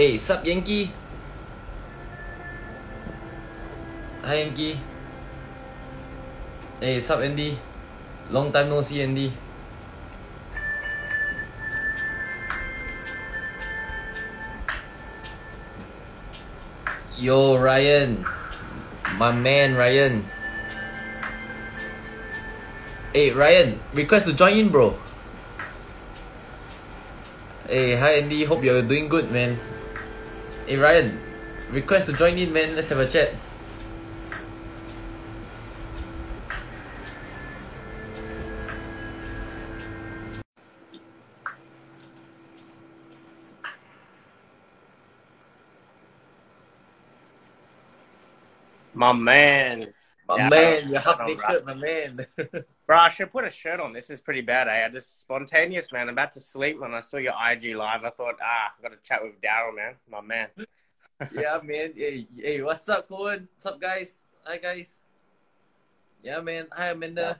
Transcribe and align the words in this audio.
Hey, 0.00 0.16
sup 0.16 0.40
Yankee? 0.48 0.88
Hi 4.24 4.36
Yankee. 4.40 4.80
Hey, 6.80 6.96
sup 6.96 7.20
Andy? 7.20 7.52
Long 8.32 8.48
time 8.48 8.72
no 8.72 8.80
see 8.80 9.04
Andy. 9.04 9.28
Yo 17.20 17.60
Ryan. 17.60 18.24
My 19.20 19.36
man 19.36 19.76
Ryan. 19.76 20.24
Hey 23.12 23.36
Ryan, 23.36 23.76
request 23.92 24.24
to 24.28 24.32
join 24.32 24.56
in 24.56 24.72
bro. 24.72 24.96
Hey, 27.68 28.00
hi 28.00 28.24
Andy, 28.24 28.48
hope 28.48 28.64
you're 28.64 28.80
doing 28.80 29.12
good 29.12 29.28
man. 29.28 29.60
Hey 30.70 30.76
Ryan, 30.78 31.18
request 31.72 32.06
to 32.06 32.12
join 32.12 32.38
in 32.38 32.52
man, 32.52 32.76
let's 32.76 32.90
have 32.90 33.00
a 33.00 33.06
chat. 33.10 33.34
My 48.94 49.12
man. 49.12 49.92
My 50.28 50.36
Yeah, 50.36 50.48
man, 50.48 50.88
you're 50.88 51.00
half 51.00 51.18
naked, 51.26 51.66
my 51.66 51.74
man. 51.74 52.26
Bro, 52.90 52.98
I 52.98 53.08
should 53.08 53.30
put 53.30 53.44
a 53.44 53.50
shirt 53.50 53.78
on. 53.78 53.92
This 53.92 54.10
is 54.10 54.20
pretty 54.20 54.40
bad, 54.40 54.66
eh? 54.66 54.74
had 54.74 54.92
this 54.92 55.06
spontaneous, 55.06 55.92
man. 55.92 56.08
I'm 56.08 56.14
about 56.14 56.32
to 56.32 56.40
sleep 56.40 56.80
when 56.80 56.92
I 56.92 56.98
saw 57.02 57.18
your 57.18 57.34
IG 57.38 57.76
live. 57.76 58.02
I 58.02 58.10
thought, 58.10 58.34
ah, 58.42 58.72
I've 58.74 58.82
got 58.82 58.90
to 58.90 58.98
chat 59.08 59.22
with 59.22 59.40
Daryl, 59.40 59.76
man. 59.76 59.94
My 60.10 60.20
man. 60.20 60.48
yeah, 61.32 61.60
man. 61.62 61.92
Hey, 61.94 62.26
hey, 62.36 62.60
what's 62.62 62.88
up, 62.88 63.08
Cohen? 63.08 63.46
What's 63.54 63.66
up, 63.66 63.80
guys? 63.80 64.24
Hi, 64.42 64.56
guys. 64.56 64.98
Yeah, 66.20 66.40
man. 66.40 66.66
Hi, 66.72 66.88
Amanda. 66.88 67.38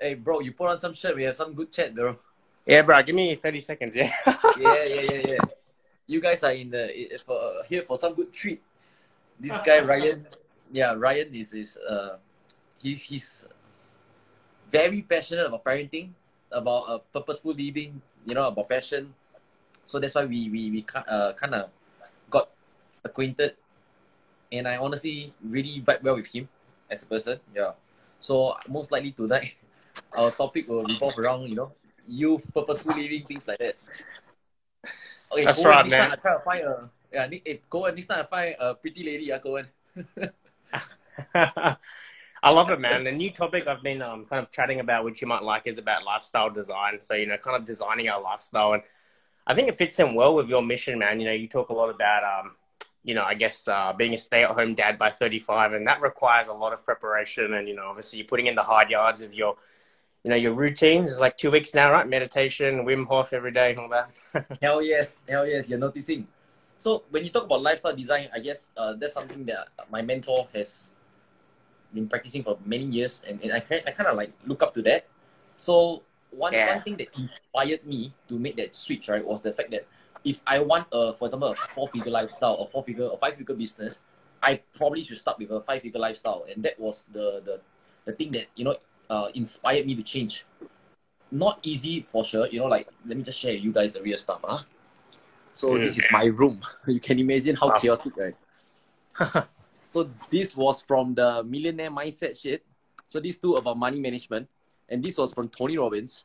Hey, 0.00 0.14
bro, 0.14 0.40
you 0.40 0.50
put 0.50 0.68
on 0.68 0.80
some 0.80 0.94
shirt. 0.94 1.14
We 1.14 1.22
have 1.22 1.36
some 1.36 1.54
good 1.54 1.70
chat, 1.70 1.94
bro. 1.94 2.18
Yeah, 2.66 2.82
bro, 2.82 3.00
give 3.04 3.14
me 3.14 3.36
30 3.36 3.60
seconds, 3.60 3.94
yeah? 3.94 4.10
Yeah, 4.26 4.34
yeah, 4.58 5.00
yeah, 5.12 5.22
yeah. 5.28 5.38
You 6.08 6.20
guys 6.20 6.42
are 6.42 6.50
in 6.50 6.70
the 6.70 6.90
i- 6.90 7.16
for 7.18 7.62
here 7.68 7.82
for 7.82 7.96
some 7.96 8.14
good 8.14 8.32
treat. 8.32 8.60
This 9.38 9.56
guy 9.64 9.78
Ryan, 9.78 10.26
yeah, 10.72 10.94
Ryan 10.98 11.32
is 11.32 11.52
is 11.52 11.76
uh, 11.76 12.16
he's 12.82 13.00
he's 13.04 13.46
very 14.68 15.02
passionate 15.02 15.46
about 15.46 15.64
parenting, 15.64 16.10
about 16.50 16.82
uh, 16.88 16.98
purposeful 17.12 17.52
living. 17.52 18.00
You 18.24 18.34
know 18.34 18.48
about 18.48 18.68
passion. 18.68 19.12
So 19.84 20.00
that's 20.00 20.14
why 20.14 20.24
we 20.24 20.48
we 20.48 20.70
we 20.70 20.80
uh, 20.94 21.32
kind 21.34 21.54
of 21.54 21.70
got 22.30 22.48
acquainted, 23.04 23.56
and 24.50 24.68
I 24.68 24.76
honestly 24.76 25.32
really 25.44 25.80
vibe 25.84 26.02
well 26.02 26.16
with 26.16 26.28
him 26.32 26.48
as 26.88 27.02
a 27.02 27.06
person. 27.06 27.40
Yeah. 27.54 27.72
So 28.20 28.56
most 28.68 28.90
likely 28.90 29.12
tonight, 29.12 29.56
our 30.16 30.30
topic 30.30 30.68
will 30.68 30.84
revolve 30.84 31.18
around 31.18 31.48
you 31.48 31.56
know 31.56 31.72
youth, 32.08 32.48
purposeful 32.52 32.96
living, 32.96 33.24
things 33.24 33.48
like 33.48 33.58
that. 33.58 33.76
Okay, 35.32 35.44
That's 35.44 35.64
right, 35.64 35.88
man. 35.88 36.12
I 36.12 36.16
try 36.16 36.34
to 36.34 36.40
find 36.40 36.64
a 36.64 36.88
yeah. 37.12 37.26
Nick, 37.26 37.42
eh, 37.46 37.56
Cohen, 37.70 37.94
next 37.94 38.06
time 38.06 38.24
I 38.24 38.26
find 38.26 38.56
a 38.58 38.74
pretty 38.74 39.04
lady, 39.04 39.24
yeah, 39.26 39.38
Cohen. 39.38 39.66
I 42.44 42.50
love 42.50 42.70
it, 42.70 42.78
man. 42.78 43.04
The 43.04 43.10
new 43.10 43.30
topic 43.30 43.66
I've 43.66 43.82
been 43.82 44.02
um, 44.02 44.26
kind 44.26 44.44
of 44.44 44.52
chatting 44.52 44.78
about, 44.78 45.02
which 45.02 45.22
you 45.22 45.26
might 45.26 45.42
like, 45.42 45.62
is 45.64 45.78
about 45.78 46.04
lifestyle 46.04 46.50
design. 46.50 47.00
So, 47.00 47.14
you 47.14 47.24
know, 47.24 47.38
kind 47.38 47.56
of 47.56 47.64
designing 47.64 48.10
our 48.10 48.20
lifestyle. 48.20 48.74
And 48.74 48.82
I 49.46 49.54
think 49.54 49.68
it 49.68 49.78
fits 49.78 49.98
in 49.98 50.14
well 50.14 50.34
with 50.34 50.46
your 50.46 50.60
mission, 50.60 50.98
man. 50.98 51.20
You 51.20 51.26
know, 51.28 51.32
you 51.32 51.48
talk 51.48 51.70
a 51.70 51.72
lot 51.72 51.88
about, 51.88 52.22
um, 52.22 52.56
you 53.02 53.14
know, 53.14 53.22
I 53.22 53.32
guess 53.32 53.66
uh, 53.66 53.94
being 53.94 54.12
a 54.12 54.18
stay 54.18 54.44
at 54.44 54.50
home 54.50 54.74
dad 54.74 54.98
by 54.98 55.08
35, 55.08 55.72
and 55.72 55.86
that 55.86 56.02
requires 56.02 56.48
a 56.48 56.52
lot 56.52 56.74
of 56.74 56.84
preparation. 56.84 57.54
And, 57.54 57.66
you 57.66 57.74
know, 57.74 57.86
obviously 57.86 58.18
you're 58.18 58.28
putting 58.28 58.44
in 58.44 58.56
the 58.56 58.62
hard 58.62 58.90
yards 58.90 59.22
of 59.22 59.32
your, 59.32 59.56
you 60.22 60.28
know, 60.28 60.36
your 60.36 60.52
routines. 60.52 61.10
It's 61.10 61.20
like 61.20 61.38
two 61.38 61.50
weeks 61.50 61.72
now, 61.72 61.92
right? 61.92 62.06
Meditation, 62.06 62.84
Wim 62.84 63.06
Hof 63.06 63.32
every 63.32 63.52
day, 63.52 63.70
and 63.70 63.78
all 63.78 63.88
that. 63.88 64.10
Hell 64.60 64.82
yes, 64.82 65.22
hell 65.26 65.46
yes, 65.46 65.66
you're 65.66 65.78
noticing. 65.78 66.28
So 66.76 67.04
when 67.08 67.24
you 67.24 67.30
talk 67.30 67.44
about 67.44 67.62
lifestyle 67.62 67.96
design, 67.96 68.28
I 68.34 68.40
guess 68.40 68.70
uh, 68.76 68.92
that's 68.92 69.14
something 69.14 69.46
that 69.46 69.68
my 69.90 70.02
mentor 70.02 70.46
has 70.54 70.90
been 71.94 72.08
practicing 72.08 72.42
for 72.42 72.58
many 72.64 72.84
years, 72.84 73.22
and, 73.26 73.40
and 73.42 73.52
I 73.52 73.60
kind 73.60 73.82
I 73.86 73.92
kind 73.92 74.08
of 74.08 74.16
like 74.16 74.32
look 74.46 74.62
up 74.62 74.74
to 74.74 74.82
that. 74.82 75.06
So 75.56 76.02
one 76.30 76.52
Yeah. 76.52 76.66
one 76.66 76.82
thing 76.82 76.96
that 76.98 77.08
inspired 77.16 77.86
me 77.86 78.12
to 78.28 78.38
make 78.38 78.56
that 78.56 78.74
switch 78.74 79.08
right 79.08 79.24
was 79.24 79.42
the 79.42 79.52
fact 79.52 79.70
that 79.70 79.86
if 80.24 80.40
I 80.46 80.58
want 80.58 80.88
a, 80.92 81.12
for 81.12 81.26
example, 81.26 81.48
a 81.48 81.54
four 81.54 81.88
figure 81.88 82.10
lifestyle, 82.10 82.54
or 82.54 82.66
four 82.66 82.82
figure, 82.82 83.04
or 83.06 83.18
five 83.18 83.36
figure 83.36 83.54
business, 83.54 84.00
I 84.42 84.60
probably 84.74 85.04
should 85.04 85.18
start 85.18 85.38
with 85.38 85.50
a 85.50 85.60
five 85.60 85.82
figure 85.82 86.00
lifestyle, 86.00 86.46
and 86.50 86.62
that 86.64 86.78
was 86.80 87.04
the 87.12 87.40
the 87.44 87.60
the 88.04 88.12
thing 88.12 88.32
that 88.32 88.46
you 88.56 88.64
know 88.64 88.76
uh, 89.10 89.28
inspired 89.34 89.86
me 89.86 89.94
to 89.94 90.02
change. 90.02 90.44
Not 91.30 91.58
easy 91.62 92.02
for 92.02 92.24
sure, 92.24 92.46
you 92.48 92.60
know. 92.60 92.66
Like 92.66 92.88
let 93.06 93.16
me 93.16 93.22
just 93.22 93.38
share 93.38 93.52
with 93.54 93.62
you 93.64 93.72
guys 93.72 93.92
the 93.92 94.02
real 94.02 94.18
stuff, 94.18 94.42
huh? 94.44 94.60
So 95.52 95.78
Mm. 95.78 95.82
this 95.82 95.98
is 95.98 96.10
my 96.10 96.24
room. 96.24 96.62
You 96.86 97.00
can 97.00 97.18
imagine 97.18 97.56
how 97.56 97.70
Wow. 97.70 97.80
chaotic, 97.80 98.12
right? 98.16 98.36
So 99.94 100.10
this 100.28 100.56
was 100.56 100.82
from 100.82 101.14
the 101.14 101.44
millionaire 101.44 101.88
mindset 101.88 102.34
shit. 102.34 102.66
So 103.06 103.20
these 103.20 103.38
two 103.38 103.54
about 103.54 103.78
money 103.78 104.00
management, 104.00 104.48
and 104.88 104.98
this 104.98 105.16
was 105.16 105.32
from 105.32 105.48
Tony 105.48 105.78
Robbins. 105.78 106.24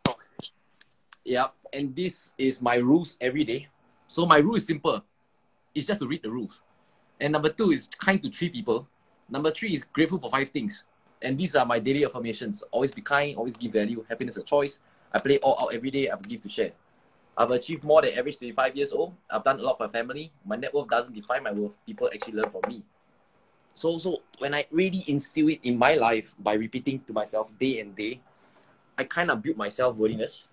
Yeah, 1.23 1.49
and 1.71 1.95
this 1.95 2.33
is 2.39 2.63
my 2.63 2.77
rules 2.77 3.15
every 3.21 3.43
day. 3.43 3.67
So 4.07 4.25
my 4.25 4.37
rule 4.37 4.55
is 4.55 4.65
simple. 4.65 5.03
It's 5.75 5.85
just 5.85 5.99
to 5.99 6.07
read 6.07 6.23
the 6.23 6.31
rules. 6.31 6.63
And 7.21 7.31
number 7.31 7.49
two 7.49 7.69
is 7.69 7.87
kind 7.99 8.17
to 8.23 8.31
three 8.31 8.49
people. 8.49 8.87
Number 9.29 9.51
three 9.51 9.75
is 9.75 9.83
grateful 9.83 10.17
for 10.17 10.31
five 10.31 10.49
things. 10.49 10.85
And 11.21 11.37
these 11.37 11.53
are 11.53 11.63
my 11.63 11.77
daily 11.77 12.03
affirmations. 12.05 12.63
Always 12.71 12.91
be 12.91 13.03
kind, 13.03 13.37
always 13.37 13.55
give 13.55 13.73
value, 13.73 14.03
happiness 14.09 14.35
is 14.35 14.41
a 14.41 14.47
choice. 14.47 14.79
I 15.13 15.19
play 15.19 15.37
all 15.43 15.61
out 15.61 15.75
every 15.75 15.91
day, 15.91 16.09
I 16.09 16.17
give 16.27 16.41
to 16.41 16.49
share. 16.49 16.71
I've 17.37 17.51
achieved 17.51 17.83
more 17.83 18.01
than 18.01 18.17
average 18.17 18.39
25 18.39 18.75
years 18.75 18.93
old. 18.93 19.13
I've 19.29 19.43
done 19.43 19.59
a 19.59 19.61
lot 19.61 19.77
for 19.77 19.85
my 19.85 19.93
family. 19.93 20.31
My 20.43 20.55
net 20.55 20.73
worth 20.73 20.89
doesn't 20.89 21.13
define 21.13 21.43
my 21.43 21.51
worth. 21.51 21.77
People 21.85 22.09
actually 22.11 22.33
learn 22.33 22.49
from 22.49 22.61
me. 22.67 22.83
So, 23.75 23.97
so 23.97 24.21
when 24.39 24.53
I 24.53 24.65
really 24.71 25.03
instill 25.07 25.49
it 25.49 25.59
in 25.63 25.77
my 25.77 25.95
life 25.95 26.35
by 26.39 26.53
repeating 26.53 26.99
to 27.07 27.13
myself 27.13 27.57
day 27.57 27.79
and 27.79 27.95
day, 27.95 28.21
I 28.97 29.05
kind 29.05 29.31
of 29.31 29.41
build 29.41 29.57
myself 29.57 29.95
worthiness. 29.95 30.43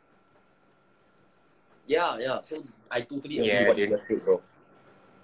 Yeah, 1.86 2.18
yeah. 2.18 2.40
So 2.42 2.64
I 2.90 3.00
totally 3.02 3.38
agree 3.38 3.50
Yeah, 3.50 3.58
with 3.58 3.68
what 3.68 3.78
you 3.78 3.88
just 3.88 4.06
said, 4.06 4.22
bro. 4.24 4.42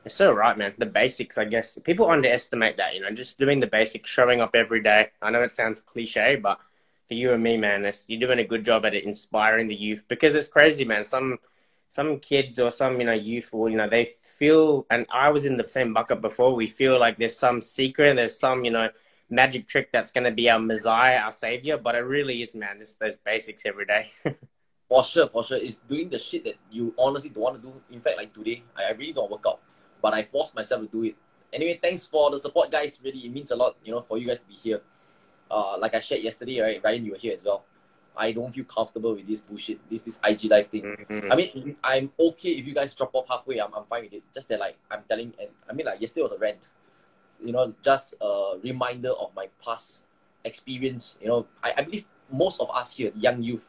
It's 0.04 0.14
so 0.14 0.32
right, 0.32 0.56
man. 0.58 0.74
The 0.78 0.86
basics, 0.86 1.38
I 1.38 1.44
guess. 1.44 1.78
People 1.84 2.10
underestimate 2.10 2.76
that, 2.76 2.94
you 2.94 3.00
know, 3.00 3.10
just 3.10 3.38
doing 3.38 3.60
the 3.60 3.66
basics, 3.68 4.10
showing 4.10 4.40
up 4.40 4.54
every 4.54 4.82
day. 4.82 5.10
I 5.20 5.30
know 5.30 5.42
it 5.42 5.52
sounds 5.52 5.80
cliche, 5.80 6.36
but 6.36 6.58
for 7.06 7.14
you 7.14 7.32
and 7.32 7.42
me, 7.42 7.56
man, 7.56 7.90
you're 8.08 8.20
doing 8.20 8.40
a 8.40 8.44
good 8.44 8.64
job 8.64 8.84
at 8.84 8.94
it, 8.94 9.04
inspiring 9.04 9.68
the 9.68 9.76
youth. 9.76 10.04
Because 10.08 10.34
it's 10.34 10.48
crazy, 10.48 10.84
man. 10.84 11.04
Some 11.04 11.38
some 11.92 12.18
kids 12.20 12.58
or 12.58 12.70
some, 12.70 12.98
you 12.98 13.06
know, 13.06 13.12
youth 13.12 13.52
will, 13.52 13.68
you 13.68 13.76
know, 13.76 13.86
they 13.86 14.14
feel, 14.22 14.86
and 14.88 15.04
I 15.12 15.28
was 15.28 15.44
in 15.44 15.58
the 15.58 15.68
same 15.68 15.92
bucket 15.92 16.22
before, 16.22 16.54
we 16.54 16.66
feel 16.66 16.98
like 16.98 17.18
there's 17.18 17.36
some 17.36 17.60
secret, 17.60 18.16
there's 18.16 18.38
some, 18.38 18.64
you 18.64 18.70
know, 18.70 18.88
magic 19.28 19.68
trick 19.68 19.90
that's 19.92 20.10
going 20.10 20.24
to 20.24 20.30
be 20.30 20.48
our 20.48 20.58
messiah, 20.58 21.18
our 21.18 21.32
savior, 21.32 21.76
but 21.76 21.94
it 21.94 21.98
really 21.98 22.40
is, 22.40 22.54
man. 22.54 22.78
It's 22.80 22.94
those 22.94 23.16
basics 23.16 23.66
every 23.66 23.84
day. 23.84 24.10
For 24.88 25.02
sure, 25.02 25.26
for 25.28 25.42
sure. 25.42 25.56
It's 25.56 25.78
doing 25.78 26.10
the 26.10 26.18
shit 26.18 26.44
that 26.44 26.56
you 26.70 26.94
honestly 26.98 27.30
don't 27.30 27.42
want 27.42 27.62
to 27.62 27.66
do. 27.66 27.72
In 27.90 28.02
fact, 28.02 28.18
like 28.18 28.34
today, 28.34 28.62
I 28.76 28.90
I 28.90 28.90
really 28.90 29.14
don't 29.14 29.30
work 29.30 29.44
out, 29.48 29.60
but 30.02 30.12
I 30.12 30.22
forced 30.22 30.54
myself 30.54 30.82
to 30.82 30.88
do 30.88 31.02
it. 31.04 31.16
Anyway, 31.50 31.78
thanks 31.80 32.04
for 32.04 32.30
the 32.30 32.38
support, 32.38 32.70
guys. 32.70 32.98
Really, 33.02 33.20
it 33.20 33.32
means 33.32 33.50
a 33.52 33.56
lot, 33.56 33.76
you 33.82 33.92
know, 33.92 34.02
for 34.02 34.18
you 34.18 34.26
guys 34.26 34.40
to 34.40 34.44
be 34.44 34.52
here. 34.52 34.82
Uh, 35.50 35.78
like 35.78 35.94
I 35.94 36.00
shared 36.00 36.20
yesterday, 36.22 36.60
right? 36.60 36.84
Ryan, 36.84 37.06
you 37.06 37.12
were 37.12 37.16
here 37.16 37.32
as 37.32 37.42
well. 37.42 37.64
I 38.16 38.32
don't 38.32 38.52
feel 38.52 38.64
comfortable 38.64 39.14
with 39.14 39.26
this 39.26 39.40
bullshit, 39.40 39.78
this 39.88 40.02
this 40.02 40.20
IG 40.22 40.44
live 40.50 40.66
thing. 40.68 40.82
Mhm. 40.82 41.32
I 41.32 41.34
mean, 41.36 41.76
I'm 41.82 42.12
okay 42.18 42.50
if 42.50 42.66
you 42.66 42.74
guys 42.74 42.94
drop 42.94 43.14
off 43.14 43.28
halfway. 43.28 43.58
I'm, 43.58 43.72
I'm 43.74 43.84
fine 43.86 44.02
with 44.04 44.12
it. 44.12 44.22
Just 44.34 44.48
that, 44.48 44.60
like, 44.60 44.76
I'm 44.90 45.02
telling, 45.08 45.32
and 45.40 45.48
I 45.68 45.72
mean, 45.72 45.86
like, 45.86 46.00
yesterday 46.00 46.22
was 46.22 46.32
a 46.32 46.38
rant. 46.38 46.68
You 47.44 47.52
know, 47.52 47.72
just 47.82 48.14
a 48.20 48.58
reminder 48.62 49.10
of 49.10 49.34
my 49.34 49.48
past 49.64 50.04
experience. 50.44 51.16
You 51.20 51.28
know, 51.28 51.46
I, 51.62 51.72
I 51.78 51.82
believe 51.82 52.04
most 52.30 52.60
of 52.60 52.70
us 52.70 52.94
here, 52.96 53.12
young 53.16 53.42
youth, 53.42 53.68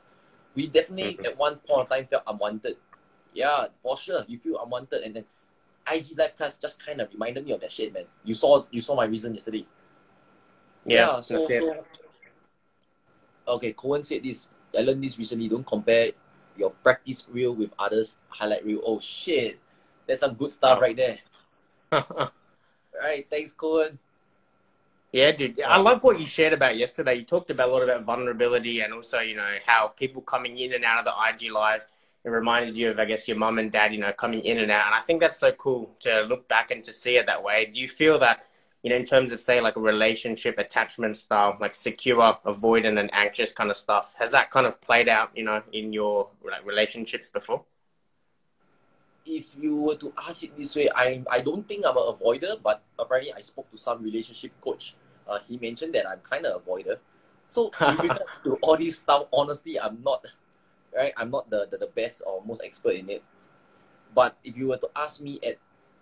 we 0.55 0.67
definitely 0.67 1.15
Mhm. 1.15 1.25
at 1.27 1.37
one 1.37 1.55
point 1.57 1.81
of 1.81 1.89
time 1.89 2.05
felt 2.05 2.23
unwanted. 2.27 2.77
Yeah, 3.33 3.67
for 3.81 3.97
sure, 3.97 4.25
you 4.27 4.37
feel 4.37 4.61
unwanted, 4.61 5.01
and 5.03 5.15
then 5.15 5.25
IG 5.91 6.17
live 6.17 6.35
class 6.35 6.57
just 6.57 6.83
kind 6.85 7.01
of 7.01 7.11
reminded 7.11 7.45
me 7.45 7.51
of 7.53 7.61
that 7.61 7.71
shit, 7.71 7.93
man. 7.93 8.05
You 8.23 8.33
saw, 8.35 8.65
you 8.71 8.79
saw 8.81 8.95
my 8.95 9.05
reason 9.05 9.33
yesterday. 9.33 9.65
yeah, 10.85 11.19
so, 11.21 11.35
that's 11.35 11.49
it. 11.49 11.61
so 11.61 11.85
okay, 13.47 13.73
Cohen 13.73 14.03
said 14.03 14.23
this. 14.23 14.49
I 14.77 14.81
learned 14.81 15.03
this 15.03 15.17
recently. 15.19 15.47
Don't 15.49 15.65
compare 15.65 16.11
your 16.57 16.71
practice 16.71 17.25
reel 17.31 17.53
with 17.53 17.71
others' 17.79 18.15
highlight 18.29 18.65
reel. 18.65 18.81
Oh 18.85 18.99
shit, 18.99 19.59
that's 20.07 20.21
some 20.21 20.33
good 20.35 20.51
stuff 20.51 20.77
Oh. 20.77 20.81
right 20.81 20.95
there. 20.95 21.19
Right, 23.01 23.27
thanks, 23.29 23.53
Cohen. 23.53 23.97
Yeah, 25.11 25.31
dude. 25.31 25.61
I 25.61 25.77
love 25.77 26.03
what 26.03 26.19
you 26.19 26.25
shared 26.25 26.53
about 26.53 26.77
yesterday. 26.77 27.15
You 27.15 27.23
talked 27.23 27.49
about 27.49 27.69
a 27.69 27.71
lot 27.71 27.83
about 27.83 28.03
vulnerability 28.03 28.81
and 28.81 28.93
also, 28.93 29.19
you 29.19 29.35
know, 29.35 29.55
how 29.65 29.87
people 29.89 30.21
coming 30.21 30.57
in 30.57 30.73
and 30.73 30.85
out 30.85 30.99
of 30.99 31.05
the 31.05 31.11
IG 31.45 31.51
live, 31.51 31.85
it 32.23 32.29
reminded 32.29 32.77
you 32.77 32.91
of, 32.91 32.99
I 32.99 33.05
guess, 33.05 33.27
your 33.27 33.37
mom 33.37 33.59
and 33.59 33.71
dad, 33.71 33.93
you 33.93 33.99
know, 33.99 34.11
coming 34.13 34.41
in 34.43 34.59
and 34.59 34.71
out. 34.71 34.85
And 34.85 34.95
I 34.95 35.01
think 35.01 35.21
that's 35.21 35.37
so 35.37 35.51
cool 35.53 35.91
to 36.01 36.21
look 36.21 36.47
back 36.47 36.71
and 36.71 36.83
to 36.83 36.93
see 36.93 37.17
it 37.17 37.25
that 37.25 37.43
way. 37.43 37.65
Do 37.65 37.81
you 37.81 37.87
feel 37.87 38.17
that, 38.19 38.45
you 38.83 38.89
know, 38.89 38.97
in 38.97 39.05
terms 39.05 39.31
of, 39.31 39.39
say, 39.39 39.61
like 39.61 39.77
a 39.77 39.79
relationship 39.79 40.59
attachment 40.59 41.15
style, 41.15 41.57
like 41.59 41.73
secure, 41.73 42.37
avoidant, 42.45 42.99
and 42.99 43.09
anxious 43.13 43.53
kind 43.53 43.71
of 43.71 43.77
stuff, 43.77 44.13
has 44.19 44.31
that 44.31 44.51
kind 44.51 44.67
of 44.67 44.79
played 44.81 45.07
out, 45.07 45.31
you 45.35 45.43
know, 45.43 45.63
in 45.71 45.93
your 45.93 46.29
like 46.43 46.65
relationships 46.65 47.29
before? 47.29 47.63
If 49.25 49.55
you 49.57 49.77
were 49.77 49.95
to 49.95 50.11
ask 50.27 50.43
it 50.43 50.57
this 50.57 50.75
way, 50.75 50.89
I 50.93 51.23
I 51.31 51.39
don't 51.39 51.65
think 51.65 51.85
I'm 51.85 51.95
an 51.95 52.03
avoider, 52.03 52.61
but 52.61 52.83
apparently 52.99 53.31
I 53.31 53.39
spoke 53.39 53.71
to 53.71 53.77
some 53.77 54.03
relationship 54.03 54.51
coach. 54.59 54.95
Uh, 55.25 55.39
he 55.47 55.57
mentioned 55.57 55.95
that 55.95 56.07
I'm 56.07 56.19
kind 56.19 56.45
of 56.45 56.65
avoider. 56.65 56.97
So 57.47 57.71
in 57.79 57.97
regards 58.09 58.37
to 58.43 58.55
all 58.61 58.75
this 58.75 58.97
stuff, 58.97 59.27
honestly, 59.31 59.79
I'm 59.79 60.03
not 60.03 60.25
right? 60.95 61.13
I'm 61.17 61.29
not 61.29 61.49
the, 61.49 61.67
the, 61.71 61.77
the 61.77 61.87
best 61.87 62.21
or 62.25 62.43
most 62.45 62.61
expert 62.63 62.95
in 62.95 63.09
it. 63.09 63.23
But 64.13 64.37
if 64.43 64.57
you 64.57 64.67
were 64.67 64.77
to 64.77 64.89
ask 64.95 65.21
me 65.21 65.39
at 65.45 65.57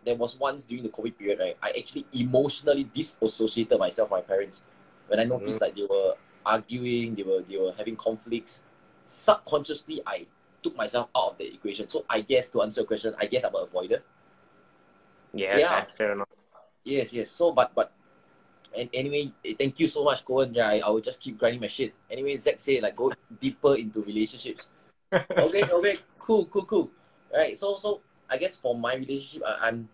there 0.06 0.15
was 0.15 0.38
once 0.38 0.63
during 0.63 0.83
the 0.83 0.89
COVID 0.89 1.18
period, 1.18 1.39
right? 1.39 1.57
I 1.62 1.71
actually 1.77 2.06
emotionally 2.13 2.86
disassociated 2.86 3.80
myself 3.80 4.09
from 4.09 4.19
my 4.19 4.21
parents. 4.21 4.62
When 5.07 5.19
I 5.19 5.24
noticed 5.24 5.59
mm. 5.59 5.62
like 5.62 5.75
they 5.75 5.86
were 5.89 6.15
arguing, 6.45 7.15
they 7.15 7.24
were 7.24 7.42
they 7.48 7.57
were 7.57 7.74
having 7.77 7.95
conflicts. 7.95 8.62
Subconsciously 9.06 10.01
I 10.06 10.25
took 10.63 10.75
myself 10.75 11.09
out 11.15 11.31
of 11.31 11.38
the 11.38 11.53
equation. 11.53 11.88
So 11.88 12.06
I 12.09 12.21
guess 12.21 12.50
to 12.51 12.62
answer 12.62 12.81
your 12.81 12.88
question, 12.88 13.13
I 13.19 13.25
guess 13.25 13.44
I'm 13.44 13.56
an 13.56 13.65
avoider. 13.65 14.01
Yeah, 15.33 15.57
yeah. 15.57 15.86
Fair 15.95 16.13
enough. 16.13 16.30
Yes, 16.83 17.13
yes. 17.13 17.30
So 17.30 17.51
but 17.51 17.74
but 17.75 17.92
and 18.77 18.89
anyway, 18.94 19.31
eh, 19.44 19.53
thank 19.59 19.80
you 19.80 19.88
so 19.88 20.03
much, 20.03 20.24
Cohen. 20.24 20.53
Yeah, 20.53 20.69
I, 20.69 20.80
I 20.80 20.89
will 20.89 21.01
just 21.01 21.21
keep 21.21 21.38
grinding 21.38 21.62
my 21.62 21.68
shit. 21.68 21.94
Anyway, 22.09 22.36
Zach 22.38 22.59
said 22.59 22.83
like 22.83 22.95
go 22.95 23.12
deeper 23.39 23.75
into 23.75 24.01
relationships 24.01 24.69
okay, 25.38 25.63
okay, 25.68 25.95
cool, 26.19 26.45
cool, 26.45 26.63
cool. 26.63 26.92
Right. 27.33 27.57
So, 27.57 27.75
so 27.75 28.00
I 28.31 28.38
guess 28.38 28.56
for 28.56 28.74
my 28.74 28.95
relationship, 28.95 29.44
I, 29.45 29.68
am 29.68 29.75
I'm, 29.75 29.89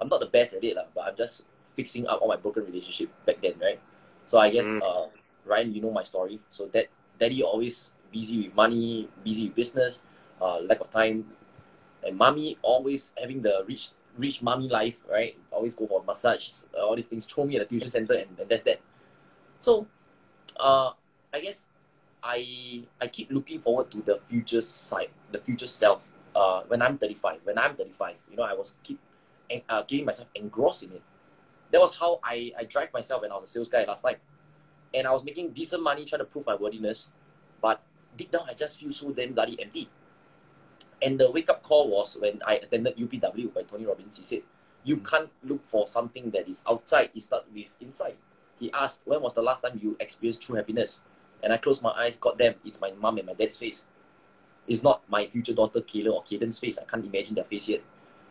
I'm 0.00 0.08
not 0.08 0.20
the 0.20 0.32
best 0.32 0.54
at 0.54 0.64
it, 0.64 0.74
lah, 0.74 0.88
but 0.94 1.04
I'm 1.04 1.16
just 1.16 1.44
fixing 1.76 2.08
up 2.08 2.22
all 2.22 2.28
my 2.28 2.40
broken 2.40 2.64
relationship 2.64 3.12
back 3.28 3.36
then, 3.42 3.54
right? 3.60 3.78
So 4.26 4.38
I 4.38 4.50
guess, 4.50 4.64
mm. 4.64 4.80
uh, 4.80 5.12
Ryan, 5.44 5.74
you 5.74 5.82
know 5.82 5.92
my 5.92 6.02
story. 6.02 6.40
So 6.50 6.66
that 6.72 6.86
daddy 7.20 7.42
always 7.42 7.90
busy 8.10 8.48
with 8.48 8.54
money, 8.56 9.08
busy 9.22 9.46
with 9.46 9.54
business, 9.54 10.00
uh, 10.40 10.60
lack 10.60 10.80
of 10.80 10.90
time, 10.90 11.28
and 12.02 12.16
mommy 12.16 12.56
always 12.62 13.12
having 13.20 13.42
the 13.42 13.62
rich, 13.68 13.90
rich 14.16 14.42
mommy 14.42 14.68
life, 14.68 15.04
right? 15.10 15.36
Always 15.52 15.74
go 15.74 15.86
for 15.86 16.02
massage, 16.02 16.48
all 16.80 16.96
these 16.96 17.06
things. 17.06 17.26
Throw 17.26 17.44
me 17.44 17.56
at 17.56 17.68
the 17.68 17.76
tuition 17.76 17.90
center, 17.90 18.14
and, 18.14 18.40
and 18.40 18.48
that's 18.48 18.64
that. 18.64 18.80
So, 19.60 19.86
uh, 20.58 20.92
I 21.32 21.40
guess 21.40 21.66
I 22.22 22.82
I 23.00 23.06
keep 23.08 23.30
looking 23.30 23.60
forward 23.60 23.90
to 23.92 24.02
the 24.02 24.16
future 24.28 24.62
side, 24.62 25.10
the 25.30 25.38
future 25.38 25.66
self. 25.68 26.08
Uh, 26.36 26.62
when 26.68 26.82
I'm 26.82 26.98
35, 26.98 27.40
when 27.44 27.58
I'm 27.58 27.74
35, 27.76 28.14
you 28.30 28.36
know, 28.36 28.42
I 28.42 28.52
was 28.52 28.74
keep 28.82 28.98
uh, 29.68 29.82
getting 29.82 30.04
myself 30.04 30.28
engrossed 30.34 30.82
in 30.82 30.92
it. 30.92 31.02
That 31.72 31.80
was 31.80 31.96
how 31.96 32.20
I, 32.22 32.52
I 32.58 32.64
drive 32.64 32.92
myself 32.92 33.22
when 33.22 33.32
I 33.32 33.36
was 33.36 33.48
a 33.48 33.52
sales 33.52 33.70
guy 33.70 33.84
last 33.84 34.02
time. 34.02 34.16
And 34.94 35.06
I 35.06 35.12
was 35.12 35.24
making 35.24 35.52
decent 35.52 35.82
money 35.82 36.04
trying 36.04 36.20
to 36.20 36.24
prove 36.26 36.46
my 36.46 36.54
worthiness. 36.54 37.08
But 37.60 37.80
deep 38.16 38.30
down, 38.30 38.42
I 38.48 38.54
just 38.54 38.78
feel 38.78 38.92
so 38.92 39.10
damn 39.12 39.32
bloody 39.32 39.60
empty. 39.60 39.88
And 41.02 41.18
the 41.18 41.30
wake 41.30 41.48
up 41.48 41.62
call 41.62 41.88
was 41.90 42.16
when 42.20 42.40
I 42.46 42.56
attended 42.56 42.96
UPW 42.96 43.54
by 43.54 43.62
Tony 43.62 43.86
Robbins. 43.86 44.16
He 44.16 44.22
said, 44.22 44.42
You 44.84 44.98
mm. 44.98 45.10
can't 45.10 45.30
look 45.42 45.66
for 45.66 45.86
something 45.86 46.30
that 46.32 46.48
is 46.48 46.64
outside, 46.68 47.10
you 47.14 47.20
start 47.20 47.44
with 47.54 47.74
inside. 47.80 48.16
He 48.60 48.70
asked, 48.72 49.02
When 49.06 49.22
was 49.22 49.34
the 49.34 49.42
last 49.42 49.62
time 49.62 49.80
you 49.82 49.96
experienced 49.98 50.42
true 50.42 50.56
happiness? 50.56 51.00
and 51.42 51.52
I 51.52 51.58
closed 51.58 51.82
my 51.82 51.90
eyes, 51.90 52.16
God 52.16 52.38
damn, 52.38 52.54
it's 52.64 52.80
my 52.80 52.90
mom 52.92 53.18
and 53.18 53.26
my 53.26 53.34
dad's 53.34 53.56
face. 53.56 53.84
It's 54.68 54.82
not 54.82 55.02
my 55.08 55.26
future 55.26 55.54
daughter 55.54 55.80
Kayla 55.80 56.12
or 56.12 56.22
Caden's 56.22 56.58
face. 56.58 56.78
I 56.78 56.84
can't 56.84 57.04
imagine 57.04 57.34
their 57.34 57.44
face 57.44 57.68
yet. 57.68 57.82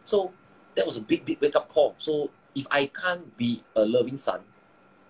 So 0.04 0.32
that 0.76 0.86
was 0.86 0.98
a 0.98 1.02
big, 1.02 1.26
big 1.26 1.40
wake 1.42 1.56
up 1.56 1.70
call. 1.70 1.96
So 1.98 2.30
if 2.54 2.66
I 2.70 2.88
can't 2.88 3.36
be 3.38 3.64
a 3.76 3.86
loving 3.86 4.18
son, 4.18 4.42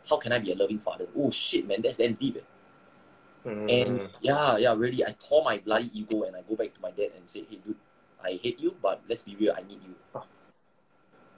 how 0.10 0.18
can 0.18 0.32
I 0.32 0.40
be 0.40 0.52
a 0.52 0.56
loving 0.56 0.80
father? 0.80 1.08
Oh 1.18 1.32
shit, 1.32 1.68
man, 1.68 1.82
that's 1.82 1.98
damn 1.98 2.14
deep. 2.14 2.38
Eh? 2.38 3.50
Mm. 3.50 3.88
And 3.88 4.10
yeah, 4.22 4.58
yeah, 4.58 4.74
really, 4.76 5.06
I 5.06 5.16
tore 5.20 5.44
my 5.44 5.58
bloody 5.58 5.90
ego 5.94 6.24
and 6.24 6.36
I 6.36 6.42
go 6.42 6.56
back 6.56 6.74
to 6.74 6.82
my 6.82 6.92
dad 6.92 7.12
and 7.18 7.28
say, 7.28 7.46
hey, 7.50 7.60
dude, 7.66 7.76
I 8.24 8.40
hate 8.42 8.60
you, 8.60 8.76
but 8.82 9.02
let's 9.08 9.24
be 9.24 9.36
real, 9.36 9.54
I 9.58 9.62
need 9.62 9.82
you. 9.84 9.96
Oh. 10.16 10.24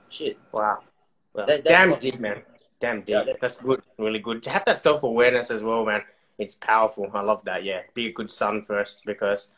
Shit. 0.09 0.37
Wow. 0.51 0.79
Well, 1.33 1.45
that, 1.47 1.65
damn 1.65 1.99
deep, 1.99 2.19
man. 2.19 2.41
Damn 2.79 3.01
deep. 3.01 3.25
Yeah, 3.25 3.33
that's 3.41 3.55
good. 3.55 3.81
Really 3.97 4.19
good. 4.19 4.41
To 4.43 4.49
have 4.49 4.63
that 4.65 4.77
self 4.77 5.03
awareness 5.03 5.51
as 5.51 5.63
well, 5.63 5.85
man 5.85 6.01
it's 6.37 6.55
powerful. 6.55 7.09
I 7.13 7.21
love 7.21 7.43
that. 7.45 7.63
Yeah, 7.63 7.81
be 7.93 8.07
a 8.07 8.13
good 8.13 8.31
son 8.31 8.61
first 8.61 9.03
because 9.05 9.49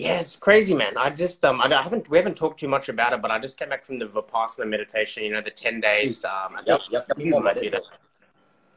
yeah, 0.00 0.20
it's 0.20 0.36
crazy, 0.36 0.74
man. 0.74 0.96
I 0.96 1.10
just 1.10 1.44
um, 1.44 1.60
I 1.60 1.82
haven't 1.82 2.08
we 2.08 2.16
haven't 2.16 2.36
talked 2.36 2.58
too 2.58 2.68
much 2.68 2.88
about 2.88 3.12
it, 3.12 3.20
but 3.20 3.30
I 3.30 3.38
just 3.38 3.58
came 3.58 3.68
back 3.68 3.84
from 3.84 3.98
the 3.98 4.06
vipassana 4.06 4.66
meditation. 4.66 5.22
You 5.24 5.32
know, 5.32 5.42
the 5.42 5.50
ten 5.50 5.78
days. 5.80 6.24
Um, 6.24 6.56
I 6.56 6.62
yep, 6.66 6.80
yep, 6.90 7.06
yep. 7.18 7.82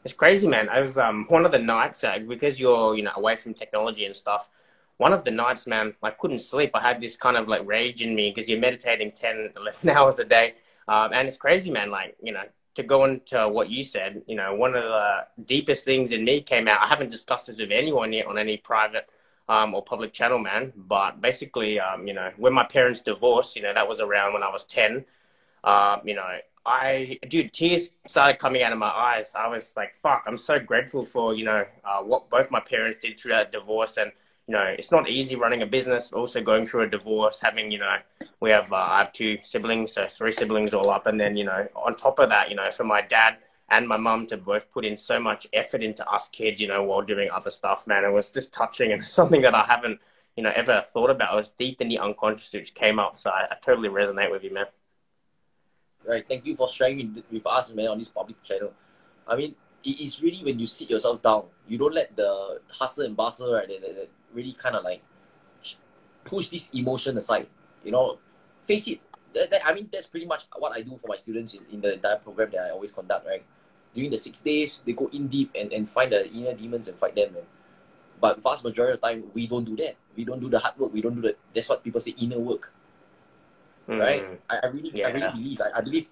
It's 0.04 0.14
crazy, 0.14 0.50
man. 0.50 0.68
I 0.68 0.82
was 0.82 0.98
um 0.98 1.26
one 1.30 1.46
of 1.46 1.52
the 1.52 1.60
nights 1.60 2.04
uh, 2.04 2.20
because 2.20 2.60
you're 2.60 2.96
you 2.96 3.04
know 3.04 3.14
away 3.16 3.38
from 3.38 3.54
technology 3.54 4.06
and 4.06 4.16
stuff. 4.16 4.50
One 4.98 5.14
of 5.14 5.24
the 5.24 5.32
nights, 5.32 5.66
man, 5.66 5.94
I 6.04 6.10
couldn't 6.12 6.40
sleep. 6.40 6.72
I 6.74 6.82
had 6.82 7.00
this 7.00 7.16
kind 7.16 7.38
of 7.38 7.48
like 7.48 7.66
rage 7.66 8.02
in 8.02 8.14
me 8.16 8.30
because 8.30 8.50
you're 8.50 8.60
meditating 8.60 9.14
10, 9.14 9.54
11 9.58 9.90
hours 9.98 10.20
a 10.20 10.26
day. 10.26 10.56
Um, 10.88 11.14
and 11.14 11.28
it's 11.28 11.38
crazy, 11.38 11.72
man. 11.72 11.90
Like, 11.90 12.16
you 12.22 12.32
know, 12.32 12.44
to 12.76 12.84
go 12.84 13.06
into 13.06 13.50
what 13.50 13.72
you 13.72 13.84
said, 13.84 14.22
you 14.28 14.36
know, 14.36 14.54
one 14.54 14.76
of 14.76 14.84
the 14.84 15.26
deepest 15.46 15.84
things 15.84 16.12
in 16.12 16.24
me 16.24 16.42
came 16.42 16.68
out. 16.68 16.80
I 16.80 16.88
haven't 16.88 17.10
discussed 17.10 17.50
it 17.50 17.58
with 17.58 17.72
anyone 17.72 18.14
yet 18.14 18.28
on 18.28 18.38
any 18.38 18.58
private 18.58 19.10
um, 19.50 19.74
or 19.74 19.84
public 19.84 20.14
channel, 20.14 20.40
man. 20.40 20.74
But 20.76 21.22
basically, 21.22 21.80
um, 21.80 22.08
you 22.08 22.14
know, 22.14 22.32
when 22.38 22.54
my 22.54 22.64
parents 22.64 23.02
divorced, 23.02 23.56
you 23.56 23.62
know, 23.62 23.74
that 23.74 23.88
was 23.88 24.00
around 24.00 24.34
when 24.34 24.44
I 24.44 24.50
was 24.50 24.66
10. 24.66 25.06
Uh, 25.64 25.98
you 26.04 26.16
know, 26.16 26.28
I, 26.66 27.20
dude, 27.28 27.52
tears 27.52 27.92
started 28.08 28.40
coming 28.40 28.64
out 28.64 28.72
of 28.72 28.80
my 28.80 28.90
eyes. 28.90 29.34
I 29.36 29.48
was 29.48 29.74
like, 29.76 29.96
fuck, 29.96 30.24
I'm 30.28 30.38
so 30.38 30.60
grateful 30.60 31.04
for, 31.04 31.34
you 31.34 31.46
know, 31.46 31.66
uh, 31.84 32.02
what 32.02 32.30
both 32.30 32.52
my 32.52 32.60
parents 32.60 33.00
did 33.00 33.20
through 33.20 33.32
that 33.32 33.52
divorce 33.52 33.98
and, 33.98 34.12
you 34.48 34.54
know, 34.54 34.64
it's 34.64 34.92
not 34.92 35.10
easy 35.10 35.38
running 35.38 35.62
a 35.62 35.66
business, 35.66 36.12
also 36.12 36.42
going 36.42 36.68
through 36.68 36.82
a 36.82 36.88
divorce, 36.88 37.40
having, 37.40 37.72
you 37.72 37.80
know, 37.80 37.98
we 38.42 38.50
have, 38.50 38.72
uh, 38.74 38.76
I 38.76 39.00
have 39.00 39.14
two 39.14 39.38
siblings, 39.42 39.94
so 39.94 40.08
three 40.10 40.34
siblings 40.34 40.74
all 40.74 40.90
up. 40.90 41.08
And 41.08 41.20
then, 41.20 41.38
you 41.38 41.46
know, 41.46 41.68
on 41.76 41.96
top 41.96 42.20
of 42.20 42.30
that, 42.30 42.50
you 42.50 42.56
know, 42.56 42.70
for 42.72 42.84
my 42.84 43.02
dad 43.02 43.38
and 43.70 43.88
my 43.88 43.98
mum 43.98 44.28
to 44.28 44.38
both 44.38 44.70
put 44.72 44.86
in 44.86 44.98
so 44.98 45.20
much 45.20 45.48
effort 45.54 45.82
into 45.82 46.08
us 46.08 46.30
kids, 46.30 46.60
you 46.60 46.68
know, 46.68 46.84
while 46.84 47.02
doing 47.02 47.30
other 47.32 47.50
stuff, 47.50 47.88
man, 47.88 48.04
it 48.04 48.12
was 48.12 48.30
just 48.32 48.54
touching 48.54 48.92
and 48.92 49.06
something 49.20 49.42
that 49.42 49.56
I 49.56 49.66
haven't, 49.66 50.00
you 50.36 50.44
know, 50.44 50.52
ever 50.56 50.84
thought 50.94 51.10
about. 51.10 51.34
It 51.34 51.38
was 51.38 51.50
deep 51.50 51.82
in 51.82 51.90
the 51.90 52.00
unconscious, 52.00 52.54
which 52.54 52.74
came 52.74 53.00
up. 53.00 53.18
So 53.18 53.30
I, 53.30 53.48
I 53.52 53.56
totally 53.62 53.90
resonate 53.90 54.32
with 54.32 54.44
you, 54.44 54.54
man. 54.54 54.66
Right. 56.06 56.26
Thank 56.28 56.46
you 56.46 56.56
for 56.56 56.68
sharing 56.68 57.24
with 57.32 57.48
us, 57.48 57.72
man, 57.74 57.88
on 57.88 57.98
this 57.98 58.10
public 58.10 58.42
channel. 58.44 58.74
I 59.28 59.38
mean, 59.38 59.56
it 59.84 60.00
is 60.00 60.22
really 60.22 60.44
when 60.44 60.60
you 60.60 60.68
sit 60.68 60.90
yourself 60.90 61.22
down, 61.22 61.46
you 61.68 61.78
don't 61.78 61.94
let 61.94 62.16
the 62.16 62.60
hustle 62.70 63.06
and 63.06 63.16
bustle, 63.16 63.54
right, 63.54 63.68
that, 63.68 63.82
that, 63.82 63.96
that 63.96 64.10
really 64.34 64.54
kind 64.54 64.76
of 64.76 64.84
like 64.84 65.02
push 66.24 66.50
this 66.50 66.70
emotion 66.74 67.18
aside. 67.18 67.48
You 67.84 67.92
know, 67.92 68.18
face 68.64 68.88
it. 68.88 69.00
That, 69.34 69.50
that, 69.52 69.66
I 69.66 69.74
mean, 69.74 69.90
that's 69.92 70.06
pretty 70.06 70.26
much 70.26 70.46
what 70.58 70.72
I 70.72 70.82
do 70.82 70.98
for 70.98 71.08
my 71.08 71.16
students 71.16 71.54
in, 71.54 71.62
in 71.72 71.82
the 71.82 71.94
entire 71.94 72.18
program 72.18 72.52
that 72.52 72.68
I 72.68 72.70
always 72.70 72.92
conduct, 72.92 73.26
right? 73.26 73.44
During 73.94 74.12
the 74.12 74.18
six 74.18 74.40
days, 74.40 74.82
they 74.86 74.94
go 74.94 75.10
in 75.14 75.28
deep 75.28 75.52
and, 75.56 75.72
and 75.72 75.90
find 75.90 76.12
the 76.12 76.30
inner 76.32 76.54
demons 76.54 76.88
and 76.88 76.98
fight 76.98 77.16
them. 77.16 77.34
Man. 77.34 77.44
But 78.20 78.42
vast 78.42 78.64
majority 78.64 78.94
of 78.94 79.02
the 79.02 79.08
time, 79.08 79.24
we 79.34 79.48
don't 79.48 79.66
do 79.66 79.76
that. 79.78 79.96
We 80.16 80.24
don't 80.26 80.40
do 80.40 80.50
the 80.50 80.60
hard 80.60 80.78
work. 80.78 80.94
We 80.94 81.02
don't 81.02 81.16
do 81.16 81.22
the, 81.22 81.36
that's 81.54 81.70
what 81.70 81.84
people 81.84 82.02
say, 82.02 82.16
inner 82.18 82.40
work. 82.40 82.72
Mm. 83.88 84.00
Right? 84.00 84.40
I, 84.50 84.60
I 84.64 84.68
really, 84.68 84.92
yeah. 84.94 85.08
I 85.08 85.12
really 85.12 85.32
believe, 85.32 85.62
I, 85.62 85.78
I 85.78 85.82
believe 85.82 86.08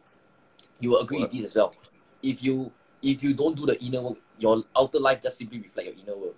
you 0.79 0.91
will 0.91 0.99
agree 1.01 1.21
with 1.21 1.31
this 1.31 1.45
as 1.45 1.55
well. 1.55 1.73
If 2.21 2.43
you, 2.43 2.71
if 3.01 3.23
you 3.23 3.33
don't 3.33 3.55
do 3.55 3.65
the 3.65 3.81
inner 3.81 4.01
work, 4.01 4.17
your 4.37 4.63
outer 4.75 4.99
life 4.99 5.21
just 5.21 5.37
simply 5.37 5.59
reflect 5.59 5.87
your 5.87 5.97
inner 5.97 6.17
work. 6.17 6.35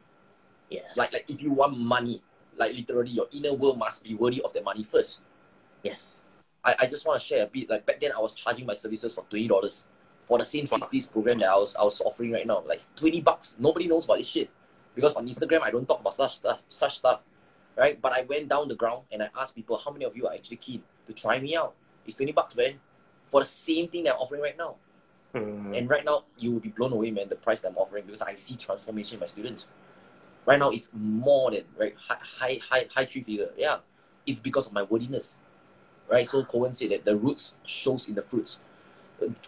Yes. 0.70 0.98
Like 0.98 1.14
like 1.14 1.26
if 1.28 1.42
you 1.42 1.54
want 1.54 1.78
money, 1.78 2.22
like 2.58 2.74
literally 2.74 3.12
your 3.12 3.28
inner 3.32 3.54
world 3.54 3.78
must 3.78 4.04
be 4.04 4.16
worthy 4.16 4.42
of 4.42 4.54
the 4.54 4.62
money 4.62 4.84
first. 4.84 5.20
Yes. 5.84 6.23
I, 6.64 6.76
I 6.80 6.86
just 6.88 7.06
want 7.06 7.20
to 7.20 7.26
share 7.26 7.44
a 7.44 7.48
bit. 7.48 7.70
Like 7.70 7.86
back 7.86 8.00
then 8.00 8.12
I 8.16 8.20
was 8.20 8.34
charging 8.34 8.66
my 8.66 8.74
services 8.74 9.14
for 9.14 9.24
twenty 9.30 9.48
dollars 9.48 9.86
for 10.22 10.38
the 10.38 10.46
same 10.46 10.66
six 10.68 10.88
days 10.88 11.06
program 11.08 11.40
that 11.40 11.50
I 11.50 11.56
was 11.56 11.76
I 11.76 11.84
was 11.84 12.02
offering 12.02 12.32
right 12.32 12.48
now. 12.48 12.64
Like 12.66 12.82
twenty 12.96 13.22
bucks. 13.22 13.56
Nobody 13.60 13.88
knows 13.88 14.06
about 14.06 14.18
this 14.18 14.28
shit. 14.28 14.50
Because 14.96 15.16
on 15.16 15.28
Instagram 15.28 15.62
I 15.62 15.72
don't 15.72 15.88
talk 15.88 16.00
about 16.02 16.14
such 16.14 16.36
stuff 16.36 16.64
such 16.70 16.98
stuff. 16.98 17.24
Right? 17.76 18.00
But 18.00 18.14
I 18.14 18.22
went 18.24 18.50
down 18.50 18.68
the 18.68 18.76
ground 18.76 19.04
and 19.12 19.24
I 19.24 19.30
asked 19.38 19.56
people 19.56 19.78
how 19.84 19.92
many 19.92 20.06
of 20.06 20.16
you 20.16 20.28
are 20.28 20.34
actually 20.34 20.58
keen 20.58 20.84
to 21.08 21.14
try 21.14 21.40
me 21.40 21.56
out. 21.56 21.74
It's 22.06 22.16
twenty 22.16 22.32
bucks, 22.32 22.56
man. 22.56 22.80
For 23.26 23.42
the 23.42 23.48
same 23.48 23.88
thing 23.88 24.04
that 24.04 24.16
I'm 24.16 24.22
offering 24.22 24.42
right 24.42 24.58
now. 24.58 24.76
Mm. 25.34 25.76
And 25.76 25.90
right 25.90 26.06
now 26.06 26.26
you 26.38 26.52
will 26.52 26.60
be 26.60 26.70
blown 26.70 26.94
away, 26.94 27.10
man, 27.10 27.28
the 27.28 27.36
price 27.36 27.62
that 27.62 27.70
I'm 27.70 27.78
offering 27.78 28.06
because 28.06 28.22
I 28.22 28.36
see 28.36 28.56
transformation 28.56 29.16
in 29.16 29.20
my 29.22 29.26
students 29.26 29.68
right 30.46 30.60
now 30.60 30.70
it's 30.70 30.90
more 30.94 31.52
than 31.52 31.64
right 31.78 31.96
high 31.98 32.18
high 32.22 32.60
high, 32.62 32.88
high 32.94 33.06
three 33.06 33.24
figure. 33.24 33.50
Yeah, 33.58 33.78
it's 34.26 34.40
because 34.40 34.68
of 34.68 34.74
my 34.74 34.84
worthiness, 34.84 35.36
right? 36.10 36.28
So 36.28 36.44
Cohen 36.44 36.74
said 36.74 36.92
that 36.92 37.06
the 37.06 37.16
roots 37.16 37.54
shows 37.66 38.08
in 38.08 38.16
the 38.16 38.22
fruits. 38.22 38.60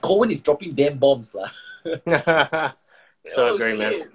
Cohen 0.02 0.32
is 0.32 0.42
dropping 0.42 0.74
damn 0.74 0.98
bombs, 0.98 1.36
lah. 1.36 1.50
so 3.26 3.48
oh, 3.50 3.58
great, 3.58 3.78
man. 3.78 4.10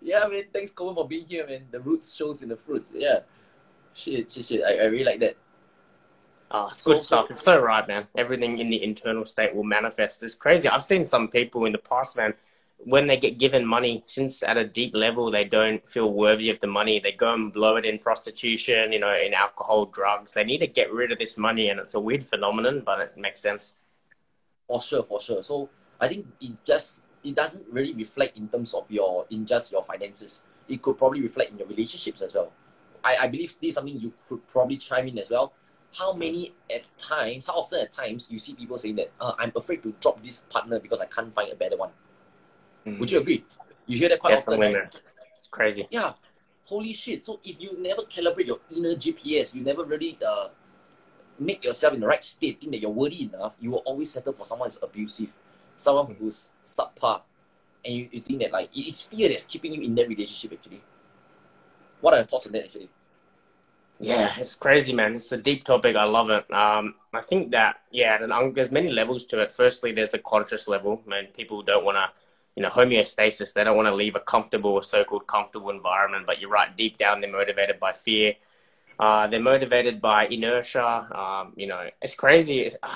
Yeah, 0.00 0.26
man. 0.26 0.44
Thanks, 0.52 0.72
Cohen, 0.72 0.94
for 0.94 1.06
being 1.08 1.26
here, 1.26 1.46
man. 1.46 1.66
The 1.70 1.80
roots 1.80 2.14
shows 2.14 2.42
in 2.42 2.48
the 2.48 2.56
fruits. 2.56 2.90
Yeah. 2.94 3.20
Shit, 3.94 4.30
shit, 4.30 4.46
shit. 4.46 4.62
I, 4.64 4.78
I 4.78 4.84
really 4.84 5.04
like 5.04 5.20
that. 5.20 5.36
Oh, 6.50 6.68
it's 6.68 6.82
good 6.82 6.98
so, 6.98 7.04
stuff. 7.04 7.26
It's 7.30 7.40
so 7.40 7.60
right, 7.60 7.86
man. 7.86 8.06
Everything 8.14 8.58
in 8.58 8.70
the 8.70 8.82
internal 8.82 9.24
state 9.24 9.54
will 9.54 9.64
manifest. 9.64 10.22
It's 10.22 10.34
crazy. 10.34 10.68
I've 10.68 10.84
seen 10.84 11.04
some 11.04 11.28
people 11.28 11.64
in 11.64 11.72
the 11.72 11.78
past, 11.78 12.16
man, 12.16 12.34
when 12.84 13.06
they 13.06 13.16
get 13.16 13.38
given 13.38 13.64
money, 13.66 14.02
since 14.06 14.42
at 14.42 14.56
a 14.56 14.64
deep 14.64 14.94
level 14.94 15.30
they 15.30 15.44
don't 15.44 15.86
feel 15.88 16.12
worthy 16.12 16.50
of 16.50 16.60
the 16.60 16.66
money, 16.66 17.00
they 17.00 17.12
go 17.12 17.32
and 17.32 17.52
blow 17.52 17.76
it 17.76 17.84
in 17.84 17.98
prostitution, 17.98 18.92
you 18.92 19.00
know, 19.00 19.14
in 19.14 19.32
alcohol, 19.32 19.86
drugs. 19.86 20.34
They 20.34 20.44
need 20.44 20.58
to 20.58 20.66
get 20.66 20.92
rid 20.92 21.10
of 21.10 21.18
this 21.18 21.38
money, 21.38 21.70
and 21.70 21.80
it's 21.80 21.94
a 21.94 22.00
weird 22.00 22.22
phenomenon, 22.22 22.82
but 22.84 23.00
it 23.00 23.16
makes 23.16 23.40
sense. 23.40 23.74
For 24.66 24.80
sure, 24.80 25.02
for 25.02 25.20
sure. 25.20 25.42
So 25.42 25.68
I 26.00 26.08
think 26.08 26.26
it 26.40 26.64
just 26.64 27.02
it 27.22 27.34
doesn't 27.34 27.66
really 27.70 27.94
reflect 27.94 28.36
in 28.36 28.48
terms 28.48 28.74
of 28.74 28.90
your 28.90 29.26
in 29.30 29.46
just 29.46 29.72
your 29.72 29.82
finances. 29.82 30.42
It 30.68 30.82
could 30.82 30.98
probably 30.98 31.20
reflect 31.22 31.52
in 31.52 31.58
your 31.58 31.68
relationships 31.68 32.22
as 32.22 32.34
well. 32.34 32.52
I, 33.02 33.16
I 33.16 33.28
believe 33.28 33.56
this 33.60 33.68
is 33.68 33.74
something 33.74 33.98
you 33.98 34.12
could 34.28 34.46
probably 34.48 34.76
chime 34.76 35.08
in 35.08 35.18
as 35.18 35.30
well. 35.30 35.52
How 35.96 36.12
many 36.12 36.54
at 36.74 36.82
times, 36.98 37.46
how 37.46 37.54
often 37.54 37.80
at 37.80 37.92
times 37.92 38.28
you 38.30 38.38
see 38.38 38.54
people 38.54 38.78
saying 38.78 38.96
that 38.96 39.12
uh, 39.20 39.32
I'm 39.38 39.52
afraid 39.54 39.82
to 39.84 39.94
drop 40.00 40.22
this 40.22 40.40
partner 40.50 40.80
because 40.80 41.00
I 41.00 41.06
can't 41.06 41.32
find 41.32 41.52
a 41.52 41.56
better 41.56 41.76
one. 41.76 41.90
Mm-hmm. 42.86 42.98
Would 42.98 43.10
you 43.10 43.20
agree? 43.20 43.44
You 43.86 43.98
hear 43.98 44.08
that 44.08 44.20
quite 44.20 44.34
Definitely, 44.34 44.68
often, 44.68 44.80
right? 44.80 44.96
It's 45.36 45.46
crazy. 45.46 45.86
Yeah. 45.90 46.12
Holy 46.64 46.92
shit. 46.92 47.24
So 47.24 47.40
if 47.44 47.60
you 47.60 47.76
never 47.78 48.02
calibrate 48.02 48.46
your 48.46 48.60
inner 48.74 48.94
GPS, 48.94 49.54
you 49.54 49.62
never 49.62 49.84
really 49.84 50.18
uh, 50.26 50.48
make 51.38 51.64
yourself 51.64 51.94
in 51.94 52.00
the 52.00 52.06
right 52.06 52.22
state, 52.22 52.60
think 52.60 52.72
that 52.72 52.80
you're 52.80 52.90
worthy 52.90 53.24
enough, 53.24 53.56
you 53.60 53.72
will 53.72 53.82
always 53.84 54.10
settle 54.10 54.32
for 54.32 54.46
someone 54.46 54.68
who's 54.68 54.78
abusive, 54.82 55.30
someone 55.76 56.06
mm-hmm. 56.06 56.24
who's 56.24 56.48
subpar. 56.64 57.22
And 57.84 57.94
you, 57.94 58.08
you 58.12 58.20
think 58.20 58.40
that 58.40 58.52
like 58.52 58.70
it's 58.74 59.02
fear 59.02 59.28
that's 59.28 59.44
keeping 59.44 59.74
you 59.74 59.82
in 59.82 59.94
that 59.96 60.08
relationship 60.08 60.58
actually. 60.58 60.82
What 62.00 62.14
are 62.14 62.18
your 62.18 62.26
thoughts 62.26 62.46
on 62.46 62.52
that 62.52 62.64
actually? 62.64 62.88
Yeah, 64.00 64.32
it's 64.38 64.56
crazy, 64.56 64.92
man. 64.92 65.14
It's 65.14 65.30
a 65.32 65.36
deep 65.36 65.64
topic. 65.64 65.94
I 65.96 66.04
love 66.04 66.28
it. 66.30 66.52
Um, 66.52 66.96
I 67.12 67.20
think 67.20 67.52
that 67.52 67.76
yeah, 67.90 68.18
there's 68.52 68.72
many 68.72 68.90
levels 68.90 69.24
to 69.26 69.40
it. 69.40 69.52
Firstly, 69.52 69.92
there's 69.92 70.10
the 70.10 70.18
conscious 70.18 70.66
level. 70.66 71.02
Man, 71.06 71.26
people 71.34 71.62
don't 71.62 71.84
want 71.84 71.96
to 71.98 72.10
you 72.56 72.62
know, 72.62 72.70
homeostasis. 72.70 73.52
They 73.52 73.64
don't 73.64 73.76
want 73.76 73.88
to 73.88 73.94
leave 73.94 74.14
a 74.14 74.20
comfortable, 74.20 74.80
so-called 74.82 75.26
comfortable 75.26 75.70
environment. 75.70 76.26
But 76.26 76.40
you're 76.40 76.50
right, 76.50 76.76
deep 76.76 76.98
down, 76.98 77.20
they're 77.20 77.30
motivated 77.30 77.80
by 77.80 77.92
fear. 77.92 78.34
Uh, 78.98 79.26
they're 79.26 79.40
motivated 79.40 80.00
by 80.00 80.26
inertia. 80.26 80.86
Um, 80.86 81.52
you 81.56 81.66
know, 81.66 81.88
it's 82.00 82.14
crazy. 82.14 82.70
Uh, 82.82 82.88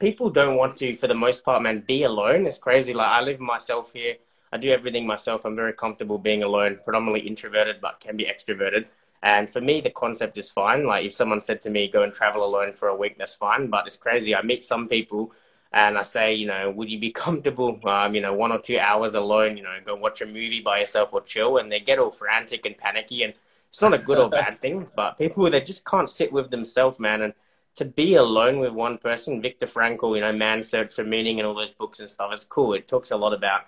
people 0.00 0.30
don't 0.30 0.56
want 0.56 0.76
to, 0.78 0.94
for 0.94 1.06
the 1.06 1.14
most 1.14 1.44
part, 1.44 1.62
man, 1.62 1.84
be 1.86 2.04
alone. 2.04 2.46
It's 2.46 2.58
crazy. 2.58 2.94
Like 2.94 3.08
I 3.08 3.20
live 3.20 3.40
myself 3.40 3.92
here. 3.92 4.16
I 4.52 4.56
do 4.56 4.70
everything 4.70 5.06
myself. 5.06 5.44
I'm 5.44 5.54
very 5.54 5.74
comfortable 5.74 6.18
being 6.18 6.42
alone. 6.42 6.78
Predominantly 6.82 7.28
introverted, 7.28 7.80
but 7.82 8.00
can 8.00 8.16
be 8.16 8.24
extroverted. 8.24 8.86
And 9.22 9.50
for 9.50 9.60
me, 9.60 9.80
the 9.80 9.90
concept 9.90 10.38
is 10.38 10.50
fine. 10.50 10.86
Like 10.86 11.04
if 11.04 11.12
someone 11.12 11.40
said 11.40 11.60
to 11.62 11.70
me, 11.70 11.88
"Go 11.88 12.04
and 12.04 12.14
travel 12.14 12.44
alone 12.44 12.72
for 12.72 12.88
a 12.88 12.96
week," 12.96 13.18
that's 13.18 13.34
fine. 13.34 13.66
But 13.66 13.86
it's 13.86 13.96
crazy. 13.96 14.34
I 14.34 14.42
meet 14.42 14.62
some 14.62 14.88
people 14.88 15.32
and 15.72 15.98
I 15.98 16.02
say, 16.02 16.34
you 16.34 16.46
know, 16.46 16.70
would 16.70 16.90
you 16.90 16.98
be 16.98 17.10
comfortable, 17.24 17.78
um, 17.88 18.14
you 18.14 18.20
know, 18.20 18.34
one 18.34 18.52
or 18.52 18.58
two 18.58 18.78
hours 18.78 19.14
alone, 19.14 19.56
you 19.56 19.62
know, 19.62 19.76
go 19.84 19.94
watch 19.94 20.20
a 20.20 20.26
movie 20.26 20.60
by 20.60 20.80
yourself 20.80 21.12
or 21.12 21.20
chill, 21.22 21.58
and 21.58 21.70
they 21.70 21.80
get 21.80 21.98
all 21.98 22.10
frantic 22.10 22.66
and 22.66 22.76
panicky, 22.76 23.22
and 23.22 23.34
it's 23.68 23.82
not 23.82 23.94
a 23.94 23.98
good 23.98 24.18
or 24.18 24.28
bad 24.42 24.60
thing, 24.60 24.88
but 24.96 25.18
people 25.18 25.48
they 25.50 25.60
just 25.60 25.84
can't 25.84 26.08
sit 26.08 26.32
with 26.32 26.50
themselves, 26.50 26.98
man, 26.98 27.22
and 27.22 27.34
to 27.74 27.84
be 27.84 28.16
alone 28.16 28.58
with 28.58 28.72
one 28.72 28.98
person, 28.98 29.40
Viktor 29.40 29.66
Frankl, 29.66 30.16
you 30.16 30.20
know, 30.20 30.32
Man's 30.32 30.68
Search 30.68 30.92
for 30.92 31.04
Meaning 31.04 31.38
and 31.38 31.46
all 31.46 31.54
those 31.54 31.70
books 31.70 32.00
and 32.00 32.10
stuff, 32.10 32.32
it's 32.32 32.42
cool. 32.42 32.74
It 32.74 32.88
talks 32.88 33.12
a 33.12 33.16
lot 33.16 33.32
about 33.32 33.66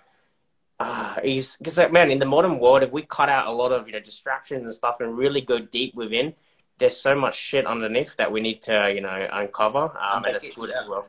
uh, 0.81 1.21
he's 1.23 1.57
because 1.57 1.77
like, 1.77 1.91
man, 1.91 2.09
in 2.09 2.17
the 2.17 2.25
modern 2.25 2.57
world, 2.57 2.81
if 2.81 2.91
we 2.91 3.03
cut 3.03 3.29
out 3.29 3.45
a 3.45 3.51
lot 3.51 3.71
of 3.71 3.87
you 3.87 3.93
know 3.93 3.99
distractions 3.99 4.63
and 4.63 4.73
stuff 4.73 4.99
and 4.99 5.15
really 5.15 5.39
go 5.39 5.59
deep 5.59 5.93
within, 5.93 6.33
there's 6.79 6.97
so 6.97 7.15
much 7.15 7.35
shit 7.35 7.67
underneath 7.67 8.15
that 8.17 8.31
we 8.31 8.41
need 8.41 8.63
to 8.63 8.91
you 8.93 9.01
know 9.01 9.27
uncover, 9.31 9.95
um, 9.99 10.25
and 10.25 10.35
it's 10.35 10.55
good 10.55 10.71
as 10.71 10.87
well. 10.87 11.07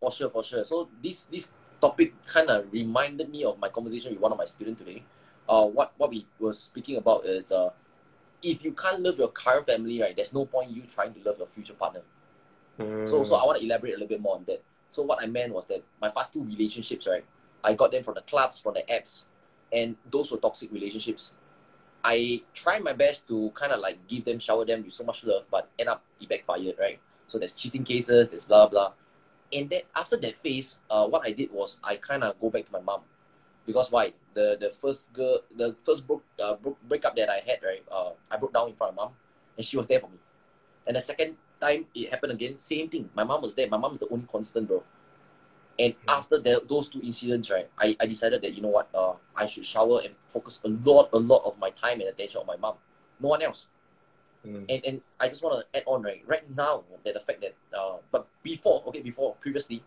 For 0.00 0.12
sure, 0.12 0.30
for 0.30 0.44
sure. 0.44 0.64
So 0.64 0.88
this 1.02 1.24
this 1.24 1.52
topic 1.80 2.14
kind 2.26 2.50
of 2.50 2.72
reminded 2.72 3.30
me 3.30 3.44
of 3.44 3.58
my 3.58 3.68
conversation 3.68 4.12
with 4.12 4.20
one 4.20 4.32
of 4.32 4.38
my 4.38 4.44
students 4.44 4.80
today. 4.80 5.04
Uh, 5.48 5.66
what 5.66 5.92
what 5.96 6.10
we 6.10 6.26
were 6.38 6.52
speaking 6.52 6.96
about 6.96 7.24
is 7.26 7.50
uh, 7.50 7.70
if 8.42 8.62
you 8.64 8.72
can't 8.72 9.00
love 9.00 9.18
your 9.18 9.28
current 9.28 9.66
family, 9.66 10.00
right, 10.00 10.14
there's 10.14 10.32
no 10.32 10.46
point 10.46 10.70
you 10.70 10.82
trying 10.82 11.12
to 11.14 11.20
love 11.22 11.38
your 11.38 11.46
future 11.46 11.74
partner. 11.74 12.02
Mm. 12.78 13.08
So 13.08 13.24
so 13.24 13.34
I 13.34 13.44
want 13.44 13.58
to 13.58 13.64
elaborate 13.64 13.94
a 13.94 13.96
little 13.96 14.08
bit 14.08 14.20
more 14.20 14.36
on 14.36 14.44
that. 14.46 14.62
So 14.90 15.02
what 15.02 15.22
I 15.22 15.26
meant 15.26 15.52
was 15.52 15.66
that 15.66 15.82
my 16.00 16.08
past 16.08 16.32
two 16.32 16.42
relationships, 16.44 17.06
right, 17.06 17.24
I 17.64 17.74
got 17.74 17.90
them 17.90 18.02
from 18.02 18.14
the 18.14 18.22
clubs, 18.22 18.60
from 18.60 18.74
the 18.74 18.84
apps, 18.90 19.24
and 19.72 19.96
those 20.10 20.30
were 20.30 20.38
toxic 20.38 20.72
relationships. 20.72 21.32
I 22.04 22.42
tried 22.54 22.84
my 22.84 22.92
best 22.92 23.26
to 23.28 23.50
kind 23.54 23.72
of 23.72 23.80
like 23.80 24.06
give 24.06 24.24
them, 24.24 24.38
shower 24.38 24.64
them 24.64 24.84
with 24.84 24.92
so 24.92 25.02
much 25.02 25.24
love, 25.24 25.46
but 25.50 25.68
end 25.78 25.88
up 25.88 26.04
it 26.20 26.28
backfired, 26.28 26.76
right? 26.78 27.00
So 27.26 27.38
there's 27.38 27.52
cheating 27.52 27.82
cases, 27.82 28.30
there's 28.30 28.44
blah 28.44 28.68
blah 28.68 28.92
and 29.52 29.70
that 29.70 29.84
after 29.94 30.16
that 30.16 30.36
phase, 30.36 30.80
uh, 30.90 31.06
what 31.06 31.26
I 31.26 31.32
did 31.32 31.52
was 31.52 31.80
I 31.82 31.96
kind 31.96 32.24
of 32.24 32.38
go 32.40 32.50
back 32.50 32.66
to 32.66 32.72
my 32.72 32.80
mom, 32.80 33.00
because 33.66 33.90
why? 33.90 34.12
The 34.34 34.56
the 34.60 34.70
first 34.70 35.12
girl, 35.12 35.40
the 35.54 35.74
first 35.82 36.06
broke, 36.06 36.24
uh, 36.42 36.54
broke 36.54 36.80
breakup 36.88 37.16
that 37.16 37.28
I 37.28 37.40
had, 37.40 37.62
right? 37.62 37.84
Uh, 37.90 38.10
I 38.30 38.36
broke 38.36 38.52
down 38.52 38.68
in 38.68 38.74
front 38.74 38.92
of 38.92 38.96
mom, 38.96 39.12
and 39.56 39.64
she 39.64 39.76
was 39.76 39.86
there 39.86 40.00
for 40.00 40.08
me. 40.08 40.18
And 40.86 40.96
the 40.96 41.00
second 41.00 41.36
time 41.60 41.86
it 41.94 42.10
happened 42.10 42.32
again, 42.32 42.58
same 42.58 42.88
thing. 42.88 43.10
My 43.14 43.24
mom 43.24 43.42
was 43.42 43.54
there. 43.54 43.68
My 43.68 43.76
mom 43.76 43.92
is 43.92 43.98
the 43.98 44.08
only 44.08 44.26
constant, 44.30 44.68
bro. 44.68 44.82
And 45.78 45.94
mm-hmm. 45.94 46.10
after 46.10 46.38
the, 46.38 46.62
those 46.66 46.88
two 46.88 47.00
incidents, 47.00 47.50
right, 47.50 47.68
I, 47.78 47.96
I 48.00 48.06
decided 48.06 48.42
that 48.42 48.54
you 48.54 48.62
know 48.62 48.68
what, 48.68 48.88
uh, 48.94 49.12
I 49.36 49.46
should 49.46 49.64
shower 49.64 50.00
and 50.04 50.14
focus 50.26 50.60
a 50.64 50.68
lot, 50.68 51.10
a 51.12 51.18
lot 51.18 51.42
of 51.44 51.58
my 51.58 51.70
time 51.70 52.00
and 52.00 52.08
attention 52.08 52.40
on 52.40 52.46
my 52.46 52.56
mom, 52.56 52.74
no 53.20 53.28
one 53.28 53.42
else. 53.42 53.68
Mm. 54.46 54.64
And, 54.68 54.86
and 54.86 55.00
I 55.18 55.28
just 55.28 55.42
want 55.42 55.60
to 55.60 55.78
add 55.78 55.84
on, 55.86 56.02
right? 56.02 56.22
Right 56.26 56.44
now, 56.56 56.84
that 57.04 57.14
the 57.14 57.20
fact 57.20 57.40
that, 57.40 57.54
uh, 57.76 57.96
but 58.10 58.28
before, 58.42 58.82
okay, 58.86 59.00
before, 59.00 59.34
previously, 59.34 59.82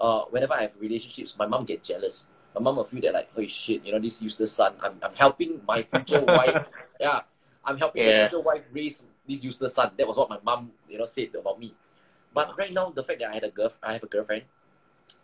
uh, 0.00 0.22
whenever 0.30 0.54
I 0.54 0.62
have 0.62 0.72
relationships, 0.78 1.34
my 1.38 1.46
mom 1.46 1.64
get 1.64 1.82
jealous. 1.82 2.26
My 2.54 2.60
mom 2.62 2.76
will 2.76 2.84
feel 2.84 3.00
that 3.02 3.12
like, 3.12 3.30
oh 3.36 3.46
shit, 3.46 3.84
you 3.84 3.92
know, 3.92 3.98
this 3.98 4.22
useless 4.22 4.52
son, 4.52 4.74
I'm, 4.80 4.98
I'm 5.02 5.14
helping 5.14 5.60
my 5.66 5.82
future 5.82 6.20
wife. 6.26 6.66
Yeah, 7.00 7.20
I'm 7.64 7.78
helping 7.78 8.04
yeah. 8.04 8.22
my 8.22 8.28
future 8.28 8.42
wife 8.42 8.62
raise 8.72 9.04
this 9.28 9.44
useless 9.44 9.74
son. 9.74 9.92
That 9.96 10.06
was 10.06 10.16
what 10.16 10.30
my 10.30 10.38
mom, 10.42 10.72
you 10.88 10.98
know, 10.98 11.06
said 11.06 11.34
about 11.38 11.58
me. 11.60 11.74
But 12.32 12.56
right 12.56 12.72
now, 12.72 12.90
the 12.90 13.02
fact 13.02 13.20
that 13.20 13.30
I 13.30 13.34
had 13.34 13.44
a 13.44 13.50
girl, 13.50 13.72
I 13.82 13.94
have 13.94 14.02
a 14.02 14.06
girlfriend, 14.06 14.44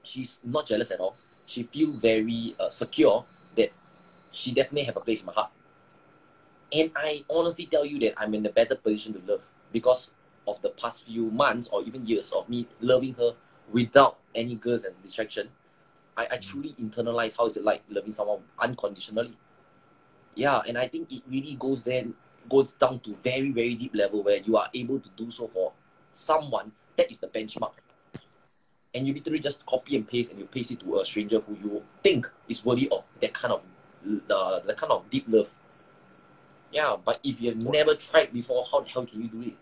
she's 0.02 0.40
not 0.44 0.66
jealous 0.66 0.90
at 0.90 1.00
all. 1.00 1.16
She 1.46 1.62
feel 1.64 1.92
very 1.92 2.54
uh, 2.58 2.68
secure 2.68 3.24
that 3.56 3.72
she 4.30 4.52
definitely 4.52 4.84
have 4.84 4.96
a 4.96 5.00
place 5.00 5.20
in 5.20 5.26
my 5.26 5.32
heart. 5.32 5.50
And 6.74 6.90
I 6.96 7.24
honestly 7.30 7.66
tell 7.66 7.84
you 7.84 8.00
that 8.00 8.14
I'm 8.16 8.34
in 8.34 8.44
a 8.46 8.50
better 8.50 8.74
position 8.74 9.14
to 9.14 9.32
love 9.32 9.46
because 9.72 10.10
of 10.46 10.60
the 10.60 10.70
past 10.70 11.06
few 11.06 11.30
months 11.30 11.68
or 11.68 11.82
even 11.84 12.04
years 12.06 12.32
of 12.32 12.48
me 12.48 12.66
loving 12.80 13.14
her 13.14 13.34
without 13.72 14.18
any 14.34 14.56
girls 14.56 14.82
as 14.82 14.98
a 14.98 15.02
distraction. 15.02 15.48
I, 16.16 16.26
I 16.32 16.36
truly 16.38 16.74
internalize 16.80 17.36
how 17.36 17.46
is 17.46 17.56
it 17.56 17.64
like 17.64 17.82
loving 17.88 18.12
someone 18.12 18.40
unconditionally. 18.58 19.36
Yeah, 20.34 20.62
and 20.66 20.76
I 20.76 20.88
think 20.88 21.12
it 21.12 21.22
really 21.28 21.54
goes 21.54 21.84
then 21.84 22.14
goes 22.48 22.74
down 22.74 22.98
to 23.00 23.14
very, 23.14 23.52
very 23.52 23.74
deep 23.74 23.94
level 23.94 24.22
where 24.22 24.38
you 24.38 24.56
are 24.56 24.68
able 24.74 24.98
to 24.98 25.08
do 25.16 25.30
so 25.30 25.46
for 25.46 25.72
someone 26.12 26.72
that 26.96 27.10
is 27.10 27.18
the 27.18 27.28
benchmark. 27.28 27.72
And 28.94 29.06
you 29.06 29.14
literally 29.14 29.38
just 29.38 29.64
copy 29.64 29.96
and 29.96 30.06
paste 30.06 30.32
and 30.32 30.40
you 30.40 30.46
paste 30.46 30.72
it 30.72 30.80
to 30.80 31.00
a 31.00 31.04
stranger 31.04 31.40
who 31.40 31.54
you 31.54 31.82
think 32.02 32.30
is 32.48 32.64
worthy 32.64 32.88
of 32.90 33.06
that 33.20 33.32
kind 33.32 33.54
of 33.54 33.62
uh, 34.30 34.60
the 34.60 34.74
kind 34.74 34.92
of 34.92 35.08
deep 35.08 35.24
love 35.28 35.54
yeah, 36.74 36.96
but 37.02 37.20
if 37.22 37.40
you've 37.40 37.56
never 37.56 37.94
tried 37.94 38.32
before, 38.32 38.64
how 38.70 38.80
the 38.80 38.90
hell 38.90 39.06
can 39.06 39.22
you 39.22 39.28
do 39.28 39.42
it? 39.42 39.54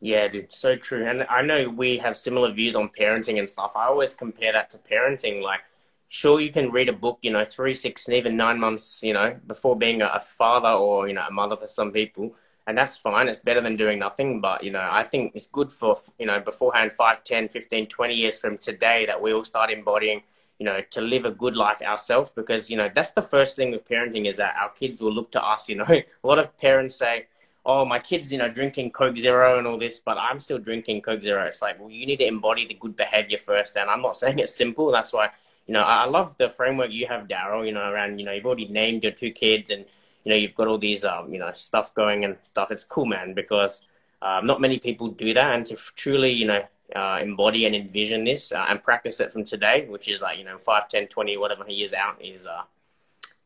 Yeah, 0.00 0.28
dude, 0.28 0.52
so 0.52 0.76
true. 0.76 1.06
And 1.06 1.24
I 1.24 1.42
know 1.42 1.68
we 1.70 1.96
have 1.98 2.16
similar 2.16 2.52
views 2.52 2.76
on 2.76 2.90
parenting 2.90 3.38
and 3.38 3.48
stuff. 3.48 3.72
I 3.74 3.86
always 3.86 4.14
compare 4.14 4.52
that 4.52 4.70
to 4.70 4.78
parenting. 4.78 5.42
Like, 5.42 5.60
sure, 6.08 6.40
you 6.40 6.50
can 6.50 6.70
read 6.70 6.90
a 6.90 6.92
book, 6.92 7.18
you 7.22 7.30
know, 7.30 7.44
three, 7.44 7.74
six, 7.74 8.06
and 8.06 8.16
even 8.16 8.36
nine 8.36 8.58
months, 8.60 9.02
you 9.02 9.14
know, 9.14 9.38
before 9.46 9.76
being 9.76 10.02
a 10.02 10.20
father 10.20 10.68
or, 10.68 11.08
you 11.08 11.14
know, 11.14 11.24
a 11.26 11.30
mother 11.30 11.56
for 11.56 11.66
some 11.66 11.92
people. 11.92 12.34
And 12.66 12.76
that's 12.76 12.96
fine. 12.96 13.28
It's 13.28 13.40
better 13.40 13.60
than 13.60 13.76
doing 13.76 13.98
nothing. 13.98 14.40
But, 14.40 14.62
you 14.62 14.70
know, 14.70 14.86
I 14.90 15.02
think 15.02 15.32
it's 15.34 15.46
good 15.46 15.72
for, 15.72 15.96
you 16.18 16.26
know, 16.26 16.40
beforehand, 16.40 16.92
5, 16.92 17.24
10, 17.24 17.48
15, 17.48 17.86
20 17.86 18.14
years 18.14 18.38
from 18.38 18.58
today 18.58 19.06
that 19.06 19.20
we 19.20 19.32
all 19.32 19.44
start 19.44 19.70
embodying 19.70 20.22
you 20.60 20.66
know, 20.66 20.82
to 20.90 21.00
live 21.00 21.24
a 21.24 21.30
good 21.30 21.56
life 21.56 21.80
ourselves 21.80 22.30
because, 22.32 22.70
you 22.70 22.76
know, 22.76 22.90
that's 22.94 23.12
the 23.12 23.22
first 23.22 23.56
thing 23.56 23.70
with 23.70 23.88
parenting 23.88 24.28
is 24.28 24.36
that 24.36 24.54
our 24.60 24.68
kids 24.68 25.00
will 25.00 25.12
look 25.12 25.32
to 25.32 25.42
us, 25.42 25.70
you 25.70 25.76
know. 25.76 25.86
A 25.88 26.04
lot 26.22 26.38
of 26.38 26.54
parents 26.58 26.94
say, 26.94 27.26
oh, 27.64 27.86
my 27.86 27.98
kid's, 27.98 28.30
you 28.30 28.36
know, 28.36 28.50
drinking 28.50 28.90
Coke 28.90 29.16
Zero 29.16 29.56
and 29.56 29.66
all 29.66 29.78
this, 29.78 30.00
but 30.00 30.18
I'm 30.18 30.38
still 30.38 30.58
drinking 30.58 31.00
Coke 31.00 31.22
Zero. 31.22 31.44
It's 31.46 31.62
like, 31.62 31.80
well, 31.80 31.88
you 31.88 32.04
need 32.04 32.18
to 32.18 32.26
embody 32.26 32.66
the 32.66 32.74
good 32.74 32.94
behavior 32.94 33.38
first. 33.38 33.78
And 33.78 33.88
I'm 33.88 34.02
not 34.02 34.16
saying 34.22 34.38
it's 34.38 34.54
simple. 34.54 34.92
That's 34.92 35.14
why, 35.14 35.30
you 35.66 35.72
know, 35.72 35.80
I 35.80 36.04
love 36.04 36.36
the 36.36 36.50
framework 36.50 36.90
you 36.90 37.06
have, 37.06 37.26
Daryl, 37.26 37.66
you 37.66 37.72
know, 37.72 37.90
around, 37.90 38.18
you 38.18 38.26
know, 38.26 38.32
you've 38.32 38.44
already 38.44 38.68
named 38.68 39.02
your 39.02 39.12
two 39.12 39.30
kids 39.30 39.70
and, 39.70 39.86
you 40.24 40.30
know, 40.30 40.36
you've 40.36 40.54
got 40.54 40.68
all 40.68 40.76
these, 40.76 41.04
um, 41.04 41.32
you 41.32 41.38
know, 41.38 41.52
stuff 41.54 41.94
going 41.94 42.26
and 42.26 42.36
stuff. 42.42 42.70
It's 42.70 42.84
cool, 42.84 43.06
man, 43.06 43.32
because 43.32 43.82
um, 44.20 44.46
not 44.46 44.60
many 44.60 44.78
people 44.78 45.08
do 45.08 45.32
that. 45.32 45.54
And 45.54 45.64
to 45.66 45.76
truly, 45.96 46.30
you 46.30 46.46
know, 46.46 46.62
uh, 46.94 47.18
embody 47.20 47.66
and 47.66 47.74
envision 47.74 48.24
this 48.24 48.52
uh, 48.52 48.66
and 48.68 48.82
practice 48.82 49.20
it 49.20 49.32
from 49.32 49.44
today, 49.44 49.86
which 49.88 50.08
is 50.08 50.22
like, 50.22 50.38
you 50.38 50.44
know, 50.44 50.58
5, 50.58 50.88
10, 50.88 51.08
20, 51.08 51.36
whatever 51.36 51.64
years 51.68 51.94
out 51.94 52.22
is 52.22 52.46
uh, 52.46 52.62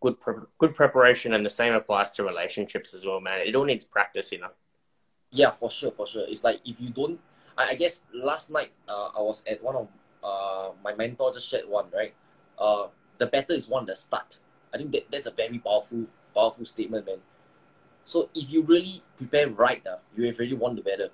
good 0.00 0.20
pre- 0.20 0.48
good 0.58 0.74
preparation, 0.74 1.34
and 1.34 1.44
the 1.44 1.50
same 1.50 1.74
applies 1.74 2.10
to 2.12 2.24
relationships 2.24 2.94
as 2.94 3.04
well, 3.04 3.20
man. 3.20 3.40
It 3.46 3.54
all 3.54 3.64
needs 3.64 3.84
practice, 3.84 4.32
you 4.32 4.40
know. 4.40 4.50
Yeah, 5.30 5.50
for 5.50 5.70
sure, 5.70 5.90
for 5.90 6.06
sure. 6.06 6.26
It's 6.28 6.44
like 6.44 6.60
if 6.64 6.80
you 6.80 6.90
don't, 6.90 7.18
I, 7.58 7.70
I 7.70 7.74
guess 7.74 8.02
last 8.12 8.50
night 8.50 8.72
uh, 8.88 9.08
I 9.18 9.20
was 9.20 9.42
at 9.46 9.62
one 9.62 9.76
of 9.76 9.88
uh, 10.22 10.70
my 10.82 10.94
mentor 10.94 11.32
just 11.32 11.48
shared 11.48 11.68
one 11.68 11.86
right. 11.94 12.14
Uh, 12.58 12.86
the 13.18 13.26
better 13.26 13.52
is 13.52 13.68
one 13.68 13.86
that 13.86 13.98
start. 13.98 14.38
I 14.72 14.78
think 14.78 14.92
that, 14.92 15.10
that's 15.10 15.26
a 15.26 15.30
very 15.30 15.58
powerful 15.58 16.06
powerful 16.34 16.64
statement, 16.64 17.06
man. 17.06 17.18
So 18.04 18.28
if 18.34 18.50
you 18.50 18.62
really 18.62 19.02
prepare 19.16 19.48
right, 19.48 19.84
uh, 19.86 19.98
you 20.16 20.26
have 20.26 20.38
really 20.38 20.54
won 20.54 20.76
the 20.76 20.82
better. 20.82 21.10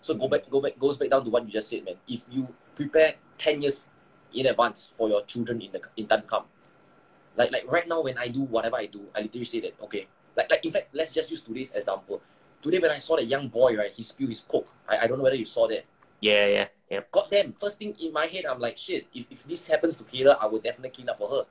So 0.00 0.14
go 0.14 0.28
back, 0.28 0.48
go 0.50 0.60
back, 0.60 0.78
goes 0.78 0.96
back 0.96 1.10
down 1.10 1.24
to 1.24 1.30
what 1.30 1.44
you 1.44 1.50
just 1.50 1.68
said, 1.68 1.84
man. 1.84 1.96
If 2.08 2.24
you 2.30 2.48
prepare 2.74 3.14
ten 3.36 3.60
years 3.62 3.88
in 4.32 4.46
advance 4.46 4.92
for 4.96 5.08
your 5.08 5.22
children 5.24 5.60
in 5.60 5.72
the 5.72 5.80
in 5.96 6.06
time 6.06 6.22
to 6.22 6.26
come, 6.26 6.44
like 7.36 7.52
like 7.52 7.70
right 7.70 7.86
now 7.86 8.00
when 8.02 8.16
I 8.16 8.28
do 8.28 8.42
whatever 8.42 8.76
I 8.76 8.86
do, 8.86 9.02
I 9.14 9.22
literally 9.22 9.44
say 9.44 9.60
that 9.60 9.74
okay, 9.84 10.08
like 10.36 10.50
like 10.50 10.64
in 10.64 10.72
fact, 10.72 10.88
let's 10.94 11.12
just 11.12 11.30
use 11.30 11.42
today's 11.42 11.72
example. 11.72 12.22
Today 12.62 12.78
when 12.78 12.90
I 12.90 12.98
saw 12.98 13.16
that 13.16 13.26
young 13.26 13.48
boy, 13.48 13.76
right, 13.76 13.92
he 13.92 14.02
spilled 14.02 14.30
his 14.30 14.42
coke. 14.42 14.68
I, 14.88 14.98
I 14.98 15.06
don't 15.06 15.18
know 15.18 15.24
whether 15.24 15.36
you 15.36 15.44
saw 15.44 15.68
that. 15.68 15.84
Yeah, 16.20 16.46
yeah, 16.46 16.66
yeah. 16.90 17.00
God 17.10 17.28
damn, 17.30 17.52
first 17.54 17.78
thing 17.78 17.96
in 17.98 18.12
my 18.12 18.26
head, 18.26 18.44
I'm 18.44 18.60
like, 18.60 18.76
shit, 18.76 19.06
if, 19.14 19.26
if 19.30 19.44
this 19.44 19.66
happens 19.66 19.96
to 19.96 20.04
Kayla, 20.04 20.36
I 20.38 20.46
would 20.46 20.62
definitely 20.62 20.90
clean 20.90 21.08
up 21.08 21.16
for 21.16 21.30
her. 21.30 21.44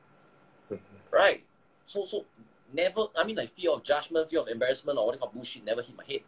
Mm-hmm. 0.76 0.98
Right. 1.12 1.44
So 1.86 2.06
so 2.06 2.26
never 2.74 3.06
I 3.18 3.24
mean 3.24 3.36
like 3.36 3.50
fear 3.50 3.72
of 3.72 3.84
judgment, 3.84 4.30
fear 4.30 4.42
of 4.42 4.48
embarrassment 4.48 4.98
or 4.98 5.08
whatever 5.08 5.26
bullshit 5.34 5.66
never 5.66 5.82
hit 5.82 5.98
my 5.98 6.06
head. 6.06 6.22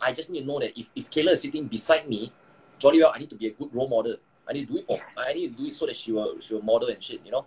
I 0.00 0.12
just 0.12 0.30
need 0.30 0.40
to 0.40 0.46
know 0.46 0.58
that 0.60 0.78
if, 0.78 0.90
if 0.94 1.10
Kayla 1.10 1.32
is 1.32 1.42
sitting 1.42 1.66
beside 1.66 2.08
me, 2.08 2.32
jolly 2.78 3.00
well 3.00 3.12
I 3.14 3.18
need 3.18 3.30
to 3.30 3.36
be 3.36 3.48
a 3.48 3.50
good 3.50 3.74
role 3.74 3.88
model. 3.88 4.16
I 4.48 4.52
need 4.52 4.66
to 4.66 4.72
do 4.72 4.78
it 4.80 4.86
for 4.86 4.98
I 5.16 5.32
need 5.32 5.56
to 5.56 5.62
do 5.62 5.68
it 5.68 5.74
so 5.74 5.86
that 5.86 5.96
she 5.96 6.12
will 6.12 6.40
she 6.40 6.54
will 6.54 6.62
model 6.62 6.88
and 6.88 7.02
shit, 7.02 7.20
you 7.24 7.30
know? 7.30 7.46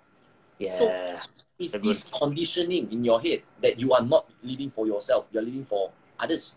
Yeah. 0.59 0.73
So 0.73 0.89
it's 1.59 1.73
this 1.73 2.03
conditioning 2.05 2.91
in 2.91 3.03
your 3.03 3.21
head 3.21 3.43
that 3.61 3.79
you 3.79 3.93
are 3.93 4.03
not 4.03 4.29
living 4.41 4.71
for 4.71 4.87
yourself, 4.87 5.27
you're 5.31 5.43
living 5.43 5.65
for 5.65 5.91
others. 6.19 6.53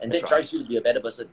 And 0.00 0.10
That's 0.10 0.22
that 0.22 0.26
right. 0.26 0.36
drives 0.38 0.52
you 0.52 0.62
to 0.62 0.68
be 0.68 0.76
a 0.76 0.80
better 0.80 1.00
person. 1.00 1.28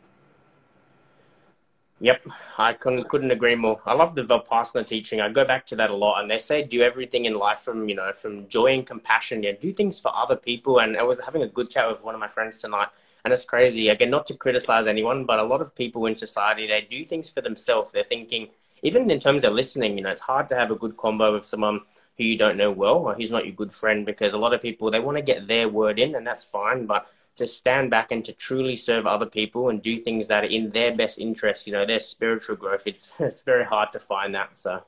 Yep, 2.01 2.27
I 2.57 2.73
couldn't 2.73 3.07
couldn't 3.07 3.31
agree 3.31 3.55
more. 3.55 3.81
I 3.85 3.93
love 3.93 4.15
the 4.15 4.23
Vipassana 4.23 4.85
teaching. 4.85 5.21
I 5.21 5.29
go 5.29 5.45
back 5.45 5.65
to 5.67 5.77
that 5.77 5.89
a 5.89 5.95
lot, 5.95 6.21
and 6.21 6.29
they 6.29 6.37
say 6.37 6.61
do 6.61 6.81
everything 6.81 7.23
in 7.23 7.35
life 7.35 7.59
from 7.59 7.87
you 7.87 7.95
know 7.95 8.11
from 8.11 8.49
joy 8.49 8.73
and 8.73 8.85
compassion. 8.85 9.43
Yeah, 9.43 9.53
do 9.59 9.71
things 9.71 9.99
for 9.99 10.11
other 10.13 10.35
people. 10.35 10.79
And 10.79 10.97
I 10.97 11.03
was 11.03 11.21
having 11.21 11.43
a 11.43 11.47
good 11.47 11.69
chat 11.69 11.89
with 11.89 12.03
one 12.03 12.13
of 12.13 12.19
my 12.19 12.27
friends 12.27 12.59
tonight, 12.59 12.89
and 13.25 13.33
it's 13.33 13.43
crazy. 13.43 13.89
Again, 13.89 14.11
not 14.11 14.27
to 14.27 14.35
criticize 14.35 14.85
anyone, 14.85 15.25
but 15.25 15.39
a 15.39 15.43
lot 15.43 15.59
of 15.59 15.75
people 15.75 16.05
in 16.05 16.15
society 16.15 16.67
they 16.67 16.87
do 16.87 17.03
things 17.03 17.27
for 17.27 17.41
themselves. 17.41 17.91
They're 17.91 18.03
thinking, 18.03 18.49
even 18.83 19.09
in 19.09 19.19
terms 19.19 19.43
of 19.43 19.53
listening, 19.53 19.97
you 19.97 20.03
know, 20.03 20.11
it's 20.11 20.21
hard 20.21 20.47
to 20.49 20.55
have 20.55 20.69
a 20.69 20.75
good 20.75 20.95
combo 20.95 21.33
with 21.33 21.43
someone 21.43 21.81
who 22.19 22.23
you 22.23 22.37
don't 22.37 22.55
know 22.55 22.71
well 22.71 22.97
or 22.97 23.15
who's 23.15 23.31
not 23.31 23.45
your 23.45 23.55
good 23.55 23.71
friend 23.73 24.05
because 24.05 24.33
a 24.33 24.37
lot 24.37 24.53
of 24.53 24.61
people 24.61 24.91
they 24.91 24.99
want 24.99 25.17
to 25.17 25.23
get 25.23 25.47
their 25.47 25.67
word 25.67 25.97
in, 25.97 26.13
and 26.13 26.25
that's 26.25 26.43
fine, 26.43 26.85
but 26.85 27.07
to 27.37 27.47
stand 27.47 27.89
back 27.89 28.11
and 28.11 28.23
to 28.25 28.31
truly 28.31 28.75
serve 28.75 29.07
other 29.07 29.25
people 29.25 29.69
and 29.69 29.81
do 29.81 29.99
things 29.99 30.27
that 30.27 30.43
are 30.43 30.47
in 30.47 30.69
their 30.69 30.95
best 30.95 31.17
interest, 31.17 31.65
you 31.65 31.73
know, 31.73 31.85
their 31.85 31.99
spiritual 31.99 32.55
growth, 32.55 32.83
it's 32.85 33.11
it's 33.19 33.41
very 33.41 33.65
hard 33.65 33.91
to 33.93 33.99
find 33.99 34.35
that. 34.35 34.51
So, 34.53 34.83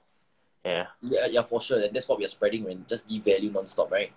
yeah. 0.64 0.86
Yeah, 1.02 1.26
yeah, 1.26 1.42
for 1.42 1.60
sure. 1.60 1.82
And 1.82 1.96
that's 1.96 2.08
what 2.08 2.20
we 2.20 2.26
are 2.26 2.30
spreading 2.30 2.66
when 2.66 2.86
just 2.88 3.08
give 3.08 3.24
value 3.24 3.50
non-stop, 3.50 3.92
right? 3.92 4.12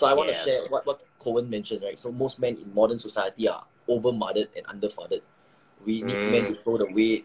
So 0.00 0.06
I 0.06 0.14
want 0.14 0.30
Yeah, 0.30 0.36
to 0.40 0.44
share 0.50 0.60
so- 0.64 0.68
what, 0.72 0.86
what 0.86 1.04
Cohen 1.18 1.50
mentioned, 1.50 1.82
right? 1.82 1.98
So 1.98 2.10
most 2.10 2.40
men 2.40 2.56
in 2.56 2.72
modern 2.72 2.98
society 2.98 3.46
are 3.48 3.66
over-mothered 3.86 4.48
and 4.56 4.64
under-fathered. 4.66 5.20
We 5.84 6.00
need 6.00 6.16
Mm. 6.16 6.30
men 6.30 6.46
to 6.46 6.54
show 6.56 6.78
the 6.78 6.86
way, 6.86 7.24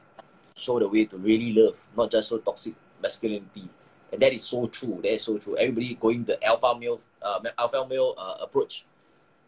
show 0.58 0.78
the 0.80 0.90
way 0.90 1.06
to 1.06 1.16
really 1.18 1.54
love, 1.54 1.80
not 1.96 2.12
just 2.12 2.28
so 2.28 2.38
toxic 2.40 2.76
masculinity. 3.02 3.70
And 4.12 4.22
that 4.22 4.34
is 4.34 4.44
so 4.44 4.68
true. 4.68 5.00
That 5.02 5.14
is 5.14 5.24
so 5.24 5.38
true. 5.38 5.56
Everybody 5.56 5.96
going 5.96 6.26
the 6.26 6.36
alpha 6.44 6.76
male, 6.78 7.00
uh, 7.22 7.40
alpha 7.58 7.88
male 7.88 8.14
uh, 8.18 8.38
approach. 8.42 8.84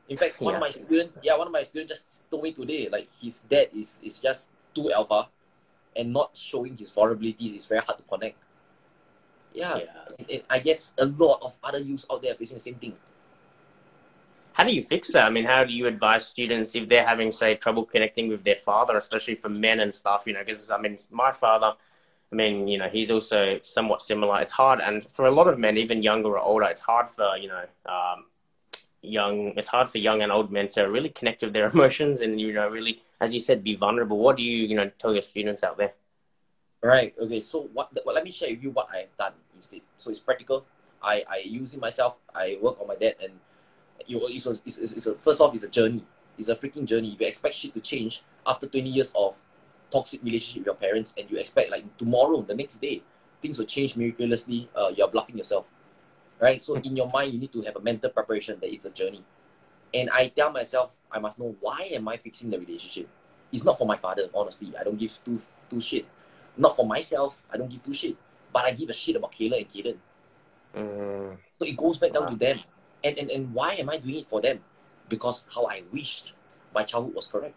In 0.08 0.16
fact, 0.16 0.40
one 0.40 0.56
of 0.56 0.62
my 0.62 0.70
students, 0.70 1.18
yeah, 1.22 1.36
one 1.36 1.48
of 1.48 1.54
my 1.54 1.64
students 1.64 1.92
just 1.94 2.32
told 2.32 2.44
me 2.44 2.54
today, 2.54 2.88
like 2.88 3.10
his 3.22 3.40
dad 3.42 3.68
is 3.76 4.00
is 4.02 4.20
just 4.20 4.52
too 4.74 4.90
alpha, 4.90 5.28
and 5.98 6.14
not 6.14 6.32
showing 6.38 6.78
his 6.78 6.90
vulnerabilities 6.92 7.54
is 7.56 7.66
very 7.66 7.82
hard 7.82 7.98
to 7.98 8.04
connect. 8.08 8.40
Yeah, 9.54 9.78
Yeah. 9.84 10.16
and- 10.18 10.30
and 10.32 10.44
I 10.50 10.60
guess 10.60 10.94
a 10.98 11.06
lot 11.06 11.42
of 11.42 11.58
other 11.62 11.80
youths 11.80 12.06
out 12.10 12.22
there 12.22 12.32
are 12.32 12.36
facing 12.40 12.56
the 12.58 12.64
same 12.64 12.76
thing. 12.80 12.96
How 14.58 14.64
do 14.64 14.72
you 14.74 14.82
fix 14.82 15.12
that? 15.12 15.24
I 15.24 15.30
mean, 15.30 15.46
how 15.46 15.64
do 15.64 15.72
you 15.72 15.86
advise 15.86 16.26
students 16.26 16.74
if 16.74 16.90
they're 16.90 17.06
having, 17.06 17.32
say, 17.32 17.54
trouble 17.54 17.86
connecting 17.86 18.28
with 18.28 18.44
their 18.44 18.56
father, 18.56 18.98
especially 18.98 19.36
for 19.36 19.50
men 19.50 19.82
and 19.82 19.94
stuff? 19.94 20.24
You 20.26 20.34
know, 20.34 20.40
because 20.40 20.72
I 20.72 20.80
mean, 20.80 20.98
my 21.12 21.32
father, 21.32 21.74
I 22.32 22.36
mean, 22.36 22.68
you 22.68 22.80
know, 22.80 22.90
he's 22.90 23.12
also 23.12 23.60
somewhat 23.62 24.02
similar. 24.02 24.42
It's 24.42 24.52
hard, 24.52 24.80
and 24.80 25.06
for 25.12 25.28
a 25.28 25.32
lot 25.32 25.48
of 25.48 25.60
men, 25.60 25.78
even 25.78 26.02
younger 26.02 26.30
or 26.30 26.40
older, 26.40 26.66
it's 26.66 26.82
hard 26.82 27.08
for 27.08 27.38
you 27.38 27.50
know, 27.50 27.66
um, 27.86 28.26
young. 29.04 29.54
It's 29.58 29.68
hard 29.68 29.92
for 29.92 30.00
young 30.00 30.24
and 30.24 30.32
old 30.32 30.52
men 30.52 30.70
to 30.70 30.86
really 30.86 31.10
connect 31.10 31.44
with 31.44 31.54
their 31.54 31.70
emotions 31.76 32.22
and 32.22 32.42
you 32.42 32.52
know, 32.52 32.68
really, 32.68 33.04
as 33.22 33.36
you 33.36 33.42
said, 33.42 33.64
be 33.64 33.76
vulnerable. 33.76 34.18
What 34.18 34.38
do 34.38 34.42
you, 34.42 34.66
you 34.66 34.76
know, 34.76 34.90
tell 34.98 35.14
your 35.14 35.22
students 35.22 35.64
out 35.64 35.78
there? 35.78 35.94
Right. 36.82 37.14
Okay. 37.22 37.42
So 37.42 37.70
what? 37.74 37.90
Well, 38.04 38.16
let 38.16 38.24
me 38.24 38.32
share 38.32 38.50
with 38.50 38.64
you 38.64 38.72
what 38.72 38.88
I 38.92 39.02
have 39.02 39.16
done 39.18 39.34
instead. 39.56 39.82
So 40.00 40.10
it's 40.10 40.20
practical. 40.20 40.66
I 41.04 41.24
I 41.30 41.38
use 41.46 41.76
it 41.76 41.80
myself. 41.80 42.20
I 42.34 42.58
work 42.60 42.82
on 42.82 42.88
my 42.88 42.96
dad, 42.96 43.18
and 43.22 43.34
you 44.06 44.22
it's 44.28 44.46
a, 44.46 44.52
it's, 44.66 44.78
it's, 44.78 45.08
a, 45.08 45.16
first 45.16 45.42
off, 45.42 45.54
it's 45.56 45.64
a 45.64 45.70
journey. 45.70 46.04
It's 46.38 46.50
a 46.50 46.56
freaking 46.56 46.86
journey. 46.86 47.14
If 47.14 47.22
you 47.22 47.28
expect 47.28 47.56
shit 47.56 47.74
to 47.74 47.80
change 47.80 48.24
after 48.46 48.68
twenty 48.68 48.90
years 48.90 49.12
of 49.16 49.36
toxic 49.90 50.24
relationship 50.24 50.62
with 50.62 50.66
your 50.68 50.76
parents, 50.76 51.14
and 51.18 51.30
you 51.32 51.38
expect 51.38 51.72
like 51.72 51.98
tomorrow, 51.98 52.42
the 52.42 52.54
next 52.54 52.82
day, 52.82 53.02
things 53.42 53.58
will 53.58 53.66
change 53.66 53.96
miraculously, 53.96 54.70
uh, 54.76 54.92
you're 54.96 55.08
bluffing 55.08 55.38
yourself. 55.38 55.66
Right. 56.40 56.62
So 56.62 56.76
in 56.76 56.96
your 56.96 57.10
mind, 57.10 57.34
you 57.34 57.40
need 57.40 57.52
to 57.54 57.62
have 57.64 57.76
a 57.76 57.82
mental 57.82 58.12
preparation 58.12 58.60
that 58.62 58.72
it's 58.72 58.86
a 58.86 58.92
journey. 58.92 59.24
And 59.94 60.10
I 60.12 60.28
tell 60.28 60.52
myself, 60.52 60.92
I 61.12 61.18
must 61.18 61.40
know 61.40 61.56
why 61.60 61.90
am 61.94 62.08
I 62.08 62.18
fixing 62.18 62.52
the 62.52 62.60
relationship. 62.60 63.08
It's 63.52 63.64
not 63.64 63.78
for 63.78 63.88
my 63.88 63.96
father, 63.96 64.30
honestly. 64.36 64.72
I 64.80 64.84
don't 64.84 64.98
give 65.00 65.18
two 65.26 65.40
two 65.70 65.82
shit. 65.82 66.06
Not 66.58 66.76
for 66.76 66.86
myself, 66.86 67.42
I 67.52 67.58
don't 67.58 67.70
give 67.70 67.84
two 67.84 67.94
shit. 67.94 68.18
But 68.54 68.66
I 68.66 68.72
give 68.72 68.90
a 68.90 68.94
shit 68.94 69.16
about 69.16 69.32
Kayla 69.32 69.58
and 69.58 69.70
Kaden. 69.70 69.98
Mm, 70.76 71.38
So 71.58 71.66
it 71.66 71.78
goes 71.78 71.98
back 71.98 72.14
down 72.14 72.30
to 72.30 72.36
them. 72.36 72.60
And, 73.08 73.18
and 73.18 73.32
and 73.32 73.54
why 73.56 73.80
am 73.80 73.90
I 73.90 73.98
doing 74.04 74.16
it 74.16 74.28
for 74.28 74.42
them? 74.42 74.60
Because 75.08 75.46
how 75.56 75.64
I 75.66 75.84
wished 75.96 76.34
my 76.76 76.84
childhood 76.84 77.16
was 77.16 77.28
correct. 77.28 77.56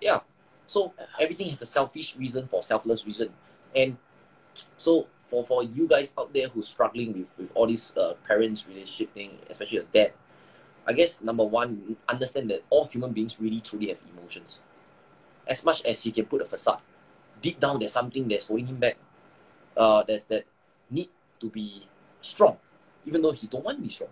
Yeah. 0.00 0.20
So 0.66 0.92
everything 1.20 1.50
has 1.50 1.62
a 1.62 1.66
selfish 1.66 2.16
reason 2.16 2.48
for 2.48 2.62
selfless 2.62 3.06
reason. 3.06 3.30
And 3.76 3.96
so 4.76 5.06
for, 5.20 5.44
for 5.44 5.62
you 5.62 5.86
guys 5.86 6.12
out 6.18 6.34
there 6.34 6.48
who's 6.48 6.66
struggling 6.66 7.12
with, 7.12 7.30
with 7.38 7.52
all 7.54 7.66
this 7.66 7.96
uh, 7.96 8.14
parents 8.26 8.66
relationship 8.66 9.14
thing, 9.14 9.38
especially 9.48 9.76
your 9.76 9.86
dad, 9.92 10.12
I 10.86 10.92
guess 10.92 11.22
number 11.22 11.44
one, 11.44 11.96
understand 12.08 12.50
that 12.50 12.64
all 12.70 12.86
human 12.86 13.12
beings 13.12 13.38
really 13.38 13.60
truly 13.60 13.88
have 13.88 13.98
emotions. 14.10 14.58
As 15.46 15.64
much 15.64 15.84
as 15.84 16.02
he 16.02 16.10
can 16.10 16.26
put 16.26 16.42
a 16.42 16.44
facade, 16.44 16.80
deep 17.40 17.60
down 17.60 17.78
there's 17.78 17.92
something 17.92 18.26
that's 18.26 18.46
holding 18.46 18.66
him 18.66 18.76
back. 18.76 18.96
Uh, 19.76 20.02
there's 20.02 20.24
that 20.24 20.44
need 20.90 21.08
to 21.40 21.48
be 21.48 21.86
strong, 22.20 22.58
even 23.06 23.22
though 23.22 23.32
he 23.32 23.46
don't 23.46 23.64
want 23.64 23.78
to 23.78 23.82
be 23.82 23.88
strong. 23.88 24.10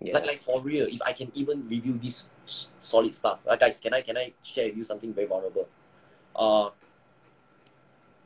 yeah. 0.00 0.14
Like 0.14 0.26
like 0.26 0.40
for 0.40 0.60
real, 0.60 0.86
if 0.86 1.00
I 1.02 1.12
can 1.12 1.30
even 1.34 1.66
review 1.68 1.98
this 1.98 2.28
solid 2.46 3.14
stuff, 3.14 3.38
uh, 3.46 3.56
guys, 3.56 3.78
can 3.78 3.94
I 3.94 4.02
can 4.02 4.16
I 4.16 4.32
share 4.42 4.66
with 4.66 4.76
you 4.76 4.84
something 4.84 5.12
very 5.12 5.26
vulnerable? 5.26 5.68
Uh, 6.34 6.70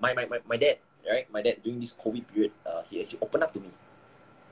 my 0.01 0.15
my, 0.15 0.27
my, 0.27 0.39
my 0.47 0.57
dad, 0.57 0.79
right? 1.09 1.31
My 1.33 1.43
dad 1.43 1.63
during 1.63 1.81
this 1.81 1.95
COVID 1.95 2.25
period, 2.33 2.53
uh, 2.65 2.83
he 2.89 3.01
actually 3.01 3.21
opened 3.23 3.45
up 3.45 3.53
to 3.55 3.61
me, 3.61 3.71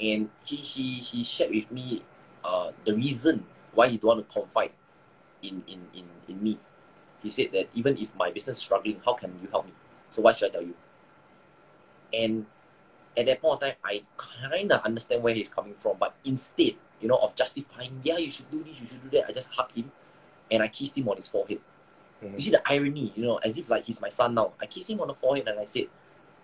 and 0.00 0.28
he 0.44 0.56
he 0.56 1.00
he 1.00 1.24
shared 1.24 1.50
with 1.50 1.70
me, 1.70 2.02
uh, 2.44 2.72
the 2.84 2.94
reason 2.94 3.46
why 3.72 3.88
he 3.88 3.96
don't 3.96 4.18
want 4.18 4.28
to 4.28 4.32
confide 4.32 4.72
in 5.42 5.62
in 5.66 5.80
in 5.94 6.06
in 6.28 6.42
me. 6.42 6.58
He 7.22 7.30
said 7.30 7.52
that 7.52 7.70
even 7.74 7.96
if 7.98 8.14
my 8.16 8.30
business 8.30 8.58
is 8.58 8.62
struggling, 8.62 9.00
how 9.04 9.14
can 9.14 9.38
you 9.40 9.48
help 9.48 9.66
me? 9.66 9.72
So 10.10 10.22
why 10.22 10.32
should 10.32 10.50
I 10.50 10.52
tell 10.58 10.66
you? 10.66 10.74
And 12.12 12.46
at 13.16 13.26
that 13.26 13.40
point 13.40 13.54
of 13.54 13.60
time, 13.60 13.76
I 13.84 14.02
kind 14.16 14.72
of 14.72 14.82
understand 14.84 15.22
where 15.22 15.34
he's 15.34 15.48
coming 15.48 15.74
from, 15.78 15.96
but 15.98 16.14
instead, 16.24 16.74
you 17.00 17.08
know, 17.08 17.16
of 17.16 17.34
justifying, 17.34 18.00
yeah, 18.02 18.16
you 18.16 18.30
should 18.30 18.50
do 18.50 18.62
this, 18.64 18.80
you 18.80 18.86
should 18.86 19.02
do 19.02 19.10
that, 19.18 19.26
I 19.28 19.32
just 19.32 19.50
hugged 19.52 19.76
him 19.76 19.90
and 20.50 20.62
I 20.62 20.68
kissed 20.68 20.96
him 20.96 21.08
on 21.08 21.16
his 21.16 21.28
forehead. 21.28 21.60
Mhm. 22.22 22.34
You 22.34 22.40
see 22.40 22.50
the 22.50 22.62
irony, 22.70 23.12
you 23.16 23.24
know, 23.24 23.36
as 23.38 23.58
if 23.58 23.68
like 23.68 23.84
he's 23.84 24.00
my 24.00 24.08
son 24.08 24.34
now. 24.34 24.52
I 24.60 24.66
kissed 24.66 24.88
him 24.88 25.00
on 25.00 25.08
the 25.08 25.14
forehead 25.14 25.48
and 25.48 25.58
I 25.58 25.64
said, 25.64 25.88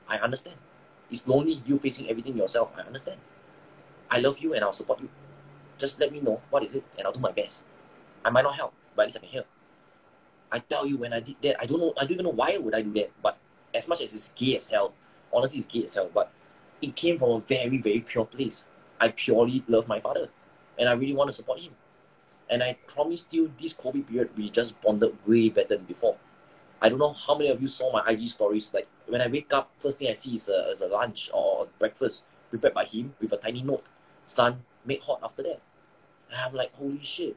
I 0.09 0.19
understand. 0.19 0.57
It's 1.11 1.27
lonely 1.27 1.63
you 1.65 1.79
facing 1.79 2.09
everything 2.11 2.37
yourself. 2.37 2.73
I 2.77 2.83
understand. 2.83 3.21
I 4.11 4.19
love 4.19 4.39
you 4.39 4.55
and 4.55 4.65
I'll 4.65 4.73
support 4.73 5.01
you. 5.01 5.09
Just 5.79 6.01
let 6.01 6.13
me 6.13 6.21
know 6.21 6.41
what 6.51 6.65
is 6.65 6.75
it 6.75 6.85
and 6.97 7.07
I'll 7.07 7.13
do 7.13 7.21
my 7.21 7.33
best. 7.33 7.63
I 8.25 8.31
might 8.31 8.43
not 8.43 8.57
help, 8.57 8.75
but 8.97 9.03
at 9.03 9.07
least 9.09 9.19
I 9.19 9.21
can 9.21 9.29
hear. 9.29 9.45
I 10.51 10.59
tell 10.59 10.87
you 10.87 10.97
when 10.97 11.13
I 11.13 11.21
did 11.21 11.37
that, 11.43 11.61
I 11.61 11.67
don't 11.67 11.81
know 11.81 11.93
I 11.97 12.03
don't 12.03 12.13
even 12.13 12.25
know 12.25 12.33
why 12.33 12.57
would 12.59 12.75
I 12.75 12.83
do 12.83 12.93
that. 12.95 13.11
But 13.23 13.39
as 13.73 13.89
much 13.89 14.01
as 14.01 14.15
it's 14.15 14.33
gay 14.33 14.57
as 14.57 14.69
hell, 14.69 14.93
honestly 15.33 15.59
it's 15.59 15.67
gay 15.67 15.85
as 15.85 15.95
hell, 15.95 16.11
but 16.13 16.33
it 16.81 16.95
came 16.97 17.19
from 17.19 17.31
a 17.31 17.41
very, 17.41 17.79
very 17.79 18.01
pure 18.01 18.25
place. 18.25 18.65
I 19.01 19.09
purely 19.09 19.65
love 19.69 19.89
my 19.89 20.01
father 20.01 20.29
and 20.79 20.89
I 20.89 20.93
really 20.93 21.15
want 21.15 21.31
to 21.31 21.35
support 21.35 21.61
him. 21.61 21.73
And 22.51 22.63
I 22.63 22.79
promised 22.87 23.33
you 23.33 23.53
this 23.59 23.75
COVID 23.75 24.09
period 24.09 24.31
we 24.37 24.51
just 24.51 24.81
bonded 24.81 25.17
way 25.27 25.49
better 25.51 25.77
than 25.77 25.85
before. 25.85 26.17
I 26.81 26.89
don't 26.89 26.99
know 26.99 27.13
how 27.13 27.37
many 27.37 27.51
of 27.51 27.61
you 27.61 27.69
saw 27.69 27.93
my 27.93 28.03
IG 28.11 28.29
stories. 28.29 28.73
Like 28.73 28.89
when 29.07 29.21
I 29.21 29.27
wake 29.27 29.53
up, 29.53 29.71
first 29.77 29.99
thing 29.99 30.09
I 30.09 30.13
see 30.13 30.37
is 30.37 30.49
a, 30.49 30.71
is 30.71 30.81
a 30.81 30.87
lunch 30.87 31.31
or 31.35 31.69
breakfast 31.79 32.25
prepared 32.51 32.75
by 32.75 32.85
him 32.85 33.15
with 33.21 33.33
a 33.33 33.37
tiny 33.37 33.63
note. 33.63 33.85
Son, 34.25 34.61
make 34.85 35.03
hot 35.03 35.21
after 35.23 35.43
that. 35.43 35.61
And 36.31 36.41
I'm 36.41 36.55
like, 36.55 36.75
holy 36.75 37.03
shit. 37.03 37.37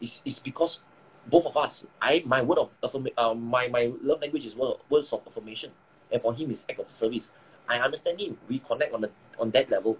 It's, 0.00 0.20
it's 0.24 0.38
because 0.38 0.82
both 1.26 1.46
of 1.46 1.56
us, 1.56 1.84
I 2.00 2.22
my 2.26 2.42
word 2.42 2.58
of 2.58 2.74
affirmation, 2.84 3.14
uh, 3.18 3.34
my, 3.34 3.68
my 3.68 3.92
love 4.02 4.20
language 4.20 4.44
is 4.44 4.54
word, 4.54 4.76
words 4.90 5.12
of 5.12 5.22
affirmation. 5.26 5.72
And 6.12 6.22
for 6.22 6.34
him, 6.34 6.50
it's 6.50 6.64
act 6.68 6.78
of 6.78 6.92
service. 6.92 7.30
I 7.68 7.78
understand 7.78 8.20
him. 8.20 8.38
We 8.48 8.58
connect 8.60 8.92
on 8.92 9.00
the 9.02 9.10
on 9.38 9.50
that 9.50 9.70
level. 9.70 9.98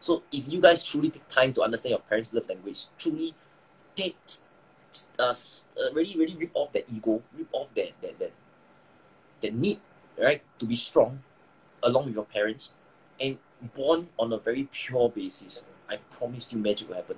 So 0.00 0.22
if 0.30 0.46
you 0.46 0.60
guys 0.60 0.84
truly 0.84 1.10
take 1.10 1.26
time 1.28 1.52
to 1.54 1.62
understand 1.62 1.90
your 1.90 2.00
parents' 2.00 2.32
love 2.32 2.48
language, 2.48 2.86
truly 2.98 3.34
take 3.94 4.16
uh, 5.18 5.34
uh 5.34 5.92
really 5.92 6.16
really 6.16 6.36
rip 6.36 6.50
off 6.54 6.72
that 6.72 6.84
ego, 6.92 7.22
rip 7.36 7.48
off 7.52 7.72
that 7.74 7.92
that 8.02 8.18
that 8.18 8.32
that 9.42 9.54
need, 9.54 9.80
right, 10.18 10.42
to 10.58 10.66
be 10.66 10.76
strong 10.76 11.20
along 11.82 12.06
with 12.06 12.14
your 12.14 12.24
parents 12.24 12.70
and 13.20 13.38
born 13.74 14.08
on 14.18 14.32
a 14.32 14.38
very 14.38 14.68
pure 14.72 15.08
basis. 15.08 15.62
I 15.88 15.96
promise 16.10 16.52
you 16.52 16.58
magic 16.58 16.88
will 16.88 16.96
happen. 16.96 17.16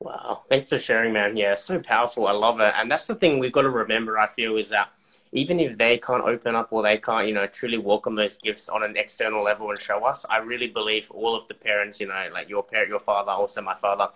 Wow. 0.00 0.42
Thanks 0.48 0.68
for 0.68 0.78
sharing, 0.78 1.12
man. 1.12 1.36
Yeah, 1.36 1.54
so 1.54 1.80
powerful. 1.80 2.26
I 2.26 2.32
love 2.32 2.60
it. 2.60 2.74
And 2.76 2.90
that's 2.90 3.06
the 3.06 3.14
thing 3.14 3.38
we've 3.38 3.52
got 3.52 3.62
to 3.62 3.70
remember, 3.70 4.18
I 4.18 4.26
feel, 4.26 4.56
is 4.56 4.68
that 4.68 4.90
even 5.34 5.58
if 5.58 5.76
they 5.76 5.98
can't 5.98 6.22
open 6.22 6.54
up 6.54 6.72
or 6.72 6.84
they 6.84 6.96
can't, 6.96 7.26
you 7.26 7.34
know, 7.34 7.46
truly 7.48 7.76
welcome 7.76 8.14
those 8.14 8.36
gifts 8.36 8.68
on 8.68 8.84
an 8.84 8.96
external 8.96 9.42
level 9.42 9.68
and 9.72 9.80
show 9.80 10.04
us, 10.04 10.24
I 10.30 10.38
really 10.38 10.68
believe 10.68 11.10
all 11.10 11.34
of 11.34 11.48
the 11.48 11.54
parents, 11.54 12.00
you 12.00 12.06
know, 12.06 12.28
like 12.32 12.48
your 12.48 12.62
parent, 12.62 12.88
your 12.88 13.00
father, 13.00 13.32
also 13.32 13.60
my 13.60 13.74
father, 13.74 14.10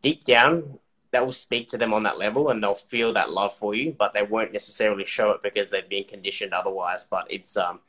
deep 0.00 0.24
down, 0.24 0.78
that 1.10 1.22
will 1.22 1.32
speak 1.32 1.68
to 1.68 1.76
them 1.76 1.92
on 1.92 2.02
that 2.04 2.18
level 2.18 2.48
and 2.48 2.62
they'll 2.62 2.74
feel 2.74 3.12
that 3.12 3.30
love 3.30 3.54
for 3.54 3.74
you, 3.74 3.94
but 3.96 4.14
they 4.14 4.22
won't 4.22 4.54
necessarily 4.54 5.04
show 5.04 5.32
it 5.32 5.42
because 5.42 5.68
they've 5.68 5.88
been 5.88 6.04
conditioned 6.04 6.54
otherwise. 6.54 7.04
But 7.04 7.26
it's 7.30 7.58
um 7.58 7.80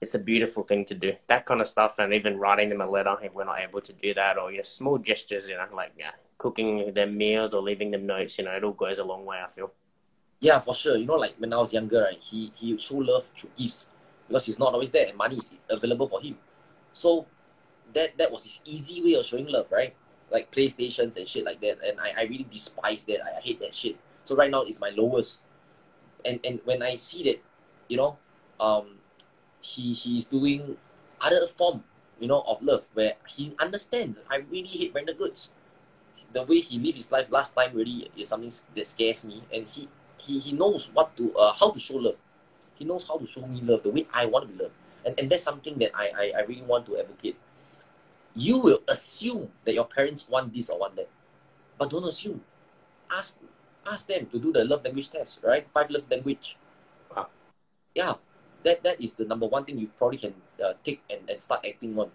it's 0.00 0.16
a 0.16 0.18
beautiful 0.18 0.64
thing 0.64 0.84
to 0.86 0.94
do. 0.94 1.12
That 1.28 1.46
kind 1.46 1.60
of 1.60 1.68
stuff 1.68 2.00
and 2.00 2.12
even 2.12 2.38
writing 2.38 2.70
them 2.70 2.80
a 2.80 2.90
letter 2.90 3.16
if 3.22 3.34
we're 3.34 3.44
not 3.44 3.60
able 3.60 3.80
to 3.82 3.92
do 3.92 4.12
that 4.14 4.36
or 4.36 4.50
you 4.50 4.58
know, 4.58 4.64
small 4.64 4.98
gestures, 4.98 5.48
you 5.48 5.54
know, 5.54 5.66
like 5.72 5.92
yeah, 5.96 6.10
cooking 6.38 6.92
them 6.92 7.16
meals 7.16 7.54
or 7.54 7.62
leaving 7.62 7.92
them 7.92 8.04
notes, 8.04 8.36
you 8.36 8.44
know, 8.44 8.50
it 8.50 8.64
all 8.64 8.72
goes 8.72 8.98
a 8.98 9.04
long 9.04 9.24
way, 9.24 9.38
I 9.42 9.46
feel. 9.46 9.72
Yeah, 10.40 10.58
for 10.60 10.74
sure. 10.74 10.96
You 10.96 11.06
know, 11.06 11.14
like 11.16 11.34
when 11.38 11.52
I 11.52 11.56
was 11.56 11.72
younger, 11.72 12.02
right, 12.02 12.18
he 12.20 12.52
he 12.54 12.76
show 12.78 12.98
love 12.98 13.30
through 13.36 13.50
gifts 13.56 13.86
because 14.28 14.46
he's 14.46 14.58
not 14.58 14.74
always 14.74 14.90
there 14.90 15.06
and 15.06 15.16
money 15.16 15.36
is 15.36 15.52
available 15.68 16.08
for 16.08 16.20
him. 16.20 16.36
So 16.92 17.26
that 17.94 18.16
that 18.18 18.30
was 18.32 18.44
his 18.44 18.60
easy 18.64 19.02
way 19.02 19.14
of 19.14 19.24
showing 19.24 19.46
love, 19.48 19.68
right? 19.70 19.94
Like 20.30 20.52
PlayStations 20.52 21.16
and 21.16 21.26
shit 21.28 21.44
like 21.44 21.60
that. 21.60 21.78
And 21.86 22.00
I, 22.00 22.12
I 22.18 22.22
really 22.24 22.46
despise 22.50 23.04
that. 23.04 23.24
I, 23.24 23.38
I 23.38 23.40
hate 23.40 23.60
that 23.60 23.74
shit. 23.74 23.96
So 24.24 24.36
right 24.36 24.50
now 24.50 24.62
it's 24.62 24.80
my 24.80 24.90
lowest. 24.90 25.40
And 26.24 26.40
and 26.44 26.60
when 26.64 26.82
I 26.82 26.96
see 26.96 27.24
that, 27.24 27.42
you 27.88 27.96
know, 27.96 28.18
um 28.60 28.98
he 29.60 29.92
he's 29.92 30.26
doing 30.26 30.76
other 31.20 31.46
form, 31.46 31.84
you 32.20 32.28
know, 32.28 32.42
of 32.46 32.62
love 32.62 32.86
where 32.94 33.14
he 33.28 33.54
understands. 33.58 34.20
I 34.30 34.38
really 34.50 34.68
hate 34.68 34.92
Brandon 34.92 35.16
Goods. 35.16 35.50
The 36.32 36.42
way 36.42 36.60
he 36.60 36.78
lived 36.78 36.96
his 36.98 37.12
life 37.12 37.28
last 37.30 37.54
time 37.54 37.74
really 37.74 38.10
is 38.16 38.28
something 38.28 38.52
that 38.74 38.86
scares 38.86 39.24
me. 39.24 39.42
And 39.52 39.68
he 39.68 39.88
he, 40.18 40.38
he 40.38 40.52
knows 40.52 40.90
what 40.92 41.16
to 41.16 41.34
uh, 41.36 41.52
how 41.52 41.70
to 41.70 41.78
show 41.78 41.96
love. 41.96 42.16
He 42.74 42.84
knows 42.84 43.06
how 43.08 43.16
to 43.18 43.26
show 43.26 43.46
me 43.46 43.60
love 43.62 43.82
the 43.82 43.90
way 43.90 44.06
I 44.12 44.26
want 44.26 44.48
to 44.48 44.52
be 44.52 44.62
loved. 44.62 44.74
And, 45.04 45.18
and 45.18 45.30
that's 45.30 45.42
something 45.44 45.78
that 45.78 45.92
I, 45.94 46.10
I, 46.16 46.32
I 46.38 46.40
really 46.42 46.62
want 46.62 46.84
to 46.86 46.98
advocate. 46.98 47.36
You 48.34 48.58
will 48.58 48.80
assume 48.88 49.48
that 49.64 49.72
your 49.72 49.86
parents 49.86 50.28
want 50.28 50.52
this 50.52 50.68
or 50.68 50.78
want 50.78 50.96
that. 50.96 51.08
But 51.78 51.90
don't 51.90 52.04
assume. 52.04 52.42
Ask 53.10 53.36
ask 53.86 54.06
them 54.08 54.26
to 54.26 54.38
do 54.38 54.52
the 54.52 54.64
love 54.64 54.84
language 54.84 55.10
test, 55.10 55.40
right? 55.42 55.66
Five 55.66 55.90
love 55.90 56.10
language. 56.10 56.56
Wow. 57.14 57.28
Yeah. 57.94 58.14
That 58.64 58.82
that 58.82 59.00
is 59.00 59.14
the 59.14 59.24
number 59.24 59.46
one 59.46 59.64
thing 59.64 59.78
you 59.78 59.88
probably 59.96 60.18
can 60.18 60.34
uh, 60.62 60.74
take 60.82 61.02
and, 61.08 61.20
and 61.30 61.40
start 61.40 61.64
acting 61.66 61.96
on. 61.98 62.10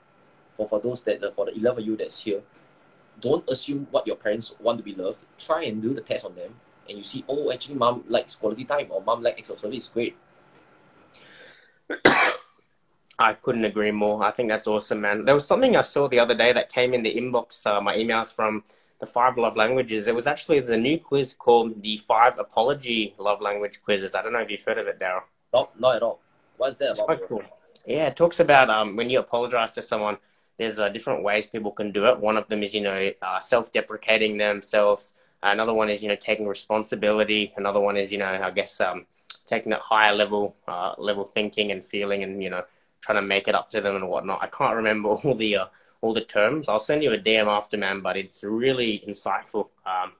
For 0.53 0.67
for 0.67 0.81
those 0.81 1.01
that 1.03 1.23
uh, 1.23 1.31
for 1.31 1.45
the 1.45 1.55
eleven 1.55 1.85
you 1.85 1.95
that's 1.95 2.21
here, 2.21 2.41
don't 3.21 3.47
assume 3.49 3.87
what 3.89 4.05
your 4.05 4.17
parents 4.17 4.53
want 4.59 4.77
to 4.77 4.83
be 4.83 4.93
loved. 4.93 5.25
Try 5.39 5.63
and 5.63 5.81
do 5.81 5.93
the 5.93 6.01
test 6.01 6.25
on 6.25 6.35
them 6.35 6.53
and 6.91 6.99
you 6.99 7.03
see, 7.03 7.25
oh, 7.27 7.51
actually, 7.51 7.75
mom 7.75 8.03
likes 8.07 8.35
quality 8.35 8.65
time 8.65 8.87
or 8.89 9.01
mom 9.01 9.23
likes 9.23 9.39
acts 9.39 9.49
of 9.49 9.59
service, 9.59 9.87
great. 9.87 10.15
I 13.19 13.33
couldn't 13.33 13.65
agree 13.65 13.91
more. 13.91 14.23
I 14.23 14.31
think 14.31 14.49
that's 14.49 14.67
awesome, 14.67 15.01
man. 15.01 15.25
There 15.25 15.35
was 15.35 15.47
something 15.47 15.75
I 15.75 15.83
saw 15.83 16.07
the 16.07 16.19
other 16.19 16.35
day 16.35 16.53
that 16.53 16.71
came 16.71 16.93
in 16.93 17.03
the 17.03 17.13
inbox, 17.13 17.65
uh, 17.65 17.79
my 17.79 17.95
emails 17.95 18.33
from 18.33 18.63
the 18.99 19.05
five 19.05 19.37
love 19.37 19.55
languages. 19.55 20.07
It 20.07 20.15
was 20.15 20.27
actually 20.27 20.59
there's 20.59 20.71
a 20.71 20.77
new 20.77 20.97
quiz 20.97 21.33
called 21.33 21.81
the 21.81 21.97
five 21.97 22.39
apology 22.39 23.13
love 23.17 23.41
language 23.41 23.81
quizzes. 23.83 24.15
I 24.15 24.21
don't 24.21 24.33
know 24.33 24.39
if 24.39 24.49
you've 24.49 24.63
heard 24.63 24.77
of 24.77 24.87
it, 24.87 24.99
Daryl. 24.99 25.21
No, 25.53 25.69
not 25.77 25.95
at 25.97 26.03
all. 26.03 26.19
What's 26.57 26.77
that 26.77 26.99
about? 26.99 27.27
Cool. 27.27 27.43
Yeah, 27.85 28.07
it 28.07 28.15
talks 28.15 28.39
about 28.39 28.69
um, 28.69 28.95
when 28.95 29.09
you 29.09 29.19
apologize 29.19 29.71
to 29.73 29.81
someone. 29.81 30.17
There's 30.57 30.77
uh, 30.77 30.89
different 30.89 31.23
ways 31.23 31.47
people 31.47 31.71
can 31.71 31.91
do 31.91 32.05
it. 32.05 32.19
One 32.19 32.37
of 32.37 32.47
them 32.47 32.61
is 32.61 32.75
you 32.75 32.81
know 32.81 33.11
uh, 33.21 33.39
self-deprecating 33.39 34.37
themselves, 34.37 35.15
Another 35.43 35.73
one 35.73 35.89
is, 35.89 36.03
you 36.03 36.09
know, 36.09 36.15
taking 36.15 36.47
responsibility. 36.47 37.53
Another 37.57 37.79
one 37.79 37.97
is, 37.97 38.11
you 38.11 38.17
know, 38.19 38.27
I 38.27 38.51
guess 38.51 38.79
um, 38.79 39.05
taking 39.45 39.71
that 39.71 39.81
higher 39.81 40.13
level 40.13 40.55
uh, 40.67 40.93
level 40.97 41.25
thinking 41.25 41.71
and 41.71 41.83
feeling 41.83 42.23
and, 42.23 42.43
you 42.43 42.49
know, 42.49 42.63
trying 43.01 43.17
to 43.17 43.21
make 43.23 43.47
it 43.47 43.55
up 43.55 43.69
to 43.71 43.81
them 43.81 43.95
and 43.95 44.07
whatnot. 44.07 44.41
I 44.41 44.47
can't 44.47 44.75
remember 44.75 45.09
all 45.23 45.35
the 45.35 45.55
uh, 45.57 45.65
all 46.01 46.13
the 46.13 46.21
terms. 46.21 46.69
I'll 46.69 46.79
send 46.79 47.03
you 47.03 47.11
a 47.13 47.17
DM 47.17 47.47
after, 47.47 47.77
man, 47.77 48.01
but 48.01 48.17
it's 48.17 48.43
really 48.43 49.03
insightful. 49.07 49.69
Um, 49.85 50.13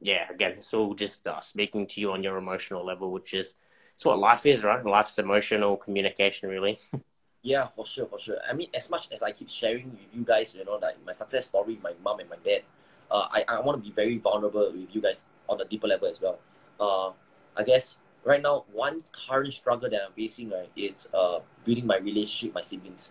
yeah, 0.00 0.26
again, 0.30 0.52
it's 0.52 0.74
all 0.74 0.94
just 0.94 1.26
uh, 1.26 1.40
speaking 1.40 1.86
to 1.88 2.00
you 2.00 2.12
on 2.12 2.22
your 2.22 2.36
emotional 2.36 2.84
level, 2.84 3.10
which 3.10 3.34
is 3.34 3.54
it's 3.94 4.04
what 4.04 4.18
life 4.18 4.46
is, 4.46 4.62
right? 4.62 4.84
Life's 4.84 5.18
emotional 5.18 5.76
communication, 5.76 6.48
really. 6.48 6.78
yeah, 7.42 7.66
for 7.66 7.84
sure, 7.84 8.06
for 8.06 8.18
sure. 8.18 8.36
I 8.48 8.52
mean, 8.52 8.68
as 8.74 8.90
much 8.90 9.08
as 9.10 9.22
I 9.22 9.32
keep 9.32 9.50
sharing 9.50 9.90
with 9.90 10.00
you 10.12 10.22
guys, 10.24 10.54
you 10.54 10.64
know, 10.64 10.76
like 10.76 11.04
my 11.04 11.12
success 11.12 11.46
story, 11.46 11.80
my 11.82 11.92
mom 12.04 12.20
and 12.20 12.30
my 12.30 12.36
dad, 12.44 12.62
uh, 13.10 13.28
I, 13.30 13.44
I 13.48 13.60
want 13.60 13.82
to 13.82 13.88
be 13.88 13.94
very 13.94 14.18
vulnerable 14.18 14.70
with 14.72 14.94
you 14.94 15.00
guys 15.00 15.24
on 15.48 15.60
a 15.60 15.64
deeper 15.64 15.86
level 15.86 16.08
as 16.08 16.20
well. 16.20 16.38
Uh, 16.80 17.12
I 17.56 17.64
guess 17.64 17.98
right 18.24 18.40
now, 18.40 18.64
one 18.72 19.02
current 19.12 19.52
struggle 19.52 19.90
that 19.90 20.00
I'm 20.06 20.12
facing 20.12 20.50
right 20.50 20.70
is 20.76 21.08
uh, 21.14 21.40
building 21.64 21.86
my 21.86 21.98
relationship 21.98 22.54
my 22.54 22.60
siblings, 22.60 23.10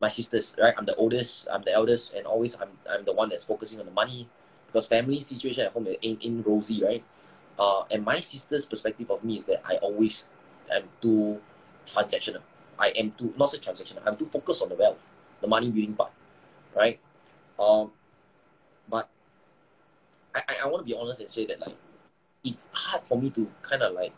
my 0.00 0.08
sisters. 0.08 0.54
Right, 0.60 0.74
I'm 0.76 0.86
the 0.86 0.94
oldest, 0.96 1.48
I'm 1.52 1.62
the 1.62 1.72
eldest, 1.72 2.14
and 2.14 2.26
always 2.26 2.54
I'm, 2.60 2.70
I'm 2.90 3.04
the 3.04 3.12
one 3.12 3.30
that's 3.30 3.44
focusing 3.44 3.80
on 3.80 3.86
the 3.86 3.92
money 3.92 4.28
because 4.66 4.86
family 4.86 5.20
situation 5.20 5.66
at 5.66 5.72
home 5.72 5.86
ain't, 6.02 6.24
ain't 6.24 6.46
rosy, 6.46 6.82
right? 6.82 7.04
Uh, 7.58 7.84
and 7.90 8.04
my 8.04 8.20
sister's 8.20 8.66
perspective 8.66 9.10
of 9.10 9.22
me 9.22 9.36
is 9.36 9.44
that 9.44 9.62
I 9.64 9.76
always 9.76 10.28
am 10.70 10.84
too 11.00 11.40
transactional. 11.86 12.40
I 12.78 12.88
am 12.88 13.12
too 13.12 13.34
not 13.36 13.50
so 13.50 13.58
transactional. 13.58 14.02
I'm 14.06 14.16
too 14.16 14.24
focused 14.24 14.62
on 14.62 14.68
the 14.68 14.74
wealth, 14.74 15.10
the 15.40 15.46
money 15.46 15.70
building 15.70 15.94
part, 15.94 16.12
right? 16.74 16.98
Um, 17.58 17.92
but 18.88 19.08
I, 20.34 20.42
I, 20.48 20.54
I 20.64 20.66
want 20.66 20.86
to 20.86 20.92
be 20.92 20.98
honest 20.98 21.20
and 21.20 21.30
say 21.30 21.46
that 21.46 21.60
like 21.60 21.76
it's 22.44 22.68
hard 22.72 23.04
for 23.04 23.20
me 23.20 23.30
to 23.30 23.48
kind 23.62 23.82
of 23.82 23.94
like 23.94 24.12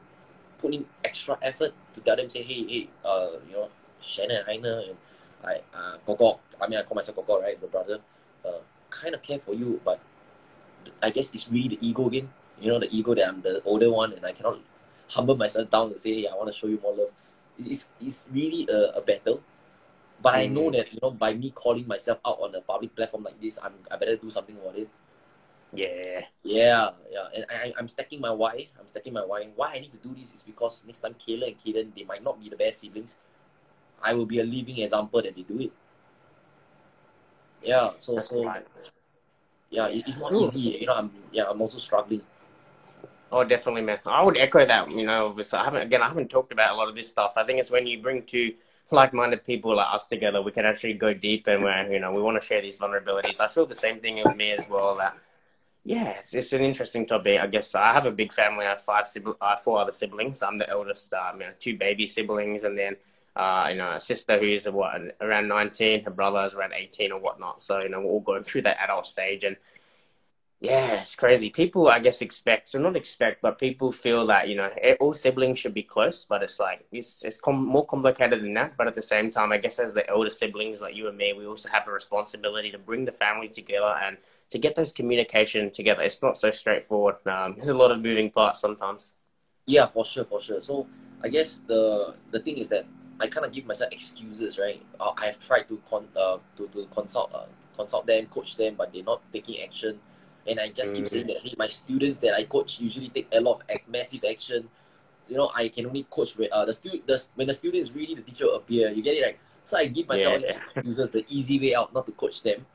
put 0.58 0.72
in 0.74 0.86
extra 1.04 1.38
effort 1.42 1.72
to 1.94 2.00
tell 2.00 2.16
them 2.16 2.30
say 2.30 2.42
hey 2.42 2.64
hey 2.66 2.88
uh 3.04 3.30
you 3.48 3.52
know 3.54 3.68
Shannon 4.00 4.44
Heiner 4.48 4.88
and 4.88 4.96
I 5.44 5.60
uh 5.76 5.96
Gogo 6.06 6.40
I 6.60 6.68
mean 6.68 6.78
I 6.78 6.82
call 6.82 6.94
myself 6.94 7.16
Gogo 7.16 7.40
right 7.40 7.60
the 7.60 7.66
brother 7.66 7.98
uh 8.44 8.62
kind 8.90 9.14
of 9.14 9.22
care 9.22 9.38
for 9.38 9.54
you 9.54 9.80
but 9.84 10.00
I 11.02 11.10
guess 11.10 11.32
it's 11.32 11.48
really 11.50 11.76
the 11.76 11.78
ego 11.86 12.06
again. 12.06 12.28
You 12.60 12.70
know 12.70 12.78
the 12.78 12.88
ego 12.94 13.14
that 13.14 13.28
I'm 13.28 13.42
the 13.42 13.62
older 13.64 13.90
one 13.90 14.12
and 14.12 14.24
I 14.24 14.32
cannot 14.32 14.58
humble 15.08 15.36
myself 15.36 15.70
down 15.70 15.90
to 15.92 15.98
say 15.98 16.14
hey 16.22 16.28
I 16.28 16.34
want 16.34 16.52
to 16.52 16.56
show 16.56 16.66
you 16.66 16.78
more 16.82 16.94
love. 16.94 17.10
It's, 17.58 17.90
it's 18.00 18.26
really 18.32 18.66
a, 18.70 18.98
a 18.98 19.00
battle 19.00 19.40
but 20.24 20.34
I 20.34 20.46
know 20.48 20.70
that 20.72 20.88
you 20.88 20.98
know 21.02 21.10
by 21.10 21.34
me 21.34 21.52
calling 21.52 21.86
myself 21.86 22.18
out 22.24 22.40
on 22.40 22.54
a 22.54 22.62
public 22.62 22.96
platform 22.96 23.24
like 23.24 23.38
this, 23.40 23.60
I'm 23.62 23.74
I 23.90 24.00
better 24.00 24.16
do 24.16 24.30
something 24.30 24.56
about 24.56 24.80
it. 24.80 24.88
Yeah. 25.74 26.24
Yeah, 26.42 26.90
yeah. 27.12 27.26
And 27.34 27.44
I, 27.50 27.72
I'm 27.76 27.88
stacking 27.88 28.20
my 28.20 28.30
why. 28.30 28.68
I'm 28.80 28.88
stacking 28.88 29.12
my 29.12 29.20
why. 29.20 29.48
Why 29.54 29.74
I 29.74 29.80
need 29.80 29.92
to 29.92 30.08
do 30.08 30.14
this 30.16 30.32
is 30.32 30.42
because 30.42 30.82
next 30.86 31.00
time 31.00 31.14
Kayla 31.14 31.48
and 31.48 31.58
Kaden, 31.60 31.94
they 31.94 32.04
might 32.04 32.24
not 32.24 32.40
be 32.40 32.48
the 32.48 32.56
best 32.56 32.80
siblings. 32.80 33.16
I 34.02 34.14
will 34.14 34.24
be 34.24 34.40
a 34.40 34.44
living 34.44 34.78
example 34.78 35.20
that 35.20 35.36
they 35.36 35.42
do 35.42 35.60
it. 35.60 35.72
Yeah, 37.62 37.90
so 37.98 38.14
That's 38.14 38.28
so 38.28 38.44
right. 38.44 38.64
yeah, 39.70 39.88
it, 39.88 40.08
it's 40.08 40.18
not 40.18 40.32
easy. 40.32 40.60
You 40.80 40.86
know, 40.86 40.94
I'm 40.94 41.10
yeah, 41.32 41.44
I'm 41.50 41.60
also 41.60 41.78
struggling. 41.78 42.22
Oh, 43.32 43.42
definitely, 43.44 43.82
man. 43.82 43.98
I 44.06 44.22
would 44.22 44.38
echo 44.38 44.64
that. 44.64 44.90
You 44.90 45.06
know, 45.06 45.36
I 45.52 45.64
haven't 45.64 45.82
again. 45.82 46.02
I 46.02 46.08
haven't 46.08 46.30
talked 46.30 46.52
about 46.52 46.72
a 46.72 46.76
lot 46.76 46.88
of 46.88 46.94
this 46.94 47.08
stuff. 47.08 47.34
I 47.36 47.44
think 47.44 47.58
it's 47.58 47.70
when 47.70 47.86
you 47.86 48.00
bring 48.00 48.22
two 48.22 48.54
like-minded 48.90 49.44
people 49.44 49.76
like 49.76 49.92
us 49.92 50.06
together, 50.06 50.42
we 50.42 50.52
can 50.52 50.64
actually 50.64 50.94
go 50.94 51.14
deep 51.14 51.46
and 51.46 51.62
we're, 51.62 51.92
you 51.92 52.00
know, 52.00 52.12
we 52.12 52.20
want 52.22 52.40
to 52.40 52.46
share 52.46 52.60
these 52.60 52.78
vulnerabilities. 52.78 53.40
I 53.40 53.48
feel 53.48 53.66
the 53.66 53.74
same 53.74 54.00
thing 54.00 54.22
with 54.24 54.36
me 54.36 54.52
as 54.52 54.68
well. 54.68 54.96
That 54.96 55.16
yeah, 55.84 56.10
it's, 56.18 56.34
it's 56.34 56.52
an 56.52 56.62
interesting 56.62 57.04
topic. 57.04 57.40
I 57.40 57.46
guess 57.46 57.74
I 57.74 57.92
have 57.92 58.06
a 58.06 58.10
big 58.10 58.32
family. 58.32 58.64
I 58.64 58.70
have 58.70 58.80
five 58.80 59.06
sibling, 59.06 59.36
I 59.40 59.50
have 59.50 59.60
four 59.60 59.78
other 59.78 59.92
siblings. 59.92 60.42
I'm 60.42 60.58
the 60.58 60.68
eldest. 60.68 61.12
Um, 61.12 61.40
you 61.40 61.46
know, 61.46 61.52
two 61.58 61.76
baby 61.76 62.06
siblings, 62.06 62.64
and 62.64 62.78
then 62.78 62.96
uh, 63.36 63.66
you 63.70 63.76
know, 63.76 63.92
a 63.92 64.00
sister 64.00 64.38
who's 64.38 64.64
what 64.64 65.16
around 65.20 65.48
19, 65.48 66.04
her 66.04 66.10
brother 66.10 66.44
is 66.44 66.54
around 66.54 66.72
18 66.72 67.12
or 67.12 67.20
whatnot. 67.20 67.62
So 67.62 67.82
you 67.82 67.90
know, 67.90 68.00
we're 68.00 68.06
all 68.06 68.20
going 68.20 68.44
through 68.44 68.62
that 68.62 68.78
adult 68.80 69.06
stage, 69.06 69.44
and 69.44 69.56
Yeah, 70.64 71.02
it's 71.02 71.14
crazy. 71.14 71.50
People, 71.50 71.88
I 71.88 71.98
guess, 71.98 72.22
expect, 72.22 72.70
so 72.70 72.78
not 72.78 72.96
expect, 72.96 73.42
but 73.42 73.58
people 73.58 73.92
feel 73.92 74.26
that, 74.28 74.48
you 74.48 74.56
know, 74.56 74.70
all 74.98 75.12
siblings 75.12 75.58
should 75.58 75.74
be 75.74 75.82
close, 75.82 76.24
but 76.24 76.42
it's 76.42 76.58
like, 76.58 76.86
it's, 76.90 77.22
it's 77.22 77.36
com- 77.36 77.66
more 77.66 77.84
complicated 77.84 78.40
than 78.42 78.54
that. 78.54 78.74
But 78.78 78.86
at 78.86 78.94
the 78.94 79.02
same 79.02 79.30
time, 79.30 79.52
I 79.52 79.58
guess 79.58 79.78
as 79.78 79.92
the 79.92 80.08
elder 80.08 80.30
siblings 80.30 80.80
like 80.80 80.96
you 80.96 81.06
and 81.06 81.18
me, 81.18 81.34
we 81.34 81.44
also 81.44 81.68
have 81.68 81.86
a 81.86 81.92
responsibility 81.92 82.70
to 82.70 82.78
bring 82.78 83.04
the 83.04 83.12
family 83.12 83.48
together 83.48 83.94
and 84.02 84.16
to 84.48 84.58
get 84.58 84.74
those 84.74 84.90
communication 84.90 85.70
together. 85.70 86.00
It's 86.00 86.22
not 86.22 86.38
so 86.38 86.50
straightforward. 86.50 87.16
Um, 87.26 87.56
there's 87.56 87.68
a 87.68 87.76
lot 87.76 87.90
of 87.90 88.00
moving 88.00 88.30
parts 88.30 88.62
sometimes. 88.62 89.12
Yeah, 89.66 89.86
for 89.88 90.06
sure, 90.06 90.24
for 90.24 90.40
sure. 90.40 90.62
So 90.62 90.86
I 91.22 91.28
guess 91.28 91.60
the 91.66 92.14
the 92.30 92.40
thing 92.40 92.56
is 92.56 92.70
that 92.70 92.86
I 93.20 93.28
kind 93.28 93.44
of 93.44 93.52
give 93.52 93.66
myself 93.66 93.92
excuses, 93.92 94.58
right? 94.58 94.80
Uh, 94.98 95.12
I 95.18 95.26
have 95.26 95.38
tried 95.38 95.68
to 95.68 95.78
con 95.88 96.08
uh, 96.16 96.38
to, 96.56 96.68
to 96.68 96.86
consult 96.86 97.34
uh, 97.34 97.44
consult 97.76 98.06
them, 98.06 98.26
coach 98.26 98.56
them, 98.56 98.76
but 98.76 98.94
they're 98.94 99.04
not 99.04 99.20
taking 99.30 99.60
action 99.60 100.00
and 100.46 100.60
I 100.60 100.68
just 100.68 100.94
keep 100.94 101.08
saying 101.08 101.26
that 101.28 101.38
hey, 101.42 101.54
my 101.58 101.68
students 101.68 102.18
that 102.18 102.34
I 102.34 102.44
coach 102.44 102.80
usually 102.80 103.08
take 103.08 103.28
a 103.32 103.40
lot 103.40 103.56
of 103.56 103.62
act, 103.70 103.88
massive 103.88 104.24
action. 104.28 104.68
You 105.28 105.36
know, 105.36 105.50
I 105.54 105.68
can 105.68 105.86
only 105.86 106.04
coach 106.04 106.36
with 106.36 106.52
uh, 106.52 106.64
the 106.64 106.72
student. 106.72 107.06
The, 107.06 107.22
when 107.34 107.46
the 107.46 107.54
student 107.54 107.80
is 107.80 107.92
ready, 107.92 108.14
the 108.14 108.22
teacher 108.22 108.44
will 108.46 108.56
appear. 108.56 108.90
You 108.90 109.02
get 109.02 109.16
it 109.16 109.24
right. 109.24 109.38
So 109.64 109.78
I 109.78 109.86
give 109.86 110.06
myself 110.06 110.42
yeah. 110.44 110.56
excuses, 110.56 111.10
the 111.10 111.24
easy 111.28 111.58
way 111.58 111.74
out, 111.74 111.94
not 111.94 112.04
to 112.06 112.12
coach 112.12 112.42
them. 112.42 112.66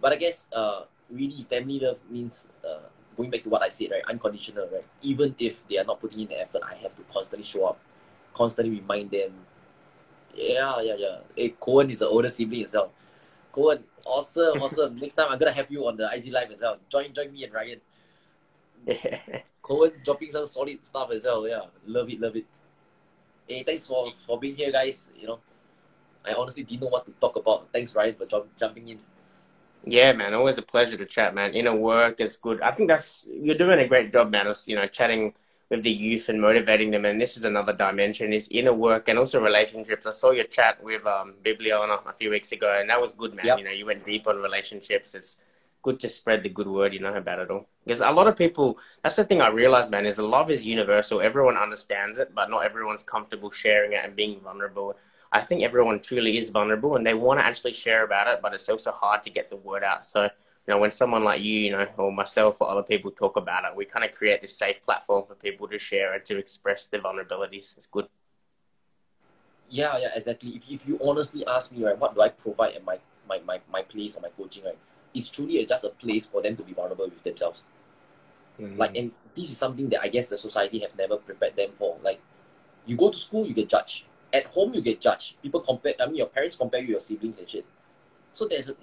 But 0.00 0.12
I 0.12 0.16
guess 0.16 0.46
uh, 0.52 0.84
really 1.10 1.42
family 1.42 1.80
love 1.80 1.98
means 2.08 2.46
uh, 2.64 2.86
going 3.16 3.30
back 3.30 3.42
to 3.42 3.48
what 3.48 3.62
I 3.62 3.68
said, 3.68 3.90
right? 3.90 4.02
Unconditional, 4.08 4.68
right? 4.72 4.84
Even 5.02 5.34
if 5.40 5.66
they 5.66 5.78
are 5.78 5.84
not 5.84 6.00
putting 6.00 6.20
in 6.20 6.28
the 6.28 6.40
effort, 6.40 6.62
I 6.64 6.76
have 6.76 6.94
to 6.94 7.02
constantly 7.12 7.42
show 7.42 7.66
up, 7.66 7.80
constantly 8.32 8.78
remind 8.78 9.10
them. 9.10 9.32
Yeah, 10.36 10.80
yeah, 10.80 10.94
yeah. 10.96 11.16
Hey, 11.34 11.54
Cohen 11.58 11.90
is 11.90 11.98
the 11.98 12.06
older 12.06 12.28
sibling 12.28 12.62
as 12.62 12.74
well. 12.74 12.92
Cohen, 13.58 13.82
awesome, 14.06 14.62
awesome. 14.62 14.94
Next 14.96 15.14
time 15.14 15.26
I'm 15.30 15.38
gonna 15.38 15.52
have 15.52 15.68
you 15.68 15.84
on 15.88 15.96
the 15.96 16.08
IG 16.14 16.30
live 16.30 16.50
as 16.52 16.60
well. 16.60 16.76
Join, 16.88 17.12
join 17.12 17.32
me 17.32 17.42
and 17.42 17.52
Ryan. 17.52 17.80
Cohen 19.62 19.92
dropping 20.04 20.30
some 20.30 20.46
solid 20.46 20.84
stuff 20.84 21.10
as 21.10 21.24
well. 21.24 21.48
Yeah, 21.48 21.62
love 21.84 22.08
it, 22.08 22.20
love 22.20 22.36
it. 22.36 22.46
Hey, 23.48 23.64
thanks 23.64 23.84
for 23.84 24.12
for 24.12 24.38
being 24.38 24.54
here, 24.54 24.70
guys. 24.70 25.08
You 25.16 25.26
know, 25.26 25.38
I 26.24 26.34
honestly 26.34 26.62
didn't 26.62 26.82
know 26.82 26.88
what 26.88 27.04
to 27.06 27.12
talk 27.12 27.34
about. 27.34 27.68
Thanks, 27.72 27.96
Ryan, 27.96 28.14
for 28.14 28.26
jump, 28.26 28.46
jumping 28.60 28.88
in. 28.90 29.00
Yeah, 29.82 30.12
man, 30.12 30.34
always 30.34 30.58
a 30.58 30.62
pleasure 30.62 30.96
to 30.96 31.04
chat, 31.04 31.34
man. 31.34 31.52
Inner 31.52 31.74
work 31.74 32.20
is 32.20 32.36
good. 32.36 32.60
I 32.60 32.70
think 32.70 32.88
that's 32.88 33.26
you're 33.28 33.56
doing 33.56 33.80
a 33.80 33.88
great 33.88 34.12
job, 34.12 34.30
man. 34.30 34.46
Of 34.46 34.56
you 34.66 34.76
know, 34.76 34.86
chatting 34.86 35.34
with 35.70 35.82
the 35.82 35.90
youth 35.90 36.28
and 36.28 36.40
motivating 36.40 36.90
them. 36.90 37.04
And 37.04 37.20
this 37.20 37.36
is 37.36 37.44
another 37.44 37.72
dimension 37.72 38.32
is 38.32 38.48
inner 38.50 38.72
work 38.72 39.08
and 39.08 39.18
also 39.18 39.40
relationships. 39.40 40.06
I 40.06 40.12
saw 40.12 40.30
your 40.30 40.44
chat 40.44 40.82
with 40.82 41.06
um, 41.06 41.34
Bibliana 41.44 42.00
a 42.06 42.12
few 42.12 42.30
weeks 42.30 42.52
ago, 42.52 42.78
and 42.80 42.88
that 42.88 43.00
was 43.00 43.12
good, 43.12 43.34
man. 43.34 43.46
Yep. 43.46 43.58
You 43.58 43.64
know, 43.64 43.70
you 43.70 43.86
went 43.86 44.04
deep 44.04 44.26
on 44.26 44.36
relationships. 44.36 45.14
It's 45.14 45.38
good 45.82 46.00
to 46.00 46.08
spread 46.08 46.42
the 46.42 46.48
good 46.48 46.66
word, 46.66 46.92
you 46.94 47.00
know, 47.00 47.14
about 47.14 47.38
it 47.38 47.50
all. 47.50 47.68
Because 47.84 48.00
a 48.00 48.10
lot 48.10 48.26
of 48.26 48.36
people, 48.36 48.78
that's 49.02 49.16
the 49.16 49.24
thing 49.24 49.40
I 49.40 49.48
realized, 49.48 49.90
man, 49.90 50.06
is 50.06 50.18
love 50.18 50.50
is 50.50 50.66
universal. 50.66 51.20
Everyone 51.20 51.56
understands 51.56 52.18
it, 52.18 52.34
but 52.34 52.50
not 52.50 52.64
everyone's 52.64 53.02
comfortable 53.02 53.50
sharing 53.50 53.92
it 53.92 54.04
and 54.04 54.16
being 54.16 54.40
vulnerable. 54.40 54.96
I 55.30 55.42
think 55.42 55.62
everyone 55.62 56.00
truly 56.00 56.38
is 56.38 56.48
vulnerable 56.48 56.96
and 56.96 57.06
they 57.06 57.14
want 57.14 57.38
to 57.40 57.44
actually 57.44 57.74
share 57.74 58.04
about 58.04 58.28
it, 58.28 58.40
but 58.40 58.54
it's 58.54 58.68
also 58.68 58.90
hard 58.90 59.22
to 59.24 59.30
get 59.30 59.50
the 59.50 59.56
word 59.56 59.84
out. 59.84 60.04
So 60.04 60.30
you 60.68 60.74
know, 60.74 60.80
when 60.80 60.92
someone 60.92 61.24
like 61.24 61.40
you, 61.40 61.60
you 61.60 61.72
know, 61.72 61.86
or 61.96 62.12
myself 62.12 62.60
or 62.60 62.68
other 62.68 62.82
people 62.82 63.10
talk 63.10 63.38
about 63.38 63.64
it, 63.64 63.74
we 63.74 63.86
kind 63.86 64.04
of 64.04 64.12
create 64.12 64.42
this 64.42 64.54
safe 64.54 64.82
platform 64.82 65.24
for 65.26 65.34
people 65.34 65.66
to 65.66 65.78
share 65.78 66.12
and 66.12 66.22
to 66.26 66.36
express 66.36 66.84
their 66.84 67.00
vulnerabilities. 67.00 67.74
It's 67.74 67.86
good. 67.86 68.06
Yeah, 69.70 69.96
yeah, 69.96 70.10
exactly. 70.14 70.50
If, 70.50 70.70
if 70.70 70.86
you 70.86 71.00
honestly 71.02 71.46
ask 71.46 71.72
me, 71.72 71.82
right, 71.82 71.98
what 71.98 72.14
do 72.14 72.20
I 72.20 72.28
provide 72.28 72.74
at 72.74 72.84
my, 72.84 72.98
my, 73.26 73.40
my, 73.46 73.60
my 73.72 73.80
place 73.80 74.14
or 74.16 74.20
my 74.20 74.28
coaching, 74.28 74.62
right? 74.62 74.76
It's 75.14 75.30
truly 75.30 75.64
just 75.64 75.84
a 75.84 75.88
place 75.88 76.26
for 76.26 76.42
them 76.42 76.54
to 76.56 76.62
be 76.62 76.74
vulnerable 76.74 77.06
with 77.06 77.22
themselves. 77.24 77.62
Mm-hmm. 78.60 78.76
Like, 78.76 78.94
and 78.94 79.12
this 79.34 79.50
is 79.50 79.56
something 79.56 79.88
that 79.88 80.02
I 80.02 80.08
guess 80.08 80.28
the 80.28 80.36
society 80.36 80.80
have 80.80 80.94
never 80.98 81.16
prepared 81.16 81.56
them 81.56 81.70
for. 81.78 81.96
Like, 82.02 82.20
you 82.84 82.94
go 82.94 83.10
to 83.10 83.16
school, 83.16 83.46
you 83.46 83.54
get 83.54 83.70
judged. 83.70 84.04
At 84.34 84.44
home, 84.44 84.74
you 84.74 84.82
get 84.82 85.00
judged. 85.00 85.40
People 85.40 85.60
compare, 85.60 85.94
I 85.98 86.04
mean, 86.04 86.16
your 86.16 86.26
parents 86.26 86.56
compare 86.56 86.80
you 86.80 86.88
your 86.88 87.00
siblings 87.00 87.38
and 87.38 87.48
shit. 87.48 87.64
So 88.32 88.46
there's 88.46 88.70
a, 88.70 88.76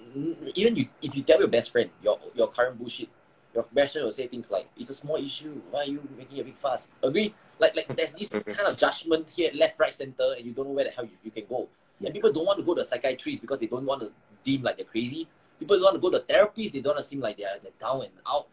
even 0.55 0.75
you 0.75 0.87
if 1.01 1.15
you 1.15 1.23
tell 1.23 1.39
your 1.39 1.47
best 1.47 1.71
friend 1.71 1.89
your 2.03 2.19
your 2.33 2.47
current 2.49 2.77
bullshit, 2.77 3.09
your 3.53 3.63
best 3.71 3.93
friend 3.93 4.05
will 4.05 4.11
say 4.11 4.27
things 4.27 4.51
like, 4.51 4.67
"It's 4.77 4.89
a 4.89 4.95
small 4.95 5.15
issue. 5.17 5.61
Why 5.71 5.81
are 5.81 5.85
you 5.85 6.01
making 6.17 6.39
a 6.39 6.43
big 6.43 6.55
fuss?" 6.55 6.89
Agree? 7.01 7.33
Like 7.59 7.75
like 7.75 7.87
there's 7.95 8.13
this 8.13 8.29
kind 8.57 8.67
of 8.67 8.77
judgment 8.77 9.29
here, 9.29 9.51
left, 9.53 9.79
right, 9.79 9.93
center, 9.93 10.33
and 10.37 10.45
you 10.45 10.51
don't 10.51 10.67
know 10.67 10.73
where 10.73 10.85
the 10.85 10.91
hell 10.91 11.05
you, 11.05 11.17
you 11.23 11.31
can 11.31 11.45
go. 11.47 11.69
And 12.03 12.13
people 12.13 12.31
don't 12.31 12.45
want 12.45 12.59
to 12.59 12.65
go 12.65 12.75
to 12.75 12.81
a 12.81 12.83
psychiatrist 12.85 13.41
because 13.41 13.59
they 13.59 13.67
don't 13.67 13.85
want 13.85 14.01
to 14.01 14.11
deem 14.43 14.61
like 14.61 14.75
they're 14.77 14.85
crazy. 14.85 15.27
People 15.59 15.77
don't 15.77 15.83
want 15.83 15.95
to 15.95 16.01
go 16.01 16.11
to 16.11 16.19
therapists. 16.19 16.73
They 16.73 16.81
don't 16.81 16.95
want 16.95 16.97
to 16.97 17.03
seem 17.03 17.21
like 17.21 17.37
they're, 17.37 17.57
they're 17.61 17.71
down 17.79 18.01
and 18.01 18.11
out. 18.27 18.47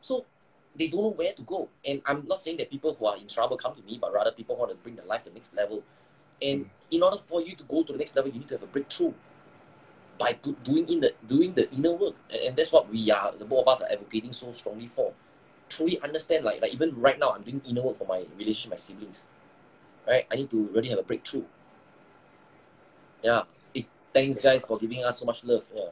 So 0.00 0.26
they 0.74 0.88
don't 0.88 1.02
know 1.02 1.10
where 1.10 1.32
to 1.32 1.42
go. 1.42 1.68
And 1.84 2.02
I'm 2.04 2.26
not 2.26 2.40
saying 2.40 2.56
that 2.58 2.70
people 2.70 2.94
who 2.94 3.06
are 3.06 3.16
in 3.16 3.28
trouble 3.28 3.56
come 3.56 3.74
to 3.76 3.82
me, 3.82 3.98
but 4.00 4.12
rather 4.12 4.32
people 4.32 4.56
who 4.56 4.62
want 4.62 4.72
to 4.72 4.76
bring 4.78 4.96
their 4.96 5.06
life 5.06 5.24
to 5.24 5.30
the 5.30 5.34
next 5.34 5.54
level. 5.54 5.82
And 6.42 6.64
mm. 6.64 6.68
in 6.90 7.02
order 7.02 7.16
for 7.16 7.40
you 7.40 7.54
to 7.56 7.62
go 7.64 7.82
to 7.82 7.92
the 7.92 7.98
next 7.98 8.16
level, 8.16 8.30
you 8.30 8.40
need 8.40 8.48
to 8.48 8.54
have 8.54 8.62
a 8.62 8.66
breakthrough 8.66 9.12
by 10.18 10.32
doing 10.64 10.88
in 10.88 11.00
the 11.00 11.14
doing 11.26 11.54
the 11.54 11.70
inner 11.72 11.92
work, 11.92 12.14
and, 12.30 12.40
and 12.40 12.56
that's 12.56 12.72
what 12.72 12.88
we 12.90 13.10
are. 13.10 13.32
The 13.38 13.44
both 13.44 13.66
of 13.66 13.68
us 13.68 13.82
are 13.82 13.90
advocating 13.90 14.32
so 14.32 14.52
strongly 14.52 14.88
for. 14.88 15.12
Truly 15.68 16.00
understand, 16.00 16.44
like 16.44 16.62
like 16.62 16.72
even 16.72 16.94
right 17.00 17.18
now, 17.18 17.30
I'm 17.30 17.42
doing 17.42 17.60
inner 17.68 17.82
work 17.82 17.98
for 17.98 18.06
my 18.06 18.24
relationship, 18.38 18.70
my 18.70 18.76
siblings. 18.76 19.24
Right, 20.06 20.26
I 20.30 20.36
need 20.36 20.50
to 20.50 20.68
really 20.72 20.88
have 20.90 20.98
a 20.98 21.02
breakthrough. 21.02 21.44
Yeah, 23.22 23.42
it, 23.74 23.86
thanks 24.14 24.40
guys 24.40 24.64
for 24.64 24.78
giving 24.78 25.04
us 25.04 25.18
so 25.18 25.26
much 25.26 25.42
love. 25.42 25.66
Yeah. 25.74 25.88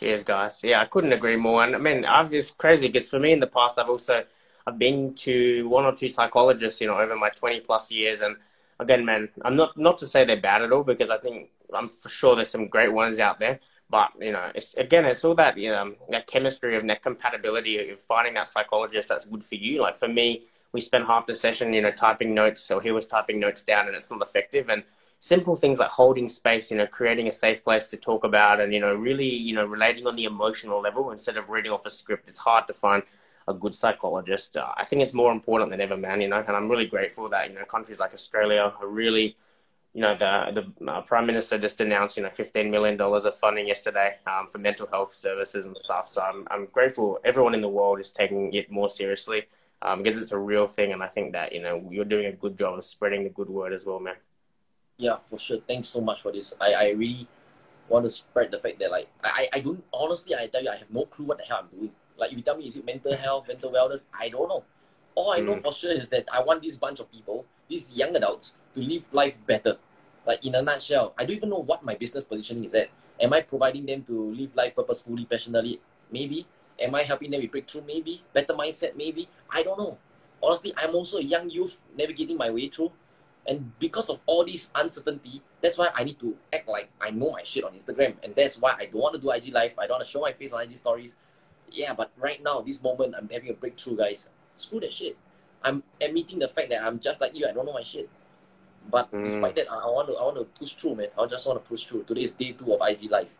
Cheers, 0.00 0.24
guys. 0.24 0.64
Yeah, 0.64 0.80
I 0.80 0.86
couldn't 0.86 1.12
agree 1.12 1.36
more. 1.36 1.62
And 1.62 1.76
I 1.76 1.78
mean, 1.78 2.04
I've 2.04 2.34
it's 2.34 2.50
crazy 2.50 2.88
because 2.88 3.08
for 3.08 3.20
me 3.20 3.32
in 3.32 3.38
the 3.38 3.46
past, 3.46 3.78
I've 3.78 3.88
also 3.88 4.24
I've 4.66 4.78
been 4.78 5.14
to 5.14 5.68
one 5.68 5.84
or 5.84 5.94
two 5.94 6.08
psychologists, 6.08 6.80
you 6.80 6.88
know, 6.88 6.98
over 6.98 7.14
my 7.14 7.30
twenty 7.30 7.60
plus 7.60 7.92
years, 7.92 8.20
and 8.20 8.36
again, 8.82 9.04
man, 9.04 9.28
I'm 9.42 9.56
not 9.56 9.76
not 9.76 9.98
to 9.98 10.06
say 10.06 10.24
they're 10.24 10.40
bad 10.40 10.62
at 10.62 10.72
all 10.72 10.84
because 10.84 11.10
I 11.10 11.18
think 11.18 11.50
I'm 11.74 11.88
for 11.88 12.08
sure 12.08 12.36
there's 12.36 12.50
some 12.50 12.68
great 12.68 12.92
ones 12.92 13.18
out 13.18 13.38
there. 13.38 13.60
But 13.88 14.12
you 14.20 14.32
know, 14.32 14.50
it's 14.54 14.74
again, 14.74 15.04
it's 15.04 15.24
all 15.24 15.34
that 15.36 15.56
you 15.56 15.70
know, 15.70 15.94
that 16.10 16.26
chemistry 16.26 16.76
of 16.76 16.86
that 16.86 17.02
compatibility 17.02 17.90
of 17.90 18.00
finding 18.00 18.34
that 18.34 18.48
psychologist 18.48 19.08
that's 19.08 19.24
good 19.24 19.44
for 19.44 19.56
you. 19.56 19.80
Like 19.82 19.96
for 19.96 20.08
me, 20.08 20.44
we 20.72 20.80
spent 20.80 21.06
half 21.06 21.26
the 21.26 21.34
session, 21.34 21.72
you 21.72 21.82
know, 21.82 21.90
typing 21.90 22.34
notes, 22.34 22.62
so 22.62 22.80
he 22.80 22.90
was 22.90 23.06
typing 23.06 23.38
notes 23.38 23.62
down, 23.62 23.86
and 23.86 23.96
it's 23.96 24.10
not 24.10 24.22
effective. 24.22 24.68
And 24.68 24.82
simple 25.20 25.54
things 25.54 25.78
like 25.78 25.90
holding 25.90 26.28
space, 26.28 26.70
you 26.70 26.76
know, 26.76 26.86
creating 26.86 27.28
a 27.28 27.32
safe 27.32 27.62
place 27.62 27.88
to 27.90 27.96
talk 27.96 28.24
about, 28.24 28.60
and 28.60 28.72
you 28.72 28.80
know, 28.80 28.94
really, 28.94 29.28
you 29.28 29.54
know, 29.54 29.64
relating 29.64 30.06
on 30.06 30.16
the 30.16 30.24
emotional 30.24 30.80
level 30.80 31.10
instead 31.10 31.36
of 31.36 31.48
reading 31.48 31.72
off 31.72 31.86
a 31.86 31.90
script. 31.90 32.28
It's 32.28 32.38
hard 32.38 32.66
to 32.68 32.72
find 32.72 33.02
a 33.48 33.54
good 33.54 33.74
psychologist. 33.74 34.56
Uh, 34.56 34.72
I 34.76 34.84
think 34.84 35.02
it's 35.02 35.14
more 35.14 35.32
important 35.32 35.70
than 35.70 35.80
ever, 35.80 35.96
man. 35.96 36.20
You 36.20 36.28
know, 36.28 36.44
and 36.46 36.56
I'm 36.56 36.68
really 36.68 36.86
grateful 36.86 37.28
that 37.28 37.50
you 37.50 37.58
know 37.58 37.64
countries 37.64 38.00
like 38.00 38.14
Australia 38.14 38.72
are 38.80 38.86
really, 38.86 39.36
you 39.94 40.00
know, 40.00 40.16
the 40.16 40.62
the 40.78 40.90
uh, 40.90 41.00
prime 41.02 41.26
minister 41.26 41.58
just 41.58 41.80
announced 41.80 42.16
you 42.16 42.22
know 42.22 42.30
15 42.30 42.70
million 42.70 42.96
dollars 42.96 43.24
of 43.24 43.34
funding 43.36 43.66
yesterday 43.68 44.16
um, 44.26 44.46
for 44.46 44.58
mental 44.58 44.86
health 44.90 45.14
services 45.14 45.66
and 45.66 45.76
stuff. 45.76 46.08
So 46.08 46.22
I'm 46.22 46.46
I'm 46.50 46.66
grateful 46.66 47.18
everyone 47.24 47.54
in 47.54 47.60
the 47.60 47.68
world 47.68 48.00
is 48.00 48.10
taking 48.10 48.52
it 48.54 48.70
more 48.70 48.90
seriously 48.90 49.44
um, 49.82 50.02
because 50.02 50.20
it's 50.20 50.32
a 50.32 50.38
real 50.38 50.66
thing, 50.66 50.92
and 50.92 51.02
I 51.02 51.08
think 51.08 51.32
that 51.32 51.52
you 51.52 51.62
know 51.62 51.88
you're 51.90 52.04
doing 52.04 52.26
a 52.26 52.32
good 52.32 52.56
job 52.56 52.78
of 52.78 52.84
spreading 52.84 53.24
the 53.24 53.30
good 53.30 53.48
word 53.48 53.72
as 53.72 53.86
well, 53.86 54.00
man. 54.00 54.16
Yeah, 54.98 55.16
for 55.16 55.38
sure. 55.38 55.58
Thanks 55.66 55.88
so 55.88 56.00
much 56.00 56.22
for 56.22 56.32
this. 56.32 56.54
I 56.60 56.72
I 56.74 56.88
really 56.90 57.26
want 57.88 58.04
to 58.04 58.10
spread 58.10 58.50
the 58.50 58.58
fact 58.58 58.78
that 58.78 58.90
like 58.90 59.08
I 59.24 59.48
I 59.52 59.60
don't 59.60 59.82
honestly 59.92 60.34
I 60.36 60.46
tell 60.46 60.62
you 60.62 60.70
I 60.70 60.76
have 60.76 60.90
no 60.90 61.06
clue 61.06 61.26
what 61.26 61.38
the 61.38 61.44
hell 61.44 61.60
I'm 61.62 61.78
doing 61.78 61.90
like 62.18 62.32
if 62.32 62.36
you 62.36 62.42
tell 62.42 62.56
me 62.56 62.66
is 62.66 62.76
it 62.76 62.84
mental 62.84 63.16
health, 63.16 63.48
mental 63.48 63.72
wellness, 63.72 64.06
I 64.18 64.28
don't 64.28 64.48
know. 64.48 64.64
All 65.14 65.32
I 65.32 65.40
know 65.40 65.54
mm. 65.54 65.62
for 65.62 65.72
sure 65.72 65.92
is 65.92 66.08
that 66.08 66.26
I 66.32 66.42
want 66.42 66.62
this 66.62 66.76
bunch 66.76 67.00
of 67.00 67.10
people, 67.10 67.44
these 67.68 67.92
young 67.92 68.16
adults, 68.16 68.54
to 68.74 68.80
live 68.80 69.12
life 69.12 69.36
better. 69.46 69.76
Like 70.26 70.44
in 70.44 70.54
a 70.54 70.62
nutshell, 70.62 71.14
I 71.18 71.24
don't 71.24 71.36
even 71.36 71.50
know 71.50 71.62
what 71.62 71.84
my 71.84 71.94
business 71.94 72.24
positioning 72.24 72.64
is 72.64 72.74
at. 72.74 72.88
Am 73.20 73.32
I 73.32 73.42
providing 73.42 73.86
them 73.86 74.02
to 74.04 74.32
live 74.32 74.54
life 74.54 74.74
purposefully, 74.74 75.26
passionately? 75.26 75.80
Maybe. 76.10 76.46
Am 76.80 76.94
I 76.94 77.02
helping 77.02 77.30
them 77.30 77.42
with 77.42 77.50
breakthrough? 77.50 77.82
Maybe. 77.86 78.22
Better 78.32 78.54
mindset? 78.54 78.96
Maybe. 78.96 79.28
I 79.50 79.62
don't 79.62 79.78
know. 79.78 79.98
Honestly, 80.42 80.72
I'm 80.76 80.94
also 80.94 81.18
a 81.18 81.22
young 81.22 81.50
youth 81.50 81.78
navigating 81.96 82.36
my 82.36 82.50
way 82.50 82.68
through. 82.68 82.92
And 83.46 83.76
because 83.78 84.08
of 84.08 84.20
all 84.26 84.44
this 84.44 84.70
uncertainty, 84.74 85.42
that's 85.60 85.78
why 85.78 85.90
I 85.94 86.04
need 86.04 86.18
to 86.20 86.36
act 86.52 86.68
like 86.68 86.90
I 87.00 87.10
know 87.10 87.32
my 87.32 87.42
shit 87.42 87.64
on 87.64 87.72
Instagram. 87.72 88.14
And 88.22 88.34
that's 88.34 88.60
why 88.60 88.74
I 88.78 88.86
don't 88.86 89.02
want 89.02 89.14
to 89.14 89.20
do 89.20 89.30
IG 89.30 89.52
Live. 89.52 89.74
I 89.78 89.86
don't 89.86 89.96
want 89.96 90.04
to 90.04 90.10
show 90.10 90.20
my 90.20 90.32
face 90.32 90.52
on 90.52 90.62
IG 90.62 90.76
stories 90.76 91.16
yeah, 91.72 91.94
but 91.94 92.10
right 92.16 92.42
now, 92.42 92.60
this 92.60 92.82
moment, 92.82 93.14
I'm 93.16 93.28
having 93.28 93.50
a 93.50 93.54
breakthrough, 93.54 93.96
guys. 93.96 94.28
Screw 94.54 94.80
that 94.80 94.92
shit. 94.92 95.16
I'm 95.64 95.82
admitting 96.00 96.38
the 96.38 96.48
fact 96.48 96.70
that 96.70 96.82
I'm 96.82 96.98
just 96.98 97.20
like 97.20 97.36
you. 97.36 97.46
I 97.46 97.52
don't 97.52 97.66
know 97.66 97.72
my 97.72 97.82
shit. 97.82 98.08
But 98.90 99.12
mm. 99.12 99.24
despite 99.24 99.54
that, 99.56 99.70
I, 99.70 99.76
I, 99.76 99.86
want 99.86 100.08
to 100.08 100.14
I 100.14 100.22
want 100.22 100.36
to 100.36 100.44
push 100.44 100.74
through, 100.74 100.96
man. 100.96 101.08
I 101.18 101.26
just 101.26 101.46
want 101.46 101.62
to 101.62 101.68
push 101.68 101.84
through. 101.84 102.04
Today 102.04 102.22
is 102.22 102.32
day 102.32 102.52
two 102.52 102.74
of 102.74 102.80
IG 102.86 103.10
life. 103.10 103.34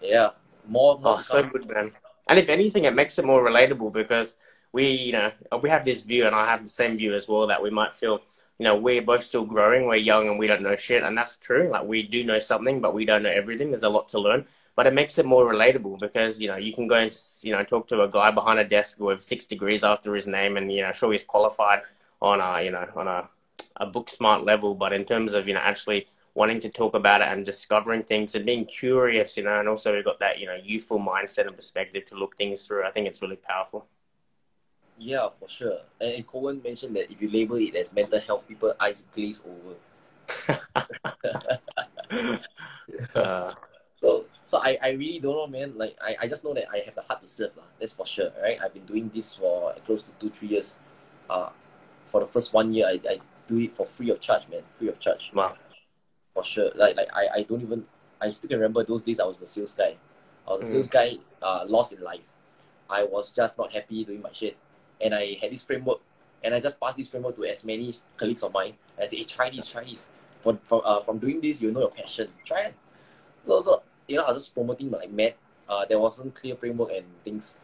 Yeah, 0.00 0.30
more. 0.68 0.98
more 0.98 1.18
oh, 1.18 1.22
so 1.22 1.42
good, 1.42 1.68
man. 1.68 1.92
And 2.28 2.38
if 2.38 2.48
anything, 2.48 2.84
it 2.84 2.94
makes 2.94 3.18
it 3.18 3.24
more 3.24 3.44
relatable 3.44 3.92
because 3.92 4.36
we, 4.72 4.90
you 4.90 5.12
know, 5.12 5.32
we 5.60 5.68
have 5.68 5.84
this 5.84 6.02
view, 6.02 6.26
and 6.26 6.34
I 6.34 6.46
have 6.46 6.62
the 6.62 6.68
same 6.68 6.96
view 6.96 7.14
as 7.14 7.28
well 7.28 7.46
that 7.48 7.62
we 7.62 7.70
might 7.70 7.92
feel, 7.92 8.22
you 8.58 8.64
know, 8.64 8.76
we're 8.76 9.02
both 9.02 9.24
still 9.24 9.44
growing. 9.44 9.86
We're 9.86 9.96
young, 9.96 10.28
and 10.28 10.38
we 10.38 10.46
don't 10.46 10.62
know 10.62 10.76
shit, 10.76 11.02
and 11.02 11.18
that's 11.18 11.36
true. 11.36 11.68
Like 11.70 11.84
we 11.84 12.02
do 12.02 12.24
know 12.24 12.38
something, 12.38 12.80
but 12.80 12.94
we 12.94 13.04
don't 13.04 13.22
know 13.22 13.30
everything. 13.30 13.70
There's 13.70 13.82
a 13.82 13.88
lot 13.88 14.08
to 14.10 14.20
learn. 14.20 14.46
But 14.76 14.86
it 14.86 14.94
makes 14.94 15.18
it 15.18 15.26
more 15.26 15.52
relatable 15.52 15.98
because 15.98 16.40
you 16.40 16.48
know 16.48 16.56
you 16.56 16.72
can 16.72 16.86
go 16.86 16.96
and 16.96 17.16
you 17.42 17.52
know 17.52 17.62
talk 17.62 17.86
to 17.88 18.02
a 18.02 18.08
guy 18.08 18.30
behind 18.30 18.58
a 18.58 18.64
desk 18.64 18.98
with 19.00 19.22
six 19.22 19.44
degrees 19.44 19.84
after 19.84 20.14
his 20.14 20.26
name, 20.26 20.56
and 20.56 20.72
you 20.72 20.82
know 20.82 20.92
sure 20.92 21.12
he's 21.12 21.24
qualified 21.24 21.82
on 22.20 22.40
a 22.40 22.62
you 22.62 22.70
know 22.70 22.86
on 22.96 23.08
a 23.08 23.28
a 23.76 23.86
book 23.86 24.10
smart 24.10 24.44
level, 24.44 24.74
but 24.74 24.92
in 24.92 25.04
terms 25.04 25.34
of 25.34 25.48
you 25.48 25.54
know 25.54 25.60
actually 25.60 26.06
wanting 26.34 26.60
to 26.60 26.70
talk 26.70 26.94
about 26.94 27.20
it 27.20 27.28
and 27.28 27.44
discovering 27.44 28.02
things 28.02 28.34
and 28.34 28.46
being 28.46 28.64
curious, 28.64 29.36
you 29.36 29.42
know, 29.42 29.60
and 29.60 29.68
also 29.68 29.94
we've 29.94 30.04
got 30.04 30.18
that 30.20 30.38
you 30.38 30.46
know 30.46 30.56
youthful 30.62 30.98
mindset 30.98 31.46
and 31.46 31.56
perspective 31.56 32.04
to 32.06 32.14
look 32.14 32.36
things 32.36 32.66
through. 32.66 32.84
I 32.84 32.90
think 32.90 33.06
it's 33.06 33.20
really 33.22 33.36
powerful. 33.36 33.86
Yeah, 34.98 35.28
for 35.30 35.48
sure. 35.48 35.80
And, 36.00 36.26
Cohen 36.26 36.60
mentioned 36.62 36.94
that 36.96 37.10
if 37.10 37.20
you 37.20 37.28
label 37.30 37.56
it 37.56 37.74
as 37.74 37.92
mental 37.92 38.20
health, 38.20 38.46
people 38.46 38.72
eyes 38.78 39.04
glaze 39.14 39.42
over. 39.44 39.74
uh, 43.14 43.52
so 44.52 44.58
I, 44.58 44.76
I 44.82 44.90
really 44.90 45.18
don't 45.18 45.32
know, 45.32 45.46
man. 45.46 45.72
Like 45.78 45.96
I, 45.98 46.14
I 46.20 46.28
just 46.28 46.44
know 46.44 46.52
that 46.52 46.66
I 46.70 46.80
have 46.84 46.94
the 46.94 47.00
heart 47.00 47.22
to 47.22 47.26
serve, 47.26 47.56
lah. 47.56 47.64
That's 47.80 47.94
for 47.94 48.04
sure, 48.04 48.30
right? 48.42 48.58
I've 48.62 48.74
been 48.74 48.84
doing 48.84 49.10
this 49.14 49.36
for 49.36 49.74
close 49.86 50.02
to 50.02 50.10
two 50.20 50.28
three 50.28 50.48
years. 50.48 50.76
Uh, 51.30 51.48
for 52.04 52.20
the 52.20 52.26
first 52.26 52.52
one 52.52 52.74
year, 52.74 52.86
I, 52.86 53.00
I 53.08 53.18
do 53.48 53.56
it 53.60 53.74
for 53.74 53.86
free 53.86 54.10
of 54.10 54.20
charge, 54.20 54.46
man. 54.50 54.60
Free 54.76 54.88
of 54.88 55.00
charge. 55.00 55.32
Wow. 55.34 55.56
For 56.34 56.44
sure. 56.44 56.70
Like 56.74 56.96
like 56.96 57.08
I, 57.14 57.28
I 57.36 57.42
don't 57.44 57.62
even 57.62 57.86
I 58.20 58.30
still 58.32 58.50
can 58.50 58.58
remember 58.58 58.84
those 58.84 59.00
days 59.00 59.20
I 59.20 59.24
was 59.24 59.40
a 59.40 59.46
sales 59.46 59.72
guy. 59.72 59.96
I 60.46 60.50
was 60.50 60.60
a 60.60 60.66
sales 60.66 60.88
mm. 60.88 60.92
guy, 60.92 61.16
uh, 61.40 61.64
lost 61.66 61.94
in 61.94 62.02
life. 62.02 62.28
I 62.90 63.04
was 63.04 63.30
just 63.30 63.56
not 63.56 63.72
happy 63.72 64.04
doing 64.04 64.20
my 64.20 64.32
shit. 64.32 64.58
And 65.00 65.14
I 65.14 65.38
had 65.40 65.50
this 65.50 65.64
framework 65.64 66.00
and 66.44 66.54
I 66.54 66.60
just 66.60 66.78
passed 66.78 66.98
this 66.98 67.08
framework 67.08 67.36
to 67.36 67.46
as 67.46 67.64
many 67.64 67.94
colleagues 68.18 68.42
of 68.42 68.52
mine. 68.52 68.74
I 69.00 69.06
said, 69.06 69.16
hey, 69.16 69.24
try 69.24 69.48
this, 69.48 69.68
try 69.68 69.84
this. 69.84 70.08
From, 70.42 70.58
from, 70.64 70.82
uh, 70.84 71.00
from 71.00 71.16
doing 71.18 71.40
this, 71.40 71.62
you 71.62 71.70
know 71.70 71.80
your 71.80 71.90
passion. 71.90 72.28
Try 72.44 72.64
it. 72.64 72.74
So, 73.46 73.60
so 73.60 73.82
you 74.08 74.16
know, 74.16 74.24
I 74.24 74.28
was 74.28 74.38
just 74.38 74.54
promoting 74.54 74.90
like 74.90 75.10
mad. 75.10 75.34
Uh, 75.68 75.84
there 75.86 75.98
wasn't 75.98 76.34
clear 76.34 76.54
framework 76.54 76.90
and 76.92 77.04
things. 77.24 77.54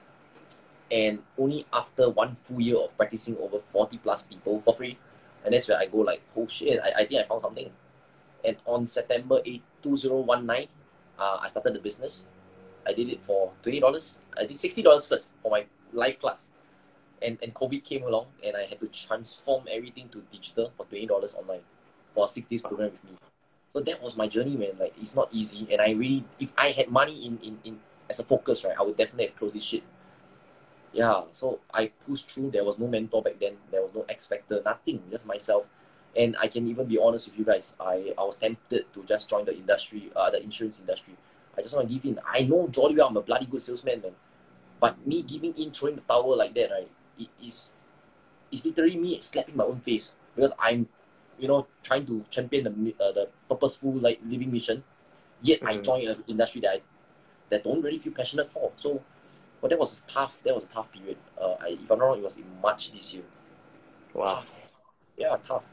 And 0.90 1.20
only 1.37 1.66
after 1.72 2.09
one 2.09 2.35
full 2.37 2.61
year 2.61 2.79
of 2.79 2.96
practicing 2.96 3.37
over 3.38 3.59
40 3.59 3.98
plus 3.98 4.22
people 4.22 4.61
for 4.61 4.72
free, 4.72 4.98
and 5.44 5.53
that's 5.53 5.68
where 5.68 5.79
I 5.79 5.87
go 5.87 5.98
like, 5.98 6.22
oh 6.37 6.46
shit, 6.46 6.81
I, 6.83 7.03
I 7.03 7.07
think 7.07 7.20
I 7.20 7.24
found 7.24 7.42
something. 7.42 7.70
And 8.44 8.57
on 8.64 8.87
September 8.87 9.40
8, 9.44 9.62
2019, 9.83 10.68
uh, 11.18 11.38
I 11.42 11.48
started 11.48 11.74
the 11.74 11.81
business. 11.81 12.24
I 12.87 12.92
did 12.92 13.09
it 13.11 13.22
for 13.22 13.53
$20. 13.62 14.16
I 14.37 14.46
did 14.46 14.57
$60 14.57 15.09
first 15.09 15.33
for 15.42 15.51
my 15.51 15.66
live 15.92 16.18
class. 16.18 16.48
And, 17.20 17.37
and 17.42 17.53
COVID 17.53 17.83
came 17.85 18.05
along 18.05 18.27
and 18.44 18.57
I 18.57 18.64
had 18.64 18.81
to 18.81 18.87
transform 18.87 19.64
everything 19.70 20.09
to 20.11 20.22
digital 20.31 20.72
for 20.77 20.87
$20 20.87 21.11
online 21.35 21.61
for 22.12 22.27
a 22.27 22.29
six 22.29 22.46
days 22.46 22.62
program 22.62 22.92
with 22.92 23.05
me. 23.05 23.28
So 23.72 23.81
that 23.81 24.02
was 24.02 24.16
my 24.16 24.28
journey, 24.28 24.57
man. 24.57 24.78
Like 24.78 24.94
it's 25.00 25.14
not 25.14 25.28
easy. 25.33 25.68
And 25.70 25.81
I 25.81 25.92
really 25.92 26.24
if 26.38 26.52
I 26.57 26.70
had 26.70 26.88
money 26.88 27.26
in, 27.26 27.38
in, 27.42 27.59
in 27.64 27.81
as 28.09 28.18
a 28.18 28.24
focus, 28.24 28.64
right, 28.64 28.74
I 28.78 28.83
would 28.83 28.96
definitely 28.96 29.26
have 29.26 29.37
closed 29.37 29.54
this 29.54 29.64
shit. 29.64 29.83
Yeah. 30.92 31.22
So 31.33 31.61
I 31.72 31.88
pushed 32.07 32.31
through. 32.31 32.50
There 32.50 32.64
was 32.64 32.78
no 32.78 32.87
mentor 32.87 33.22
back 33.22 33.38
then. 33.40 33.57
There 33.70 33.83
was 33.83 33.94
no 33.94 34.04
X 34.09 34.26
factor, 34.26 34.62
nothing, 34.64 35.02
just 35.11 35.26
myself. 35.26 35.68
And 36.16 36.37
I 36.40 36.48
can 36.48 36.66
even 36.68 36.87
be 36.87 36.98
honest 36.98 37.28
with 37.28 37.38
you 37.38 37.44
guys. 37.44 37.74
I, 37.78 38.14
I 38.16 38.24
was 38.24 38.37
tempted 38.37 38.92
to 38.92 39.04
just 39.04 39.28
join 39.28 39.44
the 39.44 39.54
industry, 39.54 40.11
uh, 40.16 40.31
the 40.31 40.42
insurance 40.42 40.81
industry. 40.81 41.14
I 41.57 41.61
just 41.61 41.76
want 41.76 41.88
to 41.88 41.94
give 41.94 42.04
in. 42.04 42.18
I 42.26 42.42
know 42.42 42.68
jolly 42.68 42.96
well 42.96 43.09
I'm 43.09 43.16
a 43.16 43.20
bloody 43.20 43.46
good 43.46 43.61
salesman, 43.61 44.00
man. 44.00 44.12
But 44.81 45.07
me 45.07 45.22
giving 45.22 45.54
in, 45.54 45.70
throwing 45.70 45.96
the 45.96 46.02
towel 46.02 46.37
like 46.37 46.54
that, 46.54 46.70
right, 46.70 46.88
it 47.18 47.28
is 47.44 47.68
it's 48.50 48.64
literally 48.64 48.96
me 48.96 49.20
slapping 49.20 49.57
my 49.57 49.64
own 49.64 49.81
face 49.81 50.12
because 50.35 50.52
I'm 50.59 50.88
you 51.38 51.48
know, 51.48 51.66
trying 51.83 52.07
to 52.07 52.24
champion 52.31 52.64
the 52.64 53.05
uh, 53.05 53.12
the 53.12 53.29
purposeful 53.48 53.92
like 53.94 54.20
living 54.27 54.53
mission. 54.53 54.83
Yet 55.42 55.61
mm-hmm. 55.61 55.68
I 55.68 55.77
joined 55.79 56.09
an 56.09 56.24
industry 56.27 56.61
that 56.62 56.70
I 56.70 56.81
that 57.51 57.64
don't 57.64 57.83
really 57.83 57.98
feel 57.98 58.12
passionate 58.12 58.51
for. 58.51 58.72
So, 58.77 59.03
but 59.61 59.70
that 59.70 59.79
was 59.79 60.01
tough. 60.07 60.42
That 60.42 60.55
was 60.55 60.64
a 60.64 60.68
tough 60.68 60.92
period. 60.92 61.18
Uh, 61.40 61.55
I, 61.61 61.79
if 61.83 61.90
I'm 61.90 61.98
not 61.98 62.07
wrong, 62.07 62.18
it 62.18 62.24
was 62.24 62.37
in 62.37 62.44
March 62.62 62.92
this 62.92 63.14
year. 63.14 63.22
Wow. 64.14 64.37
Tough. 64.37 64.57
Yeah, 65.16 65.37
tough. 65.42 65.64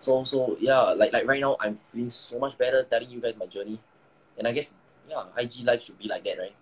So 0.00 0.24
so 0.24 0.56
yeah, 0.60 0.80
like 0.80 1.12
like 1.12 1.26
right 1.26 1.40
now, 1.40 1.56
I'm 1.60 1.76
feeling 1.76 2.10
so 2.10 2.38
much 2.38 2.56
better 2.56 2.84
telling 2.84 3.10
you 3.10 3.20
guys 3.20 3.36
my 3.36 3.46
journey, 3.46 3.80
and 4.36 4.46
I 4.46 4.52
guess 4.52 4.74
yeah, 5.08 5.24
IG 5.36 5.64
life 5.64 5.82
should 5.82 5.98
be 5.98 6.08
like 6.08 6.24
that, 6.24 6.38
right? 6.38 6.54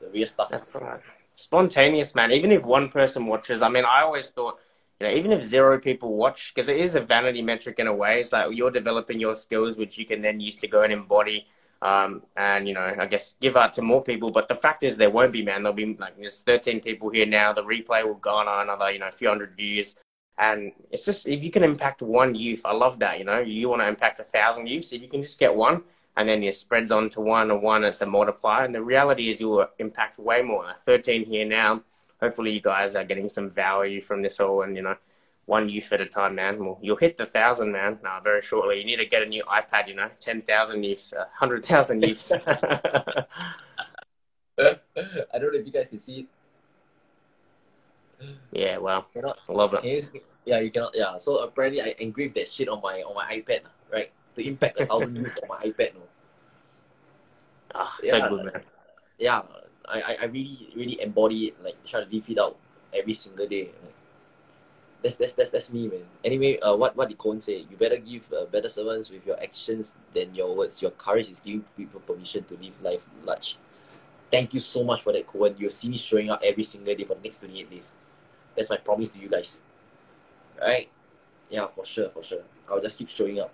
The 0.00 0.08
real 0.08 0.26
stuff. 0.26 0.48
That's 0.50 0.74
right. 0.74 1.00
Spontaneous, 1.34 2.14
man. 2.14 2.32
Even 2.32 2.52
if 2.52 2.64
one 2.64 2.88
person 2.88 3.26
watches, 3.26 3.62
I 3.62 3.68
mean, 3.68 3.84
I 3.84 4.02
always 4.02 4.30
thought 4.30 4.58
you 5.00 5.06
know, 5.06 5.14
even 5.14 5.32
if 5.32 5.42
zero 5.42 5.78
people 5.78 6.14
watch, 6.14 6.54
because 6.54 6.68
it 6.68 6.78
is 6.78 6.94
a 6.94 7.00
vanity 7.00 7.42
metric 7.42 7.78
in 7.78 7.86
a 7.86 7.94
way, 7.94 8.20
it's 8.20 8.32
like 8.32 8.56
you're 8.56 8.70
developing 8.70 9.20
your 9.20 9.34
skills, 9.34 9.76
which 9.76 9.98
you 9.98 10.06
can 10.06 10.22
then 10.22 10.40
use 10.40 10.56
to 10.58 10.68
go 10.68 10.82
and 10.82 10.92
embody, 10.92 11.46
um, 11.82 12.22
and 12.36 12.66
you 12.66 12.72
know, 12.72 12.94
I 12.98 13.06
guess 13.06 13.34
give 13.40 13.56
out 13.56 13.74
to 13.74 13.82
more 13.82 14.02
people. 14.02 14.30
But 14.30 14.48
the 14.48 14.54
fact 14.54 14.84
is, 14.84 14.96
there 14.96 15.10
won't 15.10 15.32
be, 15.32 15.42
man. 15.42 15.62
There'll 15.62 15.76
be 15.76 15.94
like 15.98 16.16
there's 16.16 16.40
13 16.40 16.80
people 16.80 17.10
here 17.10 17.26
now. 17.26 17.52
The 17.52 17.62
replay 17.62 18.04
will 18.04 18.14
go 18.14 18.36
on 18.36 18.48
another, 18.48 18.90
you 18.90 18.98
know, 18.98 19.10
few 19.10 19.28
hundred 19.28 19.54
views, 19.54 19.96
and 20.38 20.72
it's 20.90 21.04
just 21.04 21.28
if 21.28 21.42
you 21.44 21.50
can 21.50 21.62
impact 21.62 22.00
one 22.00 22.34
youth, 22.34 22.62
I 22.64 22.72
love 22.72 22.98
that. 23.00 23.18
You 23.18 23.24
know, 23.26 23.40
you 23.40 23.68
want 23.68 23.82
to 23.82 23.88
impact 23.88 24.20
a 24.20 24.24
thousand 24.24 24.68
youths, 24.68 24.92
if 24.92 25.02
you 25.02 25.08
can 25.08 25.20
just 25.20 25.38
get 25.38 25.54
one, 25.54 25.82
and 26.16 26.26
then 26.26 26.42
it 26.42 26.54
spreads 26.54 26.90
on 26.90 27.10
to 27.10 27.20
one 27.20 27.50
and 27.50 27.60
one, 27.62 27.84
it's 27.84 28.00
a 28.00 28.06
multiplier. 28.06 28.64
And 28.64 28.74
the 28.74 28.82
reality 28.82 29.28
is, 29.28 29.40
you 29.40 29.50
will 29.50 29.68
impact 29.78 30.18
way 30.18 30.40
more. 30.40 30.72
13 30.86 31.26
here 31.26 31.44
now 31.44 31.82
hopefully 32.20 32.52
you 32.52 32.60
guys 32.60 32.94
are 32.94 33.04
getting 33.04 33.28
some 33.28 33.50
value 33.50 34.00
from 34.00 34.22
this 34.22 34.40
all 34.40 34.62
and 34.62 34.76
you 34.76 34.82
know 34.82 34.96
one 35.46 35.68
youth 35.68 35.92
at 35.92 36.00
a 36.00 36.06
time 36.06 36.34
man. 36.34 36.58
Well, 36.58 36.78
you'll 36.82 36.96
hit 36.96 37.16
the 37.16 37.24
thousand 37.24 37.72
man. 37.72 37.98
Uh, 38.04 38.20
very 38.22 38.42
shortly. 38.42 38.80
You 38.80 38.84
need 38.84 38.96
to 38.96 39.06
get 39.06 39.22
a 39.22 39.26
new 39.26 39.44
ipad 39.44 39.88
you 39.88 39.94
know. 39.94 40.10
10,000 40.20 40.82
youths 40.82 41.12
uh, 41.12 41.26
100,000 41.38 42.02
youths. 42.02 42.32
I 42.32 42.38
don't 44.58 45.52
know 45.52 45.58
if 45.58 45.66
you 45.66 45.72
guys 45.72 45.88
can 45.88 45.98
see 45.98 46.20
it. 46.20 46.26
Yeah 48.50 48.78
well 48.78 49.06
cannot, 49.14 49.38
love 49.48 49.74
it. 49.74 49.84
you, 49.84 50.08
yeah 50.44 50.58
you 50.58 50.70
cannot 50.70 50.92
yeah. 50.94 51.18
So 51.18 51.38
apparently 51.38 51.82
I 51.82 51.94
engraved 51.98 52.34
that 52.34 52.48
shit 52.48 52.68
on 52.68 52.80
my 52.82 53.02
on 53.02 53.14
my 53.14 53.30
iPad 53.30 53.60
right? 53.92 54.10
To 54.34 54.46
impact 54.46 54.80
a 54.80 54.86
thousand 54.86 55.16
youths 55.16 55.38
on 55.42 55.48
my 55.48 55.58
iPad 55.58 55.94
no. 55.94 56.00
Ah, 57.74 57.96
yeah, 58.02 58.10
so 58.10 58.28
good 58.30 58.44
man. 58.46 58.62
Yeah 59.18 59.42
I, 59.88 60.16
I 60.22 60.24
really 60.26 60.68
really 60.74 61.00
embody 61.00 61.46
it, 61.46 61.62
like 61.62 61.82
try 61.84 62.02
to 62.02 62.10
live 62.10 62.28
it 62.28 62.38
out 62.38 62.56
every 62.92 63.14
single 63.14 63.46
day. 63.46 63.70
Like, 63.82 63.94
that's 65.02 65.16
that's 65.16 65.32
that's 65.32 65.50
that's 65.50 65.72
me, 65.72 65.88
man. 65.88 66.02
Anyway, 66.24 66.58
uh, 66.60 66.74
what 66.74 66.96
what 66.96 67.08
did 67.08 67.18
Cohen 67.18 67.40
say? 67.40 67.66
You 67.70 67.76
better 67.76 67.98
give 67.98 68.32
uh, 68.32 68.46
better 68.46 68.68
servants 68.68 69.10
with 69.10 69.26
your 69.26 69.40
actions 69.42 69.94
than 70.12 70.34
your 70.34 70.54
words. 70.54 70.82
Your 70.82 70.90
courage 70.92 71.28
is 71.28 71.40
giving 71.40 71.64
people 71.76 72.00
permission 72.00 72.44
to 72.44 72.54
live 72.54 72.80
life 72.82 73.06
large. 73.24 73.56
Thank 74.30 74.54
you 74.54 74.60
so 74.60 74.82
much 74.82 75.02
for 75.02 75.12
that, 75.12 75.26
Cohen. 75.26 75.54
You'll 75.58 75.70
see 75.70 75.88
me 75.88 75.98
showing 75.98 76.30
up 76.30 76.40
every 76.42 76.64
single 76.64 76.94
day 76.94 77.04
for 77.04 77.14
the 77.14 77.22
next 77.22 77.38
28 77.38 77.70
days. 77.70 77.92
That's 78.56 78.70
my 78.70 78.76
promise 78.76 79.10
to 79.10 79.18
you 79.18 79.28
guys. 79.28 79.60
Right? 80.60 80.88
Yeah, 81.48 81.68
for 81.68 81.84
sure, 81.84 82.08
for 82.08 82.22
sure. 82.22 82.42
I'll 82.68 82.80
just 82.80 82.98
keep 82.98 83.08
showing 83.08 83.38
up. 83.40 83.52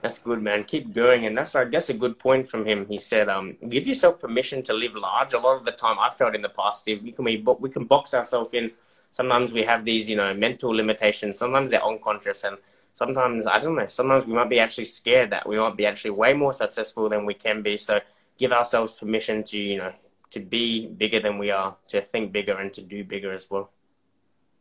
That's 0.00 0.18
good, 0.18 0.40
man. 0.40 0.62
Keep 0.62 0.94
going, 0.94 1.26
and 1.26 1.36
that's 1.36 1.56
I 1.56 1.64
guess 1.64 1.88
a 1.88 1.94
good 1.94 2.18
point 2.18 2.48
from 2.48 2.64
him. 2.64 2.86
He 2.86 2.98
said, 2.98 3.28
um, 3.28 3.56
"Give 3.68 3.86
yourself 3.86 4.20
permission 4.20 4.62
to 4.64 4.72
live 4.72 4.94
large." 4.94 5.32
A 5.32 5.38
lot 5.38 5.56
of 5.56 5.64
the 5.64 5.72
time, 5.72 5.98
I 5.98 6.08
felt 6.10 6.36
in 6.36 6.42
the 6.42 6.48
past, 6.48 6.86
if 6.86 7.02
we 7.02 7.10
can 7.10 7.24
we, 7.24 7.44
we 7.58 7.70
can 7.70 7.84
box 7.84 8.14
ourselves 8.14 8.54
in. 8.54 8.70
Sometimes 9.10 9.52
we 9.52 9.64
have 9.64 9.84
these, 9.84 10.08
you 10.08 10.16
know, 10.16 10.32
mental 10.34 10.70
limitations. 10.70 11.36
Sometimes 11.36 11.70
they're 11.70 11.84
unconscious, 11.84 12.44
and 12.44 12.58
sometimes 12.92 13.46
I 13.48 13.58
don't 13.58 13.74
know. 13.74 13.88
Sometimes 13.88 14.24
we 14.24 14.34
might 14.34 14.48
be 14.48 14.60
actually 14.60 14.84
scared 14.84 15.30
that 15.30 15.48
we 15.48 15.58
might 15.58 15.76
be 15.76 15.86
actually 15.86 16.12
way 16.12 16.32
more 16.32 16.52
successful 16.52 17.08
than 17.08 17.26
we 17.26 17.34
can 17.34 17.62
be. 17.62 17.76
So 17.76 18.00
give 18.36 18.52
ourselves 18.52 18.92
permission 18.92 19.42
to, 19.44 19.58
you 19.58 19.78
know, 19.78 19.92
to 20.30 20.38
be 20.38 20.86
bigger 20.86 21.18
than 21.18 21.38
we 21.38 21.50
are, 21.50 21.74
to 21.88 22.02
think 22.02 22.30
bigger, 22.30 22.56
and 22.56 22.72
to 22.74 22.82
do 22.82 23.02
bigger 23.02 23.32
as 23.32 23.50
well. 23.50 23.70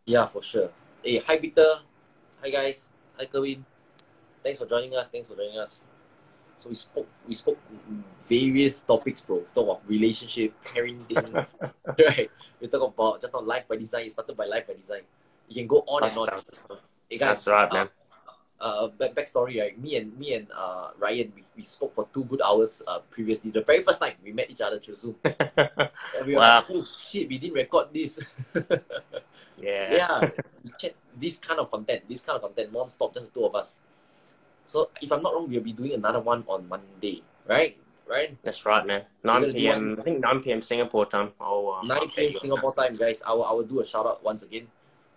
Yeah, 0.06 0.26
for 0.26 0.42
sure. 0.42 0.72
Hey, 1.04 1.18
hi 1.18 1.38
Peter. 1.38 1.76
Hi 2.42 2.50
guys. 2.50 2.90
Hi 3.20 3.26
Kevin 3.26 3.66
thanks 4.48 4.60
for 4.60 4.66
joining 4.66 4.96
us. 4.96 5.10
Thanks 5.10 5.28
for 5.28 5.36
joining 5.36 5.60
us. 5.60 5.82
So 6.64 6.70
we 6.70 6.76
spoke 6.76 7.08
we 7.28 7.36
spoke 7.36 7.60
various 8.26 8.80
topics, 8.80 9.20
bro. 9.20 9.44
Talk 9.54 9.68
about 9.68 9.82
relationship, 9.88 10.54
parenting, 10.64 11.46
right? 12.00 12.32
We 12.62 12.68
talk 12.68 12.94
about 12.96 13.22
just 13.22 13.36
on 13.36 13.46
life 13.46 13.68
by 13.68 13.76
design. 13.76 14.06
It 14.06 14.14
started 14.14 14.38
by 14.38 14.46
life 14.46 14.68
by 14.68 14.74
design. 14.74 15.02
You 15.50 15.56
can 15.56 15.68
go 15.68 15.84
on 15.86 16.02
That's 16.02 16.16
and 16.16 16.30
on. 16.30 16.80
Hey 17.10 17.18
guys, 17.18 17.44
That's 17.44 17.48
right, 17.48 17.72
uh, 17.72 17.74
man. 17.74 17.90
Uh, 18.60 18.88
back 18.88 19.14
backstory, 19.14 19.60
right? 19.60 19.78
Me 19.78 19.98
and 19.98 20.18
me 20.18 20.34
and 20.34 20.48
uh, 20.56 20.90
Ryan, 20.98 21.32
we, 21.36 21.44
we 21.58 21.64
spoke 21.64 21.94
for 21.94 22.08
two 22.14 22.24
good 22.24 22.42
hours 22.42 22.82
uh, 22.88 23.00
previously. 23.12 23.52
The 23.52 23.62
very 23.62 23.84
first 23.84 24.00
time 24.00 24.14
we 24.24 24.32
met 24.32 24.50
each 24.50 24.62
other 24.62 24.80
through 24.80 24.96
Zoom. 24.96 25.16
and 25.24 26.26
we 26.26 26.34
were 26.34 26.40
wow. 26.40 26.60
like, 26.60 26.72
oh 26.72 26.86
shit, 26.86 27.28
we 27.30 27.38
didn't 27.38 27.54
record 27.54 27.94
this. 27.94 28.20
yeah. 29.60 29.94
Yeah. 29.94 30.30
We 30.64 30.72
chat 30.80 30.96
this 31.16 31.38
kind 31.38 31.60
of 31.60 31.70
content, 31.70 32.10
this 32.10 32.22
kind 32.22 32.38
of 32.38 32.42
content 32.42 32.74
non-stop, 32.74 33.14
just 33.14 33.32
the 33.32 33.40
two 33.40 33.46
of 33.46 33.54
us. 33.54 33.78
So 34.68 34.90
if 35.02 35.12
I'm 35.12 35.24
not 35.24 35.34
wrong, 35.34 35.48
we'll 35.50 35.62
be 35.64 35.72
doing 35.72 35.94
another 35.94 36.20
one 36.20 36.44
on 36.48 36.68
Monday, 36.68 37.24
right? 37.48 37.78
Right? 38.06 38.38
That's 38.44 38.66
right, 38.66 38.86
man. 38.86 39.04
9 39.24 39.52
p.m. 39.54 39.96
I 40.00 40.04
think 40.04 40.20
9 40.20 40.42
p.m. 40.44 40.62
Singapore 40.62 41.06
time. 41.06 41.32
Oh, 41.40 41.72
uh, 41.72 41.84
9 41.84 42.10
p.m. 42.10 42.34
Singapore 42.34 42.76
time, 42.76 42.96
guys. 42.96 43.24
I 43.26 43.32
will, 43.32 43.46
I 43.46 43.52
will 43.54 43.64
do 43.64 43.80
a 43.80 43.86
shout 43.86 44.06
out 44.06 44.22
once 44.24 44.44
again 44.44 44.68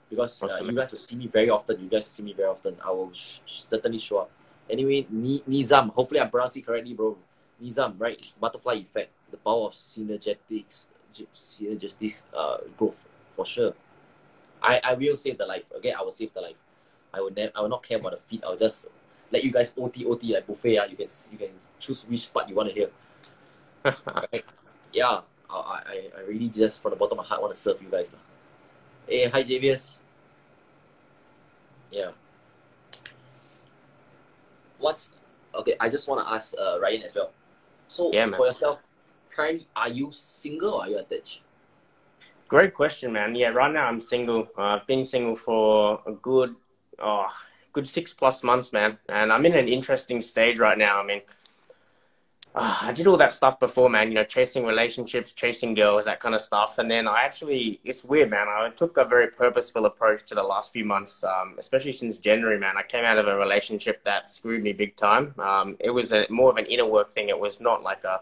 because 0.09 0.41
uh, 0.43 0.47
you 0.63 0.73
guys 0.73 0.91
will 0.91 0.99
see 0.99 1.17
me 1.17 1.27
very 1.27 1.51
often. 1.51 1.81
You 1.81 1.89
guys 1.89 2.05
will 2.05 2.11
see 2.11 2.23
me 2.23 2.33
very 2.33 2.49
often. 2.49 2.77
I 2.85 2.91
will 2.91 3.11
sh- 3.13 3.41
certainly 3.45 3.99
show 3.99 4.19
up. 4.19 4.31
Anyway, 4.69 5.07
Ni- 5.11 5.43
Nizam, 5.49 5.91
hopefully 5.91 6.21
I 6.21 6.27
pronounced 6.27 6.57
it 6.57 6.65
correctly, 6.65 6.95
bro. 6.95 7.19
Nizam, 7.63 7.95
right? 7.99 8.33
Butterfly 8.41 8.75
effect, 8.75 9.11
the 9.33 9.37
power 9.37 9.67
of 9.67 9.73
synergetics, 9.73 10.87
synergistic 11.35 12.23
uh, 12.37 12.59
growth, 12.77 13.05
for 13.35 13.45
sure. 13.45 13.75
I, 14.63 14.81
I 14.85 14.95
will 14.95 15.17
save 15.17 15.39
the 15.39 15.47
life. 15.47 15.71
Okay, 15.77 15.93
I 15.93 16.01
will 16.03 16.13
save 16.13 16.33
the 16.35 16.41
life. 16.41 16.61
I 17.13 17.21
will 17.21 17.33
never, 17.33 17.51
I 17.57 17.61
will 17.63 17.69
not 17.69 17.83
care 17.83 17.99
about 17.99 18.13
the 18.13 18.19
feet. 18.19 18.43
I'll 18.45 18.57
just 18.57 18.87
let 19.31 19.45
you 19.45 19.51
guys 19.51 19.75
OT 19.79 20.05
OT 20.05 20.35
like 20.35 20.47
buffet. 20.47 20.79
Uh, 20.79 20.85
you 20.87 20.97
can 20.97 21.07
you 21.33 21.39
can 21.39 21.51
choose 21.79 22.05
which 22.09 22.33
part 22.33 22.49
you 22.49 22.55
want 22.55 22.69
to 22.69 22.75
hear. 22.75 22.91
right? 23.85 24.45
Yeah, 24.93 25.21
I, 25.49 25.55
I, 25.55 26.11
I 26.19 26.21
really 26.29 26.49
just 26.49 26.83
from 26.83 26.91
the 26.91 26.97
bottom 26.97 27.19
of 27.19 27.25
my 27.25 27.29
heart 27.29 27.41
want 27.41 27.55
to 27.55 27.59
serve 27.61 27.81
you 27.83 27.89
guys. 27.89 28.15
Hey, 29.07 29.29
hi 29.29 29.43
Javius. 29.43 29.99
Yeah. 31.91 32.11
What's 34.79 35.13
okay? 35.55 35.77
I 35.79 35.89
just 35.89 36.09
want 36.09 36.27
to 36.27 36.33
ask 36.33 36.55
uh, 36.59 36.79
Ryan 36.81 37.03
as 37.03 37.15
well. 37.15 37.33
So 37.89 38.13
Yeah, 38.13 38.31
for 38.37 38.47
yourself, 38.47 38.83
currently, 39.29 39.67
are 39.75 39.89
you 39.89 40.11
single 40.13 40.75
or 40.75 40.83
are 40.83 40.89
you 40.89 40.99
attached? 40.99 41.43
Great 42.49 42.75
question, 42.75 43.13
man. 43.13 43.35
Yeah, 43.35 43.49
right 43.49 43.73
now 43.73 43.87
I'm 43.87 44.01
single. 44.01 44.49
Uh, 44.59 44.79
I've 44.79 44.87
been 44.87 45.05
single 45.05 45.37
for 45.37 46.01
a 46.07 46.13
good, 46.13 46.57
oh, 46.99 47.29
good 47.73 47.89
six 47.89 48.13
plus 48.13 48.43
months, 48.43 48.73
man. 48.73 48.99
And 49.09 49.33
I'm 49.33 49.45
in 49.47 49.55
an 49.55 49.69
interesting 49.69 50.21
stage 50.21 50.59
right 50.59 50.79
now. 50.79 51.01
I 51.01 51.07
mean, 51.07 51.23
uh, 52.55 52.79
I 52.83 52.93
did 52.93 53.07
all 53.07 53.17
that 53.17 53.33
stuff 53.33 53.61
before, 53.61 53.89
man. 53.89 54.09
You 54.09 54.15
know, 54.15 54.25
chasing 54.25 54.67
relationships, 54.67 55.33
chasing 55.33 55.75
girls, 55.75 56.07
that 56.07 56.21
kind 56.21 56.35
of 56.35 56.43
stuff. 56.43 56.79
And 56.79 56.91
then 56.91 57.07
I 57.07 57.23
actually, 57.23 57.81
it's 57.85 58.05
weird, 58.05 58.31
man. 58.31 58.49
I 58.49 58.71
took 58.71 58.97
a 58.97 59.05
very 59.05 59.29
purposeful 59.29 59.87
approach 59.87 60.25
to 60.27 60.35
the 60.35 60.43
last 60.43 60.73
few 60.73 60.85
months, 60.85 61.23
um, 61.23 61.55
especially 61.59 61.93
since 61.93 62.19
January, 62.19 62.59
man. 62.59 62.77
I 62.77 62.83
came 62.83 63.05
out 63.05 63.19
of 63.19 63.29
a 63.29 63.37
relationship 63.37 64.03
that 64.05 64.29
screwed 64.29 64.63
me 64.63 64.73
big 64.73 64.97
time. 64.97 65.35
Um, 65.39 65.77
it 65.79 65.91
was 65.91 66.13
a, 66.13 66.27
more 66.29 66.51
of 66.51 66.57
an 66.57 66.67
inner 66.67 66.87
work 66.87 67.11
thing. 67.11 67.29
It 67.29 67.39
was 67.39 67.61
not 67.61 67.83
like 67.83 68.05
a 68.05 68.21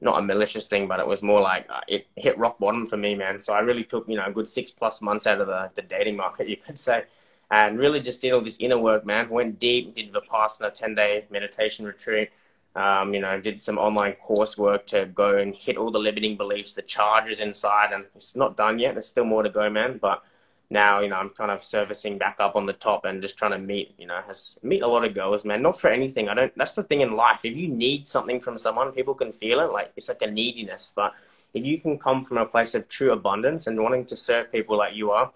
not 0.00 0.18
a 0.18 0.22
malicious 0.22 0.66
thing, 0.66 0.86
but 0.86 1.00
it 1.00 1.06
was 1.06 1.22
more 1.22 1.40
like 1.40 1.66
uh, 1.70 1.80
it 1.88 2.06
hit 2.16 2.36
rock 2.38 2.58
bottom 2.58 2.86
for 2.86 2.96
me, 2.96 3.14
man. 3.14 3.40
So 3.40 3.54
I 3.54 3.60
really 3.60 3.84
took, 3.84 4.08
you 4.08 4.16
know, 4.16 4.26
a 4.26 4.30
good 4.30 4.46
six 4.46 4.70
plus 4.70 5.00
months 5.00 5.26
out 5.26 5.40
of 5.40 5.46
the, 5.46 5.70
the 5.74 5.82
dating 5.82 6.16
market, 6.16 6.48
you 6.52 6.56
could 6.56 6.78
say, 6.78 7.04
and 7.50 7.78
really 7.78 8.00
just 8.00 8.20
did 8.20 8.32
all 8.32 8.40
this 8.40 8.56
inner 8.58 8.78
work, 8.78 9.06
man. 9.06 9.28
Went 9.28 9.58
deep, 9.58 9.94
did 9.94 10.12
Vipassana 10.12 10.72
10 10.72 10.94
day 10.94 11.24
meditation 11.30 11.84
retreat, 11.86 12.30
um, 12.74 13.14
you 13.14 13.20
know, 13.20 13.40
did 13.40 13.60
some 13.60 13.78
online 13.78 14.14
coursework 14.14 14.86
to 14.86 15.06
go 15.06 15.38
and 15.38 15.54
hit 15.54 15.76
all 15.76 15.90
the 15.90 15.98
limiting 15.98 16.36
beliefs, 16.36 16.74
the 16.74 16.82
charges 16.82 17.40
inside, 17.40 17.92
and 17.92 18.04
it's 18.14 18.36
not 18.36 18.56
done 18.56 18.78
yet. 18.78 18.94
There's 18.94 19.06
still 19.06 19.24
more 19.24 19.42
to 19.42 19.48
go, 19.48 19.70
man. 19.70 19.98
But 19.98 20.22
now, 20.68 21.00
you 21.00 21.08
know, 21.08 21.16
I'm 21.16 21.30
kind 21.30 21.50
of 21.50 21.62
servicing 21.62 22.18
back 22.18 22.36
up 22.40 22.56
on 22.56 22.66
the 22.66 22.72
top 22.72 23.04
and 23.04 23.22
just 23.22 23.38
trying 23.38 23.52
to 23.52 23.58
meet, 23.58 23.94
you 23.98 24.06
know, 24.06 24.20
has 24.26 24.58
meet 24.62 24.82
a 24.82 24.86
lot 24.86 25.04
of 25.04 25.14
girls, 25.14 25.44
man. 25.44 25.62
Not 25.62 25.80
for 25.80 25.88
anything. 25.88 26.28
I 26.28 26.34
don't. 26.34 26.52
That's 26.56 26.74
the 26.74 26.82
thing 26.82 27.00
in 27.00 27.16
life. 27.16 27.44
If 27.44 27.56
you 27.56 27.68
need 27.68 28.06
something 28.06 28.40
from 28.40 28.58
someone, 28.58 28.92
people 28.92 29.14
can 29.14 29.32
feel 29.32 29.60
it. 29.60 29.72
Like 29.72 29.92
it's 29.96 30.08
like 30.08 30.22
a 30.22 30.30
neediness. 30.30 30.92
But 30.94 31.14
if 31.54 31.64
you 31.64 31.80
can 31.80 31.98
come 31.98 32.24
from 32.24 32.38
a 32.38 32.44
place 32.44 32.74
of 32.74 32.88
true 32.88 33.12
abundance 33.12 33.68
and 33.68 33.80
wanting 33.80 34.04
to 34.06 34.16
serve 34.16 34.52
people 34.52 34.76
like 34.76 34.94
you 34.94 35.12
are, 35.12 35.30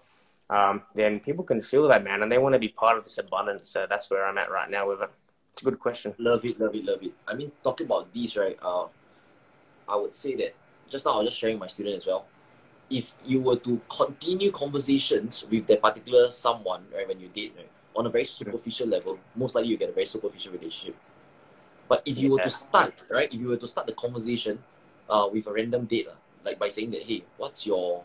um, 0.51 0.83
then 0.93 1.19
people 1.19 1.43
can 1.43 1.61
feel 1.61 1.87
that, 1.87 2.03
man, 2.03 2.21
and 2.21 2.31
they 2.31 2.37
want 2.37 2.53
to 2.53 2.59
be 2.59 2.67
part 2.67 2.97
of 2.97 3.03
this 3.03 3.17
abundance. 3.17 3.69
So 3.69 3.87
that's 3.89 4.11
where 4.11 4.25
I'm 4.25 4.37
at 4.37 4.51
right 4.51 4.69
now 4.69 4.89
with 4.89 5.01
it. 5.01 5.09
It's 5.53 5.61
a 5.61 5.65
good 5.65 5.79
question. 5.79 6.13
Love 6.17 6.45
it, 6.45 6.59
love 6.59 6.75
it, 6.75 6.85
love 6.85 7.01
it. 7.01 7.13
I 7.27 7.33
mean, 7.33 7.51
talking 7.63 7.87
about 7.87 8.11
these, 8.13 8.35
right? 8.37 8.57
Uh, 8.61 8.87
I 9.87 9.95
would 9.95 10.13
say 10.13 10.35
that 10.35 10.53
just 10.89 11.05
now 11.05 11.13
I 11.13 11.17
was 11.17 11.27
just 11.27 11.39
sharing 11.39 11.57
my 11.57 11.67
student 11.67 11.95
as 11.95 12.05
well. 12.05 12.25
If 12.89 13.13
you 13.25 13.41
were 13.41 13.55
to 13.55 13.79
continue 13.89 14.51
conversations 14.51 15.45
with 15.49 15.65
that 15.67 15.81
particular 15.81 16.29
someone, 16.29 16.83
right, 16.93 17.07
when 17.07 17.19
you 17.19 17.29
date, 17.29 17.53
right, 17.57 17.69
on 17.95 18.05
a 18.05 18.09
very 18.09 18.25
superficial 18.25 18.87
level, 18.87 19.17
most 19.35 19.55
likely 19.55 19.71
you 19.71 19.77
get 19.77 19.89
a 19.89 19.93
very 19.93 20.05
superficial 20.05 20.51
relationship. 20.51 20.95
But 21.87 22.01
if 22.05 22.19
you 22.19 22.31
were 22.31 22.39
to 22.39 22.49
start, 22.49 22.93
right, 23.09 23.33
if 23.33 23.39
you 23.39 23.47
were 23.47 23.57
to 23.57 23.67
start 23.67 23.87
the 23.87 23.93
conversation, 23.93 24.59
uh, 25.09 25.27
with 25.31 25.47
a 25.47 25.51
random 25.53 25.85
date, 25.85 26.07
uh, 26.09 26.15
like 26.43 26.57
by 26.59 26.69
saying 26.69 26.91
that, 26.91 27.03
hey, 27.03 27.23
what's 27.37 27.65
your, 27.65 28.03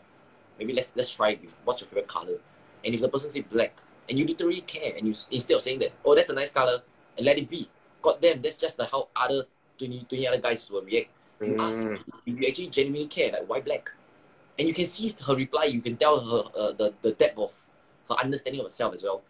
maybe 0.57 0.73
let's 0.73 0.95
let's 0.95 1.13
try 1.13 1.31
it 1.31 1.41
with 1.41 1.55
what's 1.63 1.81
your 1.81 1.87
favorite 1.89 2.07
color, 2.07 2.37
and 2.83 2.93
if 2.95 3.01
the 3.01 3.09
person 3.09 3.29
say 3.29 3.41
black, 3.41 3.75
and 4.09 4.17
you 4.17 4.25
literally 4.25 4.61
care, 4.61 4.93
and 4.97 5.07
you 5.07 5.13
instead 5.31 5.55
of 5.55 5.61
saying 5.61 5.79
that, 5.79 5.91
oh, 6.05 6.15
that's 6.15 6.29
a 6.29 6.33
nice 6.33 6.51
color, 6.51 6.81
and 7.17 7.25
let 7.25 7.37
it 7.37 7.49
be. 7.49 7.69
God 8.01 8.21
damn, 8.21 8.41
that's 8.41 8.57
just 8.59 8.79
like 8.79 8.91
how 8.91 9.07
other 9.15 9.45
20, 9.77 10.05
20 10.09 10.27
other 10.27 10.39
guys 10.39 10.69
will 10.69 10.81
react. 10.83 11.09
You 11.45 11.55
ask 11.59 11.83
Mm. 11.83 11.99
if 12.25 12.39
you 12.39 12.47
actually 12.47 12.67
genuinely 12.67 13.07
care, 13.07 13.31
like 13.31 13.47
why 13.49 13.61
black? 13.61 13.89
And 14.57 14.67
you 14.67 14.73
can 14.73 14.85
see 14.85 15.15
her 15.25 15.35
reply, 15.35 15.65
you 15.65 15.81
can 15.81 15.97
tell 15.97 16.19
her 16.19 16.49
uh, 16.59 16.71
the, 16.73 16.93
the 17.01 17.11
depth 17.11 17.37
of 17.37 17.53
her 18.09 18.15
understanding 18.23 18.61
of 18.61 18.65
herself 18.65 18.95
as 18.95 19.03
well. 19.03 19.21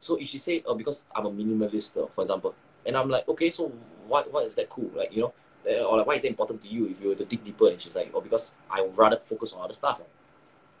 So 0.00 0.16
if 0.16 0.28
she 0.28 0.38
say, 0.38 0.62
oh, 0.66 0.74
because 0.74 1.04
I'm 1.14 1.26
a 1.26 1.30
minimalist, 1.30 2.02
uh, 2.02 2.06
for 2.08 2.22
example, 2.22 2.54
and 2.84 2.96
I'm 2.96 3.08
like, 3.08 3.28
okay, 3.28 3.50
so 3.50 3.72
what 4.06 4.32
what 4.32 4.44
is 4.44 4.54
that 4.56 4.68
cool? 4.68 4.90
Like, 4.94 5.14
you 5.14 5.22
know, 5.22 5.32
uh, 5.68 5.84
or 5.84 5.98
like, 5.98 6.06
why 6.06 6.14
is 6.14 6.22
that 6.22 6.28
important 6.28 6.62
to 6.62 6.68
you 6.68 6.86
if 6.88 7.00
you 7.00 7.08
were 7.08 7.14
to 7.14 7.24
dig 7.24 7.42
deeper? 7.44 7.68
And 7.68 7.80
she's 7.80 7.94
like, 7.94 8.10
oh, 8.14 8.20
because 8.20 8.52
I 8.70 8.80
would 8.82 8.96
rather 8.96 9.18
focus 9.18 9.52
on 9.52 9.64
other 9.64 9.74
stuff. 9.74 9.98
Like, 10.00 10.10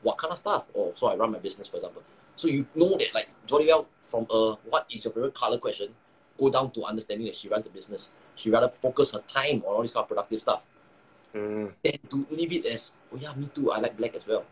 what 0.06 0.18
kind 0.18 0.32
of 0.32 0.38
stuff? 0.38 0.66
Oh, 0.74 0.92
so 0.94 1.08
I 1.08 1.16
run 1.16 1.32
my 1.32 1.38
business, 1.38 1.66
for 1.66 1.78
example. 1.78 2.02
So 2.36 2.46
you 2.46 2.64
know 2.76 2.96
that, 2.96 3.12
like, 3.12 3.28
jolly 3.44 3.66
well, 3.66 3.86
from 4.04 4.26
a 4.30 4.54
what 4.70 4.86
is 4.88 5.04
your 5.04 5.12
favorite 5.12 5.34
color 5.34 5.58
question, 5.58 5.88
go 6.38 6.48
down 6.48 6.70
to 6.72 6.84
understanding 6.84 7.26
that 7.26 7.34
she 7.34 7.48
runs 7.48 7.66
a 7.66 7.70
business. 7.70 8.10
She 8.36 8.50
rather 8.50 8.68
focus 8.68 9.12
her 9.14 9.22
time 9.26 9.64
on 9.66 9.74
all 9.74 9.82
this 9.82 9.92
kind 9.92 10.04
of 10.04 10.08
productive 10.08 10.40
stuff 10.40 10.62
Mm. 11.34 11.72
than 11.84 11.98
to 12.10 12.26
leave 12.30 12.52
it 12.52 12.64
as, 12.66 12.92
oh 13.12 13.18
yeah, 13.20 13.34
me 13.34 13.50
too, 13.54 13.70
I 13.70 13.78
like 13.80 13.96
black 13.96 14.14
as 14.14 14.26
well. 14.26 14.44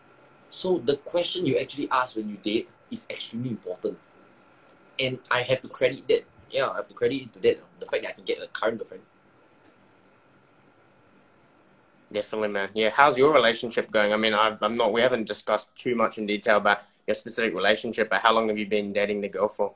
So 0.51 0.79
the 0.79 0.97
question 0.99 1.47
you 1.47 1.57
actually 1.57 1.89
ask 1.91 2.17
when 2.17 2.29
you 2.29 2.37
date 2.37 2.69
is 2.91 3.07
extremely 3.09 3.51
important. 3.51 3.97
And 4.99 5.19
I 5.31 5.43
have 5.43 5.63
to 5.63 5.69
credit 5.69 6.07
that. 6.09 6.25
Yeah, 6.51 6.69
I 6.69 6.77
have 6.77 6.89
to 6.89 6.95
credit 6.95 7.23
it 7.23 7.33
to 7.35 7.39
that. 7.41 7.57
The 7.81 7.87
fact 7.87 8.03
that 8.03 8.11
I 8.11 8.13
can 8.13 8.25
get 8.25 8.39
a 8.43 8.49
current 8.49 8.79
girlfriend. 8.79 9.03
Definitely, 12.15 12.49
man. 12.49 12.69
Yeah. 12.75 12.91
How's 12.91 13.19
your 13.19 13.35
relationship 13.35 13.91
going? 13.91 14.13
I 14.13 14.17
mean, 14.17 14.35
I've, 14.35 14.63
I'm 14.63 14.77
not. 14.77 14.93
We 14.93 15.01
haven't 15.01 15.27
discussed 15.27 15.75
too 15.75 15.97
much 15.97 16.17
in 16.17 16.27
detail 16.27 16.59
about 16.59 16.83
your 17.09 17.17
specific 17.17 17.53
relationship, 17.53 18.09
but 18.09 18.21
how 18.23 18.33
long 18.33 18.47
have 18.47 18.57
you 18.57 18.69
been 18.69 18.93
dating 18.93 19.21
the 19.21 19.29
girl 19.29 19.49
for? 19.49 19.75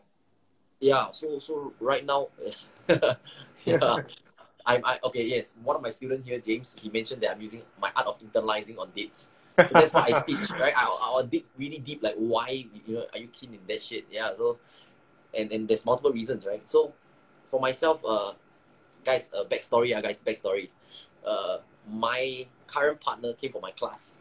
Yeah, 0.78 1.10
so 1.10 1.40
so 1.40 1.72
right 1.80 2.06
now, 2.06 2.28
yeah, 2.88 3.96
I'm 4.66 4.84
I, 4.86 5.00
okay. 5.02 5.26
Yes, 5.26 5.54
one 5.64 5.74
of 5.74 5.82
my 5.82 5.90
students 5.90 6.28
here, 6.28 6.38
James, 6.38 6.76
he 6.78 6.88
mentioned 6.90 7.22
that 7.22 7.32
I'm 7.32 7.40
using 7.40 7.62
my 7.82 7.90
art 7.96 8.06
of 8.06 8.22
internalizing 8.22 8.78
on 8.78 8.90
dates. 8.94 9.30
So 9.58 9.66
that's 9.72 9.92
what 9.92 10.06
I 10.06 10.20
teach, 10.20 10.48
right? 10.50 10.74
I 10.76 10.84
I'll 10.86 11.26
dig 11.26 11.42
really 11.58 11.78
deep, 11.80 12.04
like 12.04 12.14
why 12.14 12.66
you 12.86 12.94
know 12.94 13.04
are 13.12 13.18
you 13.18 13.26
keen 13.34 13.54
in 13.54 13.60
that 13.66 13.82
shit? 13.82 14.06
Yeah, 14.12 14.30
so 14.32 14.58
and 15.34 15.50
and 15.50 15.66
there's 15.66 15.84
multiple 15.84 16.12
reasons, 16.12 16.46
right? 16.46 16.62
So 16.70 16.94
for 17.46 17.58
myself, 17.58 18.00
uh, 18.06 18.34
guys, 19.04 19.28
uh, 19.34 19.42
backstory, 19.42 19.90
uh, 19.96 20.00
guys, 20.00 20.20
backstory. 20.20 20.70
Uh, 21.26 21.58
my 21.90 22.46
current 22.66 23.00
partner 23.00 23.32
came 23.34 23.52
for 23.52 23.60
my 23.60 23.70
class, 23.72 24.14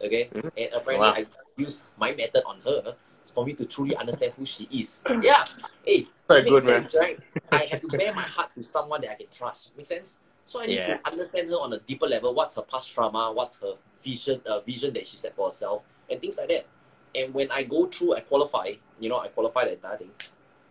okay, 0.00 0.30
Mhm. 0.34 0.50
and 0.56 0.68
apparently 0.72 1.08
Wow. 1.08 1.14
I 1.14 1.26
used 1.56 1.82
my 1.96 2.12
method 2.14 2.42
on 2.44 2.60
her 2.62 2.96
for 3.34 3.44
me 3.44 3.52
to 3.54 3.64
truly 3.64 3.96
understand 3.96 4.32
who 4.36 4.44
she 4.44 4.64
is. 4.70 5.02
Yeah, 5.22 5.44
hey, 5.84 6.06
So 6.28 6.34
makes 6.36 6.50
good, 6.50 6.64
man. 6.64 6.84
sense, 6.84 6.94
right? 7.00 7.18
I 7.52 7.64
have 7.66 7.80
to 7.82 7.88
bare 7.88 8.12
my 8.14 8.22
heart 8.22 8.52
to 8.54 8.62
someone 8.64 9.00
that 9.02 9.10
I 9.12 9.14
can 9.14 9.26
trust. 9.30 9.76
Make 9.76 9.86
sense? 9.86 10.18
So 10.46 10.60
I 10.60 10.66
need 10.66 10.76
Yeah. 10.78 10.96
to 10.98 11.06
understand 11.08 11.48
her 11.50 11.56
on 11.56 11.72
a 11.72 11.78
deeper 11.80 12.06
level. 12.06 12.34
What's 12.34 12.54
her 12.56 12.62
past 12.62 12.92
trauma? 12.92 13.32
What's 13.32 13.58
her 13.60 13.74
vision? 14.02 14.40
Uh, 14.46 14.60
vision 14.60 14.92
that 14.94 15.06
she 15.06 15.16
set 15.16 15.34
for 15.34 15.46
herself, 15.48 15.82
and 16.10 16.20
things 16.20 16.36
like 16.38 16.48
that. 16.48 16.66
And 17.14 17.32
when 17.32 17.50
I 17.50 17.62
go 17.64 17.86
through, 17.86 18.14
I 18.14 18.20
qualify. 18.20 18.72
You 19.00 19.08
know, 19.08 19.18
I 19.18 19.28
qualify 19.28 19.64
the 19.64 19.72
entire 19.74 19.96
thing. 19.98 20.10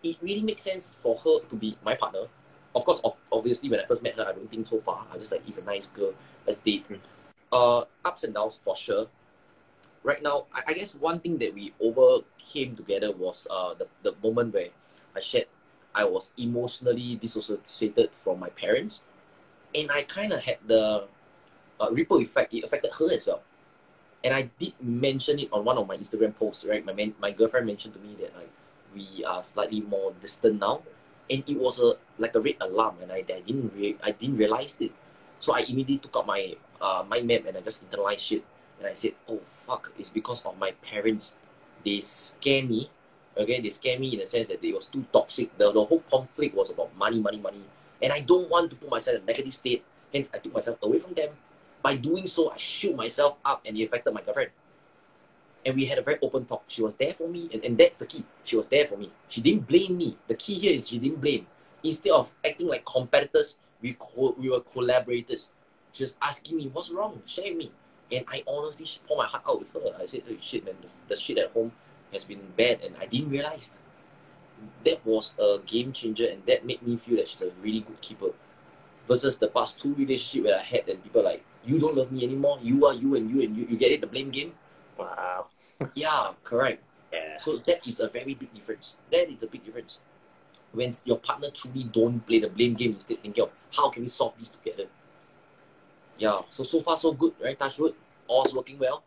It 0.03 0.17
really 0.21 0.41
makes 0.41 0.61
sense 0.61 0.95
for 1.01 1.15
her 1.17 1.39
to 1.49 1.55
be 1.55 1.77
my 1.83 1.95
partner. 1.95 2.27
Of 2.75 2.85
course, 2.85 3.01
of, 3.03 3.15
obviously, 3.31 3.69
when 3.69 3.79
I 3.79 3.85
first 3.85 4.01
met 4.01 4.15
her, 4.15 4.27
I 4.27 4.31
don't 4.31 4.49
think 4.49 4.65
so 4.67 4.79
far. 4.79 5.05
I 5.13 5.17
just 5.17 5.31
like, 5.31 5.45
he's 5.45 5.59
a 5.59 5.63
nice 5.63 5.87
girl. 5.87 6.13
Let's 6.45 6.57
date. 6.57 6.89
Mm. 6.89 6.99
Uh, 7.51 7.85
ups 8.03 8.23
and 8.23 8.33
downs 8.33 8.59
for 8.63 8.75
sure. 8.75 9.07
Right 10.01 10.21
now, 10.23 10.47
I, 10.53 10.71
I 10.71 10.73
guess 10.73 10.95
one 10.95 11.19
thing 11.19 11.37
that 11.37 11.53
we 11.53 11.73
overcame 11.79 12.75
together 12.75 13.11
was 13.11 13.47
uh 13.49 13.73
the, 13.75 13.87
the 14.01 14.15
moment 14.21 14.53
where 14.53 14.69
I 15.15 15.19
shared 15.21 15.45
I 15.95 16.03
was 16.05 16.31
emotionally 16.35 17.15
dissociated 17.15 18.11
from 18.11 18.39
my 18.39 18.49
parents, 18.49 19.03
and 19.75 19.91
I 19.91 20.03
kind 20.03 20.33
of 20.33 20.41
had 20.41 20.57
the 20.65 21.05
uh, 21.79 21.89
ripple 21.91 22.17
effect. 22.17 22.53
It 22.53 22.63
affected 22.63 22.91
her 22.97 23.13
as 23.13 23.27
well, 23.27 23.43
and 24.23 24.33
I 24.33 24.49
did 24.57 24.73
mention 24.81 25.39
it 25.39 25.49
on 25.53 25.63
one 25.63 25.77
of 25.77 25.87
my 25.87 25.95
Instagram 25.95 26.35
posts. 26.35 26.65
Right, 26.65 26.83
my 26.83 26.93
man, 26.93 27.13
my 27.21 27.31
girlfriend 27.31 27.67
mentioned 27.67 27.93
to 27.93 27.99
me 27.99 28.15
that 28.19 28.35
like 28.35 28.49
we 28.95 29.23
are 29.23 29.43
slightly 29.43 29.81
more 29.81 30.11
distant 30.19 30.59
now, 30.59 30.81
and 31.29 31.43
it 31.47 31.57
was 31.57 31.79
a 31.79 31.95
like 32.17 32.35
a 32.35 32.41
red 32.41 32.55
alarm, 32.61 32.95
and 33.01 33.11
I, 33.11 33.23
I 33.27 33.41
didn't 33.41 33.73
re- 33.75 33.97
I 34.03 34.11
didn't 34.11 34.37
realize 34.37 34.77
it, 34.79 34.91
so 35.39 35.53
I 35.53 35.59
immediately 35.59 35.97
took 35.97 36.17
out 36.17 36.27
my 36.27 36.55
uh 36.81 37.03
mind 37.07 37.27
map 37.27 37.45
and 37.47 37.57
I 37.57 37.61
just 37.61 37.83
internalized 37.89 38.19
shit, 38.19 38.43
and 38.79 38.87
I 38.87 38.93
said, 38.93 39.13
oh 39.27 39.39
fuck, 39.45 39.91
it's 39.97 40.09
because 40.09 40.45
of 40.45 40.57
my 40.57 40.71
parents, 40.83 41.35
they 41.83 42.01
scare 42.01 42.63
me 42.63 42.89
okay? 43.37 43.61
They 43.61 43.69
scare 43.69 43.99
me 43.99 44.13
in 44.13 44.19
the 44.19 44.25
sense 44.25 44.47
that 44.49 44.63
it 44.63 44.73
was 44.73 44.85
too 44.87 45.05
toxic. 45.11 45.55
The, 45.57 45.71
the 45.71 45.83
whole 45.83 45.99
conflict 46.09 46.55
was 46.55 46.69
about 46.71 46.95
money 46.97 47.19
money 47.19 47.39
money. 47.39 47.61
And 48.01 48.11
i 48.11 48.19
don't 48.19 48.49
want 48.49 48.69
to 48.71 48.75
put 48.75 48.89
myself 48.89 49.17
in 49.17 49.23
a 49.23 49.25
negative 49.25 49.53
state. 49.53 49.83
Hence 50.13 50.29
i 50.33 50.37
took 50.37 50.53
myself 50.53 50.77
away 50.81 50.99
from 50.99 51.13
them. 51.13 51.29
By 51.81 51.97
doing 51.97 52.27
so 52.27 52.51
i 52.51 52.57
shield 52.57 52.95
myself 52.95 53.37
up 53.43 53.61
and 53.65 53.77
it 53.77 53.83
affected 53.83 54.13
my 54.13 54.21
girlfriend 54.21 54.51
and 55.65 55.75
we 55.75 55.85
had 55.85 55.97
a 55.97 56.01
very 56.01 56.17
open 56.21 56.45
talk 56.45 56.63
she 56.67 56.81
was 56.81 56.95
there 56.95 57.13
for 57.13 57.27
me 57.27 57.49
and, 57.53 57.63
and 57.63 57.77
that's 57.77 57.97
the 57.97 58.05
key 58.05 58.23
she 58.43 58.55
was 58.55 58.67
there 58.67 58.85
for 58.85 58.97
me 58.97 59.11
she 59.27 59.41
didn't 59.41 59.65
blame 59.67 59.97
me 59.97 60.17
the 60.27 60.35
key 60.35 60.55
here 60.55 60.73
is 60.73 60.87
she 60.87 60.97
didn't 60.99 61.21
blame 61.21 61.45
instead 61.83 62.11
of 62.11 62.33
acting 62.45 62.67
like 62.67 62.85
competitors 62.85 63.55
We 63.83 63.97
co- 63.99 64.35
we 64.39 64.47
were 64.49 64.61
collaborators. 64.61 65.51
She 65.91 66.03
was 66.03 66.15
asking 66.21 66.55
me, 66.55 66.69
what's 66.71 66.89
wrong? 66.89 67.21
Share 67.27 67.53
me. 67.53 67.69
And 68.09 68.23
I 68.31 68.41
honestly 68.47 68.87
poured 69.05 69.17
my 69.17 69.27
heart 69.27 69.43
out 69.45 69.59
with 69.59 69.73
her. 69.75 69.91
I 69.99 70.07
said, 70.07 70.23
oh, 70.23 70.37
shit, 70.39 70.63
man, 70.63 70.75
the, 70.81 70.87
the 71.09 71.19
shit 71.19 71.37
at 71.37 71.51
home 71.51 71.71
has 72.13 72.23
been 72.23 72.39
bad. 72.55 72.79
And 72.81 72.95
I 72.95 73.05
didn't 73.11 73.29
realize 73.29 73.71
that 74.85 75.05
was 75.05 75.35
a 75.37 75.59
game 75.67 75.91
changer. 75.91 76.27
And 76.31 76.45
that 76.47 76.65
made 76.65 76.81
me 76.81 76.95
feel 76.95 77.17
that 77.17 77.27
she's 77.27 77.41
a 77.43 77.51
really 77.61 77.81
good 77.81 77.99
keeper. 77.99 78.31
Versus 79.05 79.37
the 79.37 79.49
past 79.51 79.81
two 79.81 79.93
relationships 79.95 80.47
that 80.47 80.59
I 80.59 80.63
had, 80.63 80.87
and 80.87 81.03
people 81.03 81.23
like, 81.27 81.43
you 81.67 81.77
don't 81.77 81.95
love 81.99 82.09
me 82.09 82.23
anymore. 82.23 82.57
You 82.63 82.85
are 82.87 82.95
you 82.95 83.15
and 83.19 83.29
you 83.29 83.43
and 83.43 83.51
you. 83.57 83.67
You 83.67 83.75
get 83.75 83.91
it, 83.91 83.99
the 83.99 84.07
blame 84.07 84.31
game? 84.31 84.53
Wow. 84.97 85.51
Yeah, 85.95 86.31
correct. 86.43 86.83
Yeah. 87.11 87.37
So 87.39 87.57
that 87.57 87.87
is 87.87 87.99
a 87.99 88.09
very 88.09 88.33
big 88.33 88.53
difference. 88.53 88.95
That 89.11 89.29
is 89.29 89.43
a 89.43 89.47
big 89.47 89.65
difference. 89.65 89.99
When 90.71 90.91
your 91.05 91.17
partner 91.19 91.49
truly 91.51 91.83
don't 91.83 92.25
play 92.25 92.39
the 92.39 92.49
blame 92.49 92.73
game 92.73 92.93
instead 92.93 93.21
thinking 93.21 93.43
of 93.43 93.51
how 93.75 93.89
can 93.89 94.03
we 94.03 94.09
solve 94.09 94.33
this 94.39 94.49
together. 94.49 94.85
Yeah. 96.17 96.41
So 96.49 96.63
so 96.63 96.81
far 96.81 96.97
so 96.97 97.13
good, 97.13 97.33
right? 97.41 97.57
Touchwood. 97.57 97.93
All's 98.27 98.53
working 98.53 98.79
well. 98.79 99.03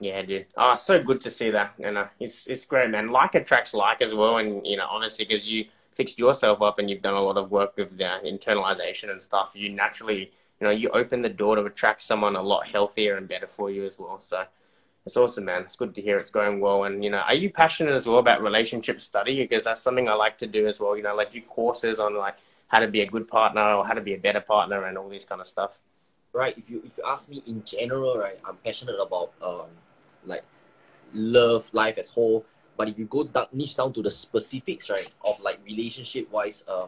Yeah, 0.00 0.22
dude. 0.22 0.46
Oh, 0.56 0.74
so 0.74 1.02
good 1.02 1.20
to 1.20 1.30
see 1.30 1.50
that. 1.50 1.74
You 1.78 1.92
know, 1.92 2.08
it's 2.18 2.46
it's 2.46 2.64
great, 2.64 2.90
man. 2.90 3.10
Like 3.10 3.34
attracts 3.34 3.74
like 3.74 4.00
as 4.00 4.14
well, 4.14 4.38
and 4.38 4.66
you 4.66 4.78
know, 4.78 4.86
honestly, 4.90 5.26
because 5.26 5.46
you 5.46 5.66
fixed 5.92 6.18
yourself 6.18 6.62
up 6.62 6.78
and 6.78 6.88
you've 6.88 7.02
done 7.02 7.14
a 7.14 7.20
lot 7.20 7.36
of 7.36 7.50
work 7.50 7.76
with 7.76 7.98
the 7.98 8.18
internalization 8.24 9.10
and 9.10 9.20
stuff, 9.20 9.52
you 9.54 9.68
naturally, 9.68 10.32
you 10.58 10.66
know, 10.66 10.70
you 10.70 10.88
open 10.90 11.20
the 11.20 11.28
door 11.28 11.56
to 11.56 11.64
attract 11.64 12.02
someone 12.02 12.36
a 12.36 12.42
lot 12.42 12.66
healthier 12.66 13.16
and 13.16 13.28
better 13.28 13.46
for 13.46 13.70
you 13.70 13.84
as 13.84 13.98
well. 13.98 14.18
So 14.20 14.44
it's 15.06 15.16
awesome, 15.16 15.46
man. 15.46 15.62
It's 15.62 15.76
good 15.76 15.94
to 15.94 16.02
hear 16.02 16.18
it's 16.18 16.30
going 16.30 16.60
well. 16.60 16.84
And, 16.84 17.02
you 17.02 17.10
know, 17.10 17.18
are 17.18 17.34
you 17.34 17.50
passionate 17.50 17.94
as 17.94 18.06
well 18.06 18.18
about 18.18 18.42
relationship 18.42 19.00
study? 19.00 19.36
Because 19.42 19.64
that's 19.64 19.80
something 19.80 20.08
I 20.08 20.14
like 20.14 20.36
to 20.38 20.46
do 20.46 20.66
as 20.66 20.78
well. 20.78 20.96
You 20.96 21.02
know, 21.02 21.16
like 21.16 21.30
do 21.30 21.40
courses 21.40 21.98
on 21.98 22.16
like 22.16 22.36
how 22.68 22.80
to 22.80 22.88
be 22.88 23.00
a 23.00 23.06
good 23.06 23.26
partner 23.26 23.74
or 23.74 23.86
how 23.86 23.94
to 23.94 24.00
be 24.00 24.14
a 24.14 24.18
better 24.18 24.40
partner 24.40 24.84
and 24.84 24.98
all 24.98 25.08
this 25.08 25.24
kind 25.24 25.40
of 25.40 25.46
stuff. 25.46 25.80
Right. 26.32 26.56
If 26.56 26.70
you 26.70 26.82
if 26.84 26.98
you 26.98 27.04
ask 27.06 27.28
me 27.28 27.42
in 27.46 27.64
general, 27.64 28.16
right, 28.16 28.38
I'm 28.46 28.56
passionate 28.58 29.00
about 29.00 29.32
um 29.42 29.66
like 30.24 30.44
love, 31.14 31.72
life 31.72 31.98
as 31.98 32.10
whole. 32.10 32.44
But 32.76 32.88
if 32.88 32.98
you 32.98 33.06
go 33.06 33.24
down, 33.24 33.46
niche 33.52 33.76
down 33.76 33.92
to 33.94 34.02
the 34.02 34.10
specifics, 34.10 34.88
right, 34.88 35.10
of 35.24 35.40
like 35.40 35.58
relationship 35.66 36.30
wise, 36.30 36.62
uh, 36.68 36.86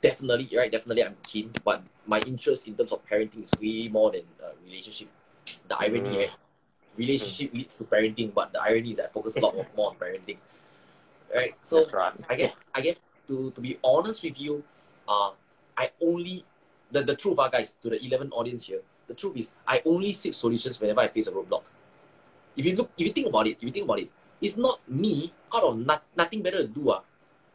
definitely, 0.00 0.48
right, 0.56 0.70
definitely 0.70 1.04
I'm 1.04 1.16
keen. 1.26 1.50
But 1.64 1.82
my 2.06 2.20
interest 2.20 2.68
in 2.68 2.76
terms 2.76 2.92
of 2.92 3.04
parenting 3.04 3.42
is 3.42 3.52
way 3.60 3.88
more 3.88 4.12
than 4.12 4.22
uh, 4.42 4.52
relationship. 4.64 5.08
The 5.68 5.76
irony, 5.76 6.00
mm. 6.00 6.16
right? 6.18 6.30
Relationship 6.96 7.52
leads 7.52 7.76
to 7.78 7.84
parenting, 7.84 8.32
but 8.32 8.52
the 8.52 8.60
irony 8.60 8.92
is 8.92 9.00
I 9.00 9.08
focus 9.08 9.36
a 9.36 9.40
lot 9.40 9.54
more 9.76 9.90
on 9.90 9.96
parenting. 9.96 10.38
Right. 11.34 11.54
So 11.60 11.84
right. 11.90 12.14
I 12.28 12.36
guess 12.36 12.56
I 12.74 12.80
guess 12.80 13.02
to, 13.28 13.50
to 13.50 13.60
be 13.60 13.78
honest 13.82 14.22
with 14.22 14.38
you, 14.38 14.62
uh 15.08 15.30
I 15.76 15.90
only 16.00 16.44
the, 16.90 17.02
the 17.02 17.16
truth 17.16 17.38
uh, 17.38 17.48
guys, 17.48 17.74
to 17.82 17.90
the 17.90 18.04
eleven 18.04 18.30
audience 18.30 18.66
here, 18.66 18.80
the 19.08 19.14
truth 19.14 19.36
is 19.36 19.52
I 19.66 19.82
only 19.84 20.12
seek 20.12 20.34
solutions 20.34 20.80
whenever 20.80 21.00
I 21.00 21.08
face 21.08 21.26
a 21.26 21.32
roadblock. 21.32 21.62
If 22.56 22.64
you 22.64 22.76
look 22.76 22.90
if 22.96 23.06
you 23.06 23.12
think 23.12 23.26
about 23.26 23.46
it, 23.48 23.58
if 23.58 23.62
you 23.64 23.72
think 23.72 23.84
about 23.84 23.98
it, 23.98 24.10
it's 24.40 24.56
not 24.56 24.78
me 24.88 25.32
out 25.52 25.64
of 25.64 25.78
not, 25.78 26.04
nothing 26.16 26.42
better 26.42 26.62
to 26.62 26.68
do, 26.68 26.90
uh, 26.90 27.00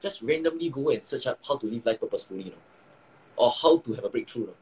just 0.02 0.22
randomly 0.22 0.70
go 0.70 0.90
and 0.90 1.04
search 1.04 1.28
up 1.28 1.40
how 1.48 1.56
to 1.58 1.66
live 1.66 1.86
life 1.86 2.00
purposefully, 2.00 2.44
you 2.44 2.52
know, 2.52 2.64
or 3.38 3.50
how 3.50 3.78
to 3.78 3.94
have 3.94 4.04
a 4.04 4.10
breakthrough. 4.10 4.42
You 4.42 4.48
know. 4.48 4.54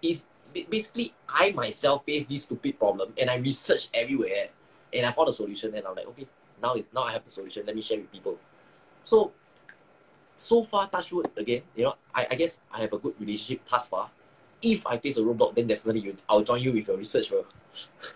It's 0.00 0.26
basically 0.70 1.14
I 1.28 1.52
myself 1.52 2.04
face 2.04 2.26
this 2.26 2.44
stupid 2.44 2.78
problem 2.78 3.12
and 3.18 3.30
I 3.30 3.36
researched 3.36 3.90
everywhere 3.94 4.48
and 4.92 5.06
I 5.06 5.10
found 5.10 5.28
a 5.28 5.32
solution 5.32 5.74
and 5.74 5.86
I'm 5.86 5.94
like, 5.94 6.06
okay, 6.08 6.26
now 6.62 6.76
now 6.94 7.02
I 7.02 7.12
have 7.12 7.24
the 7.24 7.30
solution. 7.30 7.64
Let 7.66 7.76
me 7.76 7.82
share 7.82 7.98
with 7.98 8.12
people. 8.12 8.38
So 9.02 9.32
so 10.36 10.64
far, 10.64 10.88
touch 10.88 11.12
wood 11.12 11.30
again. 11.36 11.62
You 11.74 11.84
know, 11.84 11.94
I, 12.14 12.26
I 12.30 12.34
guess 12.34 12.60
I 12.72 12.80
have 12.80 12.92
a 12.92 12.98
good 12.98 13.14
relationship 13.18 13.68
thus 13.68 13.88
far. 13.88 14.10
If 14.62 14.86
I 14.86 14.98
face 14.98 15.18
a 15.18 15.22
roadblock, 15.22 15.54
then 15.54 15.66
definitely 15.66 16.00
you, 16.02 16.16
I'll 16.28 16.42
join 16.42 16.60
you 16.60 16.72
with 16.72 16.88
your 16.88 16.96
research, 16.96 17.30
bro. 17.30 17.44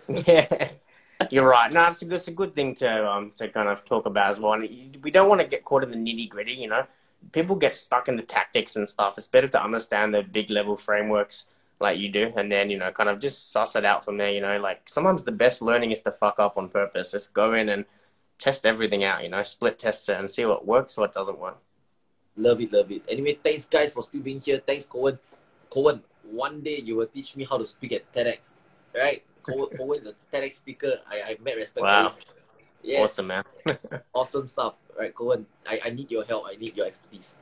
yeah, 0.08 0.70
you're 1.30 1.46
right. 1.46 1.72
No, 1.72 1.86
it's 1.86 2.02
a, 2.02 2.12
it's 2.12 2.28
a 2.28 2.32
good 2.32 2.54
thing 2.54 2.74
to 2.76 3.08
um 3.08 3.32
to 3.36 3.48
kind 3.48 3.68
of 3.68 3.84
talk 3.84 4.06
about 4.06 4.30
as 4.30 4.40
well. 4.40 4.54
And 4.54 4.96
we 5.02 5.10
don't 5.10 5.28
want 5.28 5.40
to 5.40 5.46
get 5.46 5.64
caught 5.64 5.84
in 5.84 5.90
the 5.90 5.96
nitty 5.96 6.28
gritty. 6.28 6.52
You 6.52 6.68
know, 6.68 6.86
people 7.32 7.56
get 7.56 7.76
stuck 7.76 8.08
in 8.08 8.16
the 8.16 8.22
tactics 8.22 8.76
and 8.76 8.88
stuff. 8.88 9.18
It's 9.18 9.28
better 9.28 9.48
to 9.48 9.62
understand 9.62 10.14
the 10.14 10.22
big 10.22 10.50
level 10.50 10.76
frameworks 10.76 11.46
like 11.82 11.98
you 11.98 12.08
do, 12.08 12.32
and 12.36 12.50
then 12.50 12.70
you 12.70 12.78
know, 12.78 12.90
kind 12.92 13.10
of 13.10 13.18
just 13.18 13.52
suss 13.52 13.76
it 13.76 13.84
out 13.84 14.04
from 14.04 14.16
there. 14.16 14.30
You 14.30 14.40
know, 14.40 14.58
like 14.58 14.88
sometimes 14.88 15.24
the 15.24 15.32
best 15.32 15.60
learning 15.60 15.90
is 15.90 16.00
to 16.02 16.12
fuck 16.12 16.38
up 16.38 16.56
on 16.56 16.68
purpose. 16.68 17.12
Just 17.12 17.34
go 17.34 17.52
in 17.54 17.68
and 17.68 17.84
test 18.38 18.64
everything 18.64 19.04
out. 19.04 19.22
You 19.22 19.28
know, 19.28 19.42
split 19.42 19.78
test 19.78 20.08
it 20.08 20.18
and 20.18 20.30
see 20.30 20.44
what 20.44 20.66
works, 20.66 20.96
what 20.96 21.12
doesn't 21.12 21.38
work. 21.38 21.58
Love 22.36 22.60
it, 22.60 22.72
love 22.72 22.90
it. 22.90 23.02
Anyway, 23.08 23.38
thanks 23.42 23.66
guys 23.66 23.92
for 23.92 24.02
still 24.02 24.22
being 24.22 24.40
here. 24.40 24.60
Thanks, 24.64 24.86
Cohen. 24.86 25.18
Cohen, 25.68 26.02
one 26.30 26.60
day 26.62 26.80
you 26.80 26.96
will 26.96 27.06
teach 27.06 27.36
me 27.36 27.44
how 27.44 27.58
to 27.58 27.64
speak 27.64 27.92
at 27.92 28.10
TEDx, 28.12 28.54
right? 28.94 29.22
Cohen, 29.42 29.68
Cohen 29.76 30.00
is 30.00 30.06
a 30.06 30.14
TEDx 30.32 30.52
speaker. 30.54 31.00
I 31.10 31.22
I 31.22 31.36
met 31.42 31.56
respect. 31.56 31.82
Wow. 31.82 32.14
Yes. 32.82 33.04
Awesome, 33.04 33.26
man. 33.28 33.44
awesome 34.12 34.48
stuff, 34.48 34.74
right, 34.98 35.14
Cohen? 35.14 35.46
I, 35.66 35.80
I 35.86 35.90
need 35.90 36.10
your 36.10 36.24
help. 36.24 36.44
I 36.50 36.56
need 36.56 36.76
your 36.76 36.86
expertise. 36.86 37.36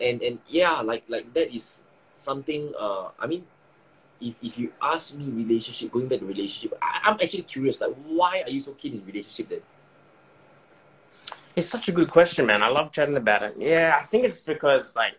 And 0.00 0.20
and 0.22 0.38
yeah, 0.46 0.80
like 0.80 1.04
like 1.08 1.32
that 1.34 1.54
is 1.54 1.80
something. 2.14 2.72
Uh, 2.78 3.10
I 3.18 3.26
mean, 3.26 3.46
if, 4.24 4.36
if 4.42 4.58
you 4.58 4.72
ask 4.80 5.14
me 5.14 5.26
relationship, 5.26 5.92
going 5.92 6.08
back 6.08 6.20
to 6.20 6.24
relationship, 6.24 6.76
I, 6.80 7.00
I'm 7.04 7.14
actually 7.14 7.42
curious, 7.42 7.80
like, 7.80 7.94
why 8.06 8.42
are 8.44 8.50
you 8.50 8.60
so 8.60 8.72
keen 8.72 8.94
in 8.94 9.04
relationship 9.04 9.48
then? 9.50 9.60
It's 11.54 11.68
such 11.68 11.88
a 11.88 11.92
good 11.92 12.10
question, 12.10 12.46
man. 12.46 12.62
I 12.62 12.68
love 12.68 12.90
chatting 12.90 13.16
about 13.16 13.42
it. 13.42 13.54
Yeah, 13.58 13.96
I 14.00 14.04
think 14.04 14.24
it's 14.24 14.40
because, 14.40 14.96
like, 14.96 15.12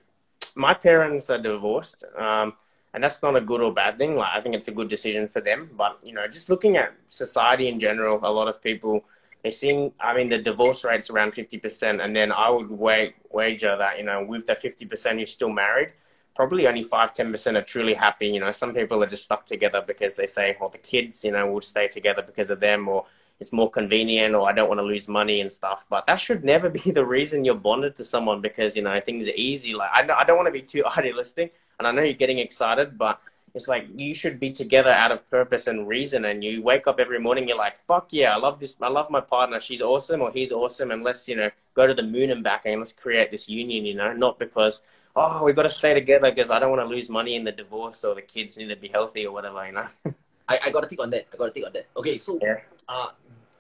my 0.56 0.74
parents 0.74 1.30
are 1.30 1.38
divorced, 1.38 2.04
um, 2.18 2.54
and 2.94 3.04
that's 3.04 3.22
not 3.22 3.36
a 3.36 3.42
good 3.42 3.62
or 3.62 3.74
bad 3.74 3.98
thing. 3.98 4.16
Like, 4.16 4.32
I 4.34 4.42
think 4.42 4.56
it's 4.56 4.68
a 4.68 4.72
good 4.72 4.90
decision 4.90 5.28
for 5.28 5.40
them. 5.40 5.70
But, 5.78 6.00
you 6.04 6.14
know, 6.14 6.28
just 6.28 6.50
looking 6.50 6.76
at 6.76 6.94
society 7.08 7.68
in 7.68 7.80
general, 7.80 8.20
a 8.24 8.32
lot 8.32 8.48
of 8.48 8.62
people, 8.62 9.06
they 9.44 9.52
seem, 9.52 9.92
I 10.00 10.16
mean, 10.16 10.30
the 10.30 10.40
divorce 10.40 10.84
rate's 10.84 11.10
around 11.10 11.34
50%, 11.34 12.04
and 12.04 12.16
then 12.16 12.32
I 12.32 12.50
would 12.50 12.70
wager 12.72 13.78
that, 13.78 13.98
you 13.98 14.04
know, 14.04 14.26
with 14.26 14.48
the 14.48 14.56
50% 14.56 15.18
you're 15.18 15.26
still 15.26 15.52
married, 15.52 15.92
probably 16.36 16.68
only 16.68 16.84
5 16.84 17.14
10% 17.14 17.56
are 17.56 17.62
truly 17.62 17.94
happy 17.94 18.28
you 18.28 18.40
know. 18.40 18.52
Some 18.52 18.74
people 18.74 19.02
are 19.04 19.08
just 19.08 19.24
stuck 19.24 19.46
together 19.46 19.84
because 19.86 20.16
they 20.16 20.28
say 20.28 20.58
well 20.60 20.70
the 20.70 20.78
kids 20.78 21.24
you 21.24 21.32
know 21.32 21.48
will 21.48 21.62
stay 21.62 21.88
together 21.88 22.22
because 22.22 22.50
of 22.50 22.60
them 22.60 22.88
or 22.88 23.06
it's 23.40 23.52
more 23.52 23.70
convenient 23.70 24.34
or 24.34 24.48
i 24.48 24.54
don't 24.54 24.70
want 24.70 24.80
to 24.80 24.84
lose 24.84 25.08
money 25.08 25.42
and 25.42 25.52
stuff. 25.52 25.86
But 25.90 26.06
that 26.08 26.20
should 26.20 26.44
never 26.44 26.70
be 26.82 26.92
the 26.92 27.06
reason 27.06 27.46
you're 27.46 27.56
bonded 27.56 27.96
to 27.98 28.06
someone 28.06 28.42
because 28.42 28.76
you 28.76 28.84
know 28.84 29.00
things 29.00 29.28
are 29.28 29.36
easy. 29.36 29.74
Like 29.74 29.92
i, 29.94 30.02
I 30.14 30.24
don't 30.24 30.38
want 30.38 30.48
to 30.48 30.52
be 30.52 30.62
too 30.62 30.84
idealistic 30.98 31.54
and 31.80 31.88
i 31.88 31.92
know 31.92 32.02
you're 32.02 32.14
getting 32.14 32.40
excited 32.40 32.98
but 32.98 33.20
it's 33.54 33.70
like 33.70 33.88
you 33.96 34.14
should 34.14 34.38
be 34.40 34.52
together 34.52 34.92
out 34.92 35.12
of 35.12 35.30
purpose 35.30 35.68
and 35.68 35.88
reason 35.88 36.26
and 36.26 36.44
you 36.44 36.62
wake 36.62 36.88
up 36.88 37.00
every 37.00 37.20
morning 37.20 37.48
you're 37.48 37.58
like 37.58 37.78
fuck 37.86 38.08
yeah 38.12 38.34
i 38.34 38.38
love 38.38 38.60
this 38.60 38.76
i 38.82 38.90
love 38.90 39.10
my 39.10 39.22
partner 39.22 39.60
she's 39.60 39.82
awesome 39.82 40.22
or 40.22 40.32
he's 40.32 40.52
awesome 40.52 40.92
and 40.92 41.04
let's 41.04 41.28
you 41.28 41.36
know 41.36 41.50
go 41.74 41.88
to 41.88 41.94
the 41.94 42.04
moon 42.04 42.32
and 42.32 42.44
back 42.44 42.64
and 42.66 42.80
let's 42.80 42.94
create 42.94 43.32
this 43.32 43.50
union 43.50 43.86
you 43.86 43.96
know? 43.96 44.14
Not 44.14 44.40
because 44.40 44.82
oh, 45.16 45.44
we 45.44 45.54
got 45.54 45.64
to 45.64 45.70
stay 45.70 45.94
together 45.94 46.30
because 46.32 46.50
I 46.50 46.60
don't 46.60 46.72
want 46.72 46.82
to 46.82 46.94
lose 46.94 47.10
money 47.10 47.36
in 47.36 47.44
the 47.44 47.52
divorce 47.52 48.04
or 48.04 48.16
the 48.16 48.22
kids 48.22 48.58
need 48.58 48.68
to 48.68 48.76
be 48.76 48.90
healthy 48.90 49.26
or 49.26 49.32
whatever, 49.32 49.66
you 49.66 49.74
know. 49.74 49.88
I, 50.48 50.60
I 50.66 50.70
got 50.70 50.82
to 50.82 50.88
think 50.88 51.02
on 51.02 51.10
that. 51.12 51.28
I 51.34 51.38
got 51.38 51.46
to 51.46 51.52
think 51.52 51.66
on 51.66 51.74
that. 51.74 51.88
Okay, 51.98 52.18
so 52.18 52.38
yeah. 52.42 52.58
uh, 52.88 53.10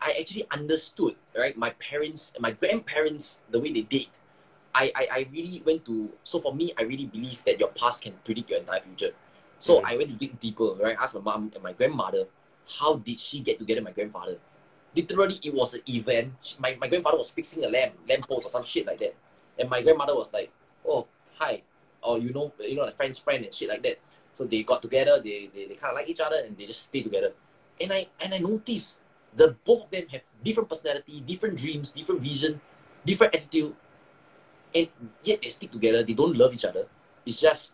I 0.01 0.16
actually 0.20 0.45
understood, 0.51 1.16
right? 1.38 1.58
My 1.58 1.72
parents, 1.72 2.32
and 2.36 2.41
my 2.41 2.51
grandparents, 2.51 3.39
the 3.49 3.60
way 3.60 3.72
they 3.72 3.82
date. 3.82 4.12
I, 4.74 4.91
I, 4.93 5.08
I 5.12 5.28
really 5.32 5.64
went 5.66 5.86
to, 5.86 6.12
so 6.24 6.41
for 6.41 6.53
me, 6.53 6.74
I 6.78 6.84
really 6.84 7.06
believe 7.06 7.43
that 7.45 7.60
your 7.60 7.70
past 7.70 8.03
can 8.03 8.14
predict 8.24 8.49
your 8.49 8.60
entire 8.60 8.82
future. 8.82 9.12
So 9.58 9.78
mm-hmm. 9.78 9.88
I 9.88 9.97
went 9.97 10.10
to 10.10 10.16
dig 10.16 10.39
deeper, 10.39 10.76
right? 10.76 10.97
Asked 10.99 11.16
my 11.16 11.22
mom 11.22 11.51
and 11.56 11.64
my 11.64 11.72
grandmother, 11.72 12.26
how 12.80 12.97
did 12.97 13.20
she 13.20 13.39
get 13.39 13.58
together 13.58 13.80
with 13.80 13.86
my 13.86 13.91
grandfather? 13.93 14.38
Literally, 14.93 15.39
it 15.41 15.53
was 15.53 15.74
an 15.74 15.82
event. 15.88 16.58
My, 16.60 16.78
my 16.80 16.88
grandfather 16.88 17.18
was 17.18 17.30
fixing 17.30 17.64
a 17.64 17.70
lamp, 17.70 17.93
lamp 18.08 18.28
post 18.28 18.45
or 18.45 18.49
some 18.49 18.64
shit 18.64 18.86
like 18.86 18.99
that. 18.99 19.16
And 19.58 19.70
my 19.70 19.82
grandmother 19.82 20.16
was 20.16 20.32
like, 20.34 20.51
oh, 20.86 21.08
hi, 21.38 21.61
or 22.01 22.17
you 22.17 22.33
know, 22.33 22.53
you 22.59 22.75
know, 22.75 22.83
like 22.83 22.95
friend's 22.95 23.19
friend 23.19 23.43
and 23.43 23.53
shit 23.53 23.69
like 23.69 23.83
that. 23.83 23.99
So 24.33 24.43
they 24.43 24.63
got 24.63 24.81
together, 24.81 25.21
they, 25.23 25.49
they, 25.53 25.65
they 25.65 25.75
kind 25.75 25.91
of 25.91 25.95
like 25.95 26.09
each 26.09 26.19
other 26.19 26.38
and 26.45 26.57
they 26.57 26.65
just 26.65 26.83
stay 26.83 27.01
together. 27.01 27.31
And 27.79 27.91
I 27.91 28.07
and 28.19 28.33
I 28.33 28.39
noticed 28.39 28.97
the 29.36 29.55
both 29.63 29.86
of 29.86 29.89
them 29.91 30.07
have 30.11 30.21
different 30.43 30.69
personality, 30.69 31.21
different 31.21 31.57
dreams, 31.57 31.91
different 31.91 32.21
vision, 32.21 32.59
different 33.05 33.36
attitude, 33.36 33.75
and 34.73 34.88
yet 35.23 35.41
they 35.41 35.49
stick 35.49 35.71
together. 35.71 36.03
They 36.03 36.13
don't 36.13 36.36
love 36.36 36.53
each 36.53 36.65
other. 36.65 36.88
It's 37.25 37.39
just 37.39 37.73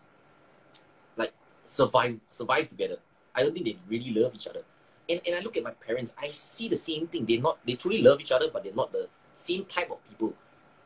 like 1.16 1.32
survive 1.64 2.18
survive 2.30 2.68
together. 2.68 2.98
I 3.34 3.42
don't 3.42 3.54
think 3.54 3.66
they 3.66 3.76
really 3.88 4.12
love 4.12 4.34
each 4.34 4.46
other. 4.46 4.62
And, 5.08 5.20
and 5.26 5.34
I 5.36 5.40
look 5.40 5.56
at 5.56 5.64
my 5.64 5.72
parents, 5.72 6.12
I 6.16 6.30
see 6.30 6.68
the 6.68 6.76
same 6.76 7.06
thing. 7.06 7.26
They 7.26 7.38
not 7.38 7.58
they 7.66 7.74
truly 7.74 8.02
love 8.02 8.20
each 8.20 8.32
other, 8.32 8.46
but 8.52 8.62
they're 8.62 8.74
not 8.74 8.92
the 8.92 9.08
same 9.32 9.64
type 9.64 9.90
of 9.90 9.98
people. 10.08 10.34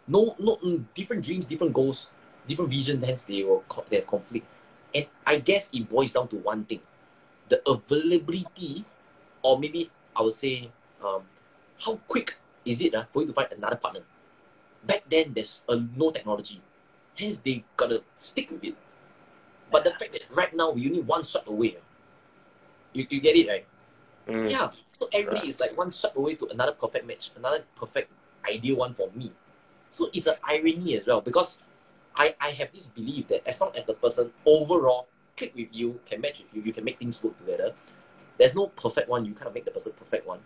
No, 0.09 0.37
no, 0.39 0.57
mm, 0.57 0.85
different 0.95 1.25
dreams, 1.25 1.47
different 1.47 1.73
goals, 1.73 2.09
different 2.47 2.71
vision, 2.71 3.03
hence 3.03 3.25
they 3.25 3.43
will 3.45 3.65
they 3.89 3.97
have 3.97 4.07
conflict. 4.07 4.47
And 4.95 5.07
I 5.27 5.39
guess 5.39 5.69
it 5.73 5.89
boils 5.89 6.13
down 6.13 6.29
to 6.29 6.37
one 6.37 6.65
thing: 6.65 6.81
the 7.49 7.61
availability, 7.69 8.85
or 9.43 9.59
maybe 9.59 9.91
I 10.15 10.23
would 10.23 10.33
say, 10.35 10.71
um, 11.05 11.23
how 11.85 12.01
quick 12.09 12.37
is 12.65 12.81
it 12.81 12.95
uh, 12.95 13.05
for 13.11 13.23
you 13.23 13.29
to 13.29 13.33
find 13.33 13.53
another 13.53 13.77
partner? 13.77 14.01
Back 14.87 15.05
then, 15.11 15.33
there's 15.35 15.65
uh, 15.69 15.79
no 15.97 16.11
technology, 16.11 16.61
hence 17.19 17.39
they 17.41 17.65
gotta 17.77 18.03
stick 18.17 18.51
with 18.51 18.65
it. 18.65 18.77
But 19.71 19.85
the 19.85 19.91
fact 19.91 20.13
that 20.13 20.23
right 20.35 20.55
now 20.55 20.71
we 20.71 20.87
only 20.87 21.03
one 21.03 21.25
shot 21.25 21.47
away. 21.47 21.77
You, 22.93 23.07
you 23.11 23.21
get 23.21 23.37
it, 23.37 23.49
right? 23.49 23.67
Mm. 24.29 24.51
Yeah. 24.51 24.71
So 24.99 25.09
everybody 25.13 25.41
Right. 25.41 25.49
is 25.49 25.61
like 25.61 25.77
one 25.77 25.91
shot 25.91 26.17
away 26.17 26.35
to 26.37 26.47
another 26.49 26.73
perfect 26.73 27.07
match, 27.07 27.31
another 27.37 27.65
perfect 27.75 28.11
ideal 28.49 28.77
one 28.77 28.95
for 28.95 29.11
me. 29.15 29.33
So 29.91 30.09
it's 30.13 30.27
an 30.27 30.37
irony 30.45 30.97
as 30.97 31.07
well 31.07 31.21
because 31.21 31.59
I, 32.17 32.35
I 32.41 32.51
have 32.51 32.73
this 32.73 32.87
belief 32.87 33.29
that 33.29 33.47
as 33.47 33.61
long 33.61 33.73
as 33.77 33.85
the 33.85 33.95
person 33.95 34.33
overall 34.45 35.09
click 35.37 35.53
with 35.55 35.69
you, 35.73 36.01
can 36.07 36.21
match 36.21 36.41
with 36.41 36.49
you, 36.55 36.63
you 36.63 36.73
can 36.73 36.85
make 36.85 36.99
things 36.99 37.23
work 37.23 37.39
together. 37.39 37.75
There's 38.39 38.55
no 38.55 38.69
perfect 38.69 39.09
one, 39.09 39.25
you 39.25 39.35
kind 39.35 39.49
of 39.49 39.55
make 39.55 39.65
the 39.65 39.71
person 39.71 39.93
perfect 39.97 40.27
one. 40.27 40.41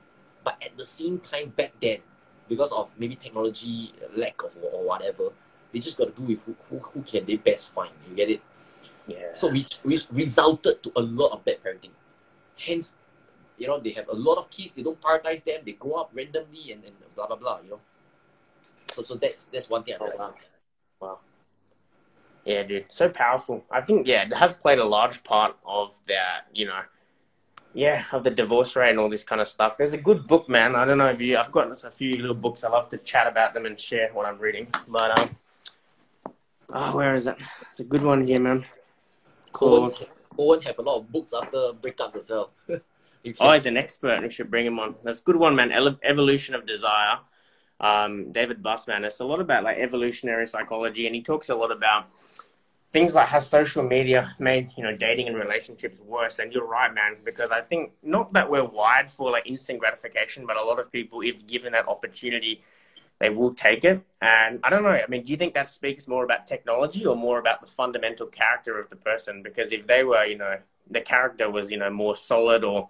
But 0.44 0.62
at 0.64 0.76
the 0.76 0.84
same 0.84 1.18
time, 1.20 1.50
back 1.50 1.72
then, 1.80 1.98
because 2.48 2.72
of 2.72 2.98
maybe 2.98 3.14
technology 3.14 3.92
lack 4.16 4.42
of 4.42 4.56
or 4.62 4.84
whatever, 4.84 5.30
they 5.72 5.78
just 5.78 5.96
got 5.96 6.14
to 6.14 6.22
do 6.22 6.28
with 6.28 6.42
who, 6.44 6.56
who, 6.68 6.78
who 6.78 7.02
can 7.02 7.24
they 7.26 7.36
best 7.36 7.72
find. 7.72 7.92
You 8.08 8.16
get 8.16 8.30
it? 8.30 8.42
Yeah. 9.06 9.32
So 9.34 9.50
which, 9.50 9.76
which 9.82 10.06
resulted 10.10 10.82
to 10.82 10.92
a 10.96 11.02
lot 11.02 11.32
of 11.32 11.44
bad 11.44 11.62
parenting. 11.62 11.90
Hence, 12.58 12.96
you 13.58 13.66
know, 13.66 13.78
they 13.78 13.90
have 13.90 14.08
a 14.08 14.14
lot 14.14 14.38
of 14.38 14.50
kids, 14.50 14.74
they 14.74 14.82
don't 14.82 15.00
prioritize 15.00 15.44
them, 15.44 15.60
they 15.64 15.72
grow 15.72 15.94
up 15.94 16.10
randomly 16.14 16.72
and, 16.72 16.84
and 16.84 16.94
blah 17.14 17.26
blah 17.26 17.36
blah, 17.36 17.60
you 17.62 17.70
know. 17.70 17.80
So 18.92 19.02
so 19.02 19.14
that's 19.14 19.44
that's 19.52 19.68
one 19.68 19.84
thing 19.84 19.94
I 19.94 19.98
Oh, 20.00 20.04
realized. 20.04 20.30
wow. 21.00 21.18
Yeah, 22.44 22.62
dude, 22.62 22.86
so 22.88 23.08
powerful. 23.08 23.64
I 23.70 23.80
think 23.82 24.06
yeah, 24.06 24.22
it 24.22 24.32
has 24.32 24.54
played 24.54 24.78
a 24.78 24.84
large 24.84 25.22
part 25.24 25.56
of 25.66 25.98
that. 26.08 26.46
You 26.52 26.66
know, 26.66 26.80
yeah, 27.74 28.04
of 28.12 28.24
the 28.24 28.30
divorce 28.30 28.74
rate 28.76 28.90
and 28.90 28.98
all 28.98 29.08
this 29.08 29.24
kind 29.24 29.40
of 29.40 29.48
stuff. 29.48 29.76
There's 29.76 29.92
a 29.92 29.98
good 29.98 30.26
book, 30.26 30.48
man. 30.48 30.74
I 30.74 30.84
don't 30.84 30.98
know 30.98 31.08
if 31.08 31.20
you. 31.20 31.36
I've 31.36 31.52
got 31.52 31.84
a 31.84 31.90
few 31.90 32.12
little 32.12 32.34
books. 32.34 32.64
I 32.64 32.70
love 32.70 32.88
to 32.90 32.98
chat 32.98 33.26
about 33.26 33.54
them 33.54 33.66
and 33.66 33.78
share 33.78 34.10
what 34.12 34.26
I'm 34.26 34.38
reading. 34.38 34.68
But 34.88 35.18
um, 35.18 35.36
oh, 36.72 36.96
where 36.96 37.14
is 37.14 37.26
it? 37.26 37.36
It's 37.70 37.80
a 37.80 37.84
good 37.84 38.02
one 38.02 38.26
here, 38.26 38.40
man. 38.40 38.64
Called. 39.52 40.06
Cohen 40.36 40.62
have 40.62 40.78
a 40.78 40.82
lot 40.82 40.96
of 40.96 41.12
books 41.12 41.32
after 41.32 41.72
breakups 41.72 42.16
as 42.16 42.30
well. 42.30 42.50
you 43.22 43.34
Oh, 43.40 43.52
he's 43.52 43.66
an 43.66 43.76
expert. 43.76 44.22
We 44.22 44.30
should 44.30 44.50
bring 44.50 44.64
him 44.64 44.78
on. 44.78 44.94
That's 45.04 45.20
a 45.20 45.22
good 45.22 45.36
one, 45.36 45.54
man. 45.54 45.72
Evolution 46.02 46.54
of 46.54 46.66
Desire. 46.66 47.18
Um, 47.78 48.32
David 48.32 48.62
Bussman. 48.62 49.04
It's 49.04 49.20
a 49.20 49.24
lot 49.24 49.40
about 49.40 49.64
like 49.64 49.78
evolutionary 49.78 50.46
psychology, 50.46 51.06
and 51.06 51.14
he 51.14 51.22
talks 51.22 51.48
a 51.48 51.54
lot 51.54 51.72
about 51.72 52.06
things 52.90 53.14
like 53.14 53.28
how 53.28 53.38
social 53.38 53.84
media 53.84 54.34
made 54.38 54.70
you 54.76 54.82
know 54.82 54.94
dating 54.94 55.28
and 55.28 55.36
relationships 55.36 56.00
worse. 56.00 56.38
And 56.40 56.52
you're 56.52 56.66
right, 56.66 56.92
man, 56.92 57.16
because 57.24 57.50
I 57.50 57.60
think 57.60 57.92
not 58.02 58.32
that 58.32 58.50
we're 58.50 58.64
wired 58.64 59.10
for 59.10 59.30
like 59.30 59.46
instant 59.46 59.78
gratification, 59.78 60.46
but 60.46 60.56
a 60.56 60.62
lot 60.62 60.78
of 60.78 60.90
people, 60.90 61.20
if 61.20 61.46
given 61.46 61.72
that 61.72 61.88
opportunity, 61.88 62.62
they 63.20 63.30
will 63.30 63.54
take 63.54 63.84
it. 63.84 64.02
And 64.20 64.60
I 64.64 64.70
don't 64.70 64.82
know. 64.82 64.90
I 64.90 65.06
mean, 65.08 65.22
do 65.22 65.30
you 65.30 65.36
think 65.36 65.54
that 65.54 65.68
speaks 65.68 66.08
more 66.08 66.24
about 66.24 66.46
technology 66.46 67.06
or 67.06 67.14
more 67.14 67.38
about 67.38 67.60
the 67.60 67.66
fundamental 67.66 68.26
character 68.26 68.78
of 68.78 68.90
the 68.90 68.96
person? 68.96 69.42
Because 69.42 69.72
if 69.72 69.86
they 69.86 70.02
were, 70.04 70.24
you 70.24 70.38
know, 70.38 70.56
the 70.90 71.00
character 71.00 71.48
was, 71.48 71.70
you 71.70 71.76
know, 71.78 71.90
more 71.90 72.16
solid 72.16 72.64
or, 72.64 72.88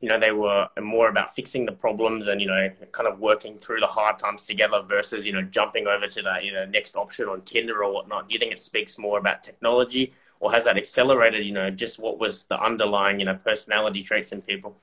you 0.00 0.08
know, 0.08 0.18
they 0.18 0.32
were 0.32 0.68
more 0.80 1.08
about 1.08 1.34
fixing 1.34 1.64
the 1.64 1.72
problems 1.72 2.26
and, 2.26 2.40
you 2.40 2.46
know, 2.46 2.70
kind 2.92 3.08
of 3.08 3.20
working 3.20 3.58
through 3.58 3.80
the 3.80 3.86
hard 3.86 4.18
times 4.18 4.44
together 4.44 4.82
versus, 4.82 5.26
you 5.26 5.32
know, 5.32 5.42
jumping 5.42 5.86
over 5.86 6.06
to 6.06 6.22
that, 6.22 6.44
you 6.44 6.52
know, 6.52 6.66
next 6.66 6.96
option 6.96 7.28
on 7.28 7.40
Tinder 7.42 7.82
or 7.82 7.92
whatnot. 7.92 8.28
Do 8.28 8.34
you 8.34 8.38
think 8.38 8.52
it 8.52 8.58
speaks 8.58 8.98
more 8.98 9.18
about 9.18 9.42
technology 9.42 10.12
or 10.40 10.52
has 10.52 10.64
that 10.64 10.76
accelerated, 10.76 11.46
you 11.46 11.52
know, 11.52 11.70
just 11.70 11.98
what 11.98 12.18
was 12.18 12.44
the 12.44 12.60
underlying, 12.62 13.18
you 13.18 13.26
know, 13.26 13.38
personality 13.44 14.02
traits 14.02 14.32
in 14.32 14.42
people? 14.42 14.76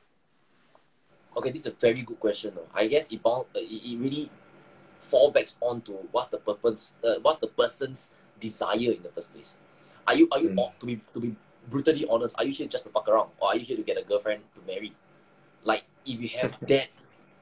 Okay, 1.37 1.51
this 1.51 1.61
is 1.61 1.67
a 1.67 1.75
very 1.75 2.01
good 2.01 2.19
question. 2.19 2.53
though. 2.55 2.67
I 2.73 2.87
guess 2.87 3.07
it, 3.11 3.21
bound, 3.21 3.45
it, 3.55 3.99
really 3.99 4.29
fall 4.99 5.31
backs 5.31 5.55
on 5.61 5.81
to 5.81 5.91
what's 6.11 6.29
the 6.29 6.37
purpose, 6.37 6.93
uh, 7.03 7.15
what's 7.21 7.39
the 7.39 7.47
person's 7.47 8.09
desire 8.39 8.91
in 8.91 9.03
the 9.03 9.09
first 9.09 9.33
place. 9.33 9.55
Are 10.07 10.15
you 10.15 10.27
are 10.31 10.39
you 10.39 10.49
Mm. 10.49 10.79
to 10.79 10.85
be 10.85 10.99
to 11.13 11.19
be 11.19 11.35
brutally 11.69 12.05
honest? 12.09 12.35
Are 12.37 12.45
you 12.45 12.53
here 12.53 12.67
just 12.67 12.85
to 12.85 12.89
fuck 12.89 13.07
around, 13.07 13.29
or 13.39 13.49
are 13.49 13.55
you 13.55 13.65
here 13.65 13.77
to 13.77 13.83
get 13.83 13.97
a 13.97 14.03
girlfriend 14.03 14.41
to 14.55 14.61
marry? 14.65 14.93
Like 15.63 15.83
if 16.05 16.21
you 16.21 16.29
have 16.39 16.55
that 16.67 16.89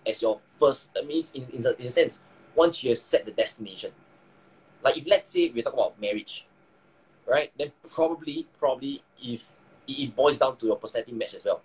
as 0.05 0.21
your 0.21 0.39
first, 0.57 0.93
that 0.93 1.07
means 1.07 1.33
in 1.33 1.47
in 1.53 1.65
a, 1.65 1.71
in 1.79 1.87
a 1.87 1.91
sense, 1.91 2.21
once 2.55 2.83
you 2.83 2.91
have 2.91 2.99
set 2.99 3.25
the 3.25 3.31
destination, 3.31 3.91
like 4.83 4.97
if 4.97 5.07
let's 5.07 5.31
say 5.31 5.49
we 5.49 5.61
talk 5.61 5.73
about 5.73 5.99
marriage, 5.99 6.45
right? 7.27 7.51
Then 7.57 7.71
probably 7.93 8.47
probably 8.59 9.03
if 9.21 9.45
it, 9.87 10.15
boils 10.15 10.37
down 10.37 10.57
to 10.57 10.65
your 10.67 10.75
personality 10.75 11.13
match 11.13 11.33
as 11.33 11.43
well 11.43 11.61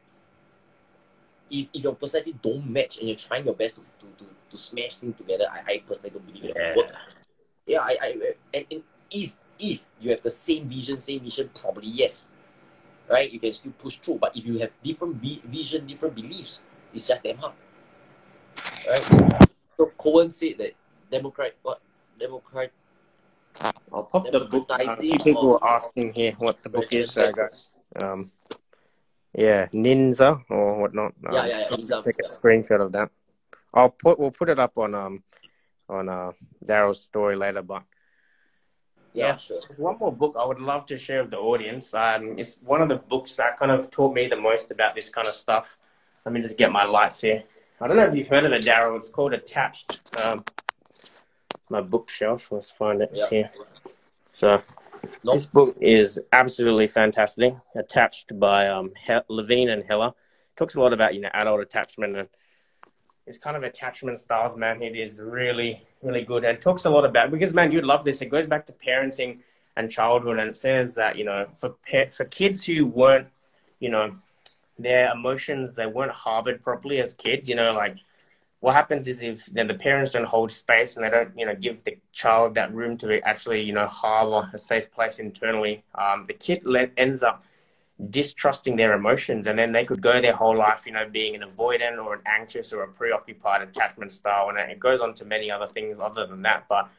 if, 1.51 1.69
if 1.73 1.83
your 1.83 1.95
personality 1.95 2.35
don't 2.43 2.69
match 2.69 2.99
and 2.99 3.09
you're 3.09 3.17
trying 3.17 3.45
your 3.45 3.55
best 3.55 3.77
to, 3.77 3.83
to, 4.01 4.07
to, 4.19 4.31
to 4.51 4.59
smash 4.59 4.97
things 4.97 5.17
together, 5.17 5.47
I, 5.51 5.73
I 5.73 5.83
personally 5.87 6.11
don't 6.11 6.27
believe 6.27 6.45
it 6.45 6.57
Yeah. 6.57 6.77
work. 6.77 6.93
Yeah, 7.67 7.81
I, 7.81 7.97
I 8.01 8.33
and, 8.53 8.67
and 8.71 8.83
if 9.11 9.37
if 9.59 9.83
you 10.01 10.11
have 10.11 10.21
the 10.21 10.31
same 10.31 10.69
vision, 10.69 10.99
same 10.99 11.23
mission, 11.23 11.49
probably 11.55 11.89
yes. 11.89 12.29
Right? 13.09 13.31
You 13.31 13.39
can 13.39 13.53
still 13.53 13.73
push 13.73 13.97
through. 13.97 14.19
But 14.19 14.37
if 14.37 14.45
you 14.47 14.59
have 14.59 14.71
different 14.83 15.17
vi- 15.17 15.43
vision, 15.45 15.87
different 15.87 16.15
beliefs, 16.15 16.63
it's 16.93 17.07
just 17.07 17.23
damn 17.23 17.37
hard. 17.37 17.53
Right? 18.89 19.49
So 19.77 19.93
Cohen 19.99 20.31
said 20.31 20.59
that 20.59 20.73
Democrat 21.11 21.55
what 21.63 21.81
Democrat 22.19 22.71
I'll 23.93 24.05
pop 24.05 24.31
the 24.31 24.41
book. 24.41 24.67
Uh, 24.71 24.79
a 24.81 24.97
few 24.97 25.19
people 25.19 25.49
were 25.49 25.65
asking 25.65 26.13
here 26.13 26.33
what 26.39 26.63
the 26.63 26.69
book 26.69 26.93
is, 26.93 27.13
President 27.13 27.37
guys. 27.37 27.71
Um, 27.97 28.31
yeah, 29.33 29.67
Ninja 29.69 30.43
or 30.51 30.81
whatnot. 30.81 31.13
Um, 31.27 31.35
Yeah, 31.35 31.47
yeah, 31.47 31.59
yeah, 31.61 31.67
I'll 31.71 31.79
Ninja, 31.79 32.03
Take 32.03 32.17
a 32.17 32.25
yeah. 32.25 32.29
screenshot 32.29 32.81
of 32.81 32.93
that. 32.93 33.11
I'll 33.73 33.91
put. 33.91 34.19
We'll 34.19 34.31
put 34.31 34.49
it 34.49 34.59
up 34.59 34.79
on 34.79 34.95
um 34.95 35.23
on 35.89 36.09
uh 36.09 36.33
Daryl's 36.65 37.03
story 37.03 37.37
later. 37.37 37.63
But 37.63 37.83
yeah, 39.15 39.37
sure. 39.37 39.59
one 39.77 39.99
more 39.99 40.13
book 40.13 40.35
I 40.39 40.45
would 40.45 40.61
love 40.61 40.87
to 40.87 40.99
share 40.99 41.23
with 41.23 41.31
the 41.31 41.39
audience. 41.39 41.95
Um, 41.95 42.39
it's 42.39 42.59
one 42.65 42.83
of 42.83 42.89
the 42.89 42.97
books 42.97 43.35
that 43.37 43.57
kind 43.59 43.71
of 43.71 43.91
taught 43.91 44.15
me 44.15 44.27
the 44.29 44.37
most 44.37 44.71
about 44.71 44.95
this 44.95 45.09
kind 45.11 45.27
of 45.27 45.35
stuff. 45.35 45.77
Let 46.25 46.33
me 46.33 46.41
just 46.43 46.59
get 46.59 46.73
my 46.73 46.85
lights 46.85 47.21
here. 47.21 47.45
I 47.81 47.87
don't 47.89 47.97
know 47.97 48.05
if 48.07 48.15
you've 48.15 48.29
heard 48.29 48.45
of 48.45 48.53
it, 48.53 48.65
Daryl. 48.65 48.97
It's 48.97 49.11
called 49.11 49.33
Attached. 49.33 50.01
Um, 50.25 50.45
my 51.71 51.81
bookshelf. 51.81 52.51
Let's 52.53 52.71
find 52.71 53.03
it. 53.03 53.11
It's 53.13 53.23
Yeah. 53.23 53.29
here. 53.31 53.51
So 54.31 54.63
Nope. 55.23 55.35
this 55.35 55.47
book 55.47 55.77
is 55.81 56.21
absolutely 56.33 56.87
fantastic. 56.87 57.55
Attached 57.75 58.39
by 58.39 58.69
um, 58.69 58.93
he- 58.97 59.19
Levine 59.29 59.69
and 59.71 59.83
Heller. 59.85 60.13
Talks 60.57 60.77
a 60.77 60.81
lot 60.81 60.93
about 60.93 61.15
you 61.15 61.21
know 61.21 61.31
adult 61.35 61.61
attachment 61.61 62.17
and 62.17 62.29
it's 63.27 63.39
kind 63.39 63.57
of 63.57 63.63
attachment 63.63 64.19
styles, 64.19 64.57
man. 64.57 64.83
It 64.83 64.97
is 64.97 65.21
really 65.21 65.83
really 66.03 66.23
good 66.23 66.45
and 66.45 66.61
talks 66.61 66.85
a 66.85 66.91
lot 66.91 67.05
about 67.05 67.31
because 67.31 67.55
man, 67.55 67.73
you'd 67.73 67.85
love 67.85 68.05
this. 68.05 68.21
It 68.21 68.27
goes 68.27 68.47
back 68.47 68.67
to 68.67 68.73
parenting 68.73 69.39
and 69.77 69.91
childhood, 69.91 70.39
and 70.39 70.49
it 70.51 70.57
says 70.57 70.95
that 70.95 71.17
you 71.17 71.25
know 71.25 71.47
for 71.57 71.75
for 72.11 72.25
kids 72.25 72.65
who 72.65 72.87
weren't 72.87 73.29
you 73.81 73.89
know 73.91 74.17
their 74.79 75.13
emotions 75.13 75.75
they 75.75 75.87
weren't 75.87 76.13
harbored 76.13 76.63
properly 76.63 77.01
as 77.01 77.15
kids. 77.15 77.49
You 77.49 77.57
know, 77.57 77.73
like 77.73 77.99
what 78.61 78.75
happens 78.75 79.09
is 79.09 79.23
if 79.23 79.49
you 79.49 79.55
know, 79.55 79.67
the 79.67 79.75
parents 79.75 80.13
don't 80.13 80.25
hold 80.25 80.51
space 80.51 80.97
and 80.97 81.05
they 81.05 81.11
don't 81.11 81.37
you 81.39 81.47
know 81.47 81.55
give 81.55 81.83
the 81.85 81.97
child 82.13 82.55
that 82.55 82.75
room 82.75 82.97
to 82.99 83.21
actually 83.27 83.63
you 83.63 83.73
know 83.73 83.87
harbor 83.87 84.51
a 84.53 84.59
safe 84.59 84.91
place 84.93 85.19
internally, 85.19 85.83
um, 85.95 86.27
the 86.27 86.35
kid 86.35 86.63
ends 86.97 87.23
up 87.23 87.43
distrusting 88.11 88.77
their 88.77 88.93
emotions 88.93 89.47
and 89.47 89.59
then 89.59 89.71
they 89.73 89.85
could 89.85 90.01
go 90.01 90.21
their 90.21 90.33
whole 90.33 90.57
life 90.57 90.85
you 90.85 90.93
know 90.93 91.09
being 91.09 91.37
an 91.37 91.43
avoidant 91.43 92.05
or 92.05 92.15
an 92.15 92.21
anxious 92.27 92.73
or 92.73 92.83
a 92.83 92.89
preoccupied 92.89 93.63
attachment 93.63 94.11
style 94.11 94.49
and 94.49 94.59
it 94.59 94.81
goes 94.81 95.01
on 95.01 95.15
to 95.15 95.25
many 95.25 95.49
other 95.49 95.69
things 95.69 96.01
other 96.01 96.27
than 96.27 96.43
that 96.43 96.65
but 96.69 96.91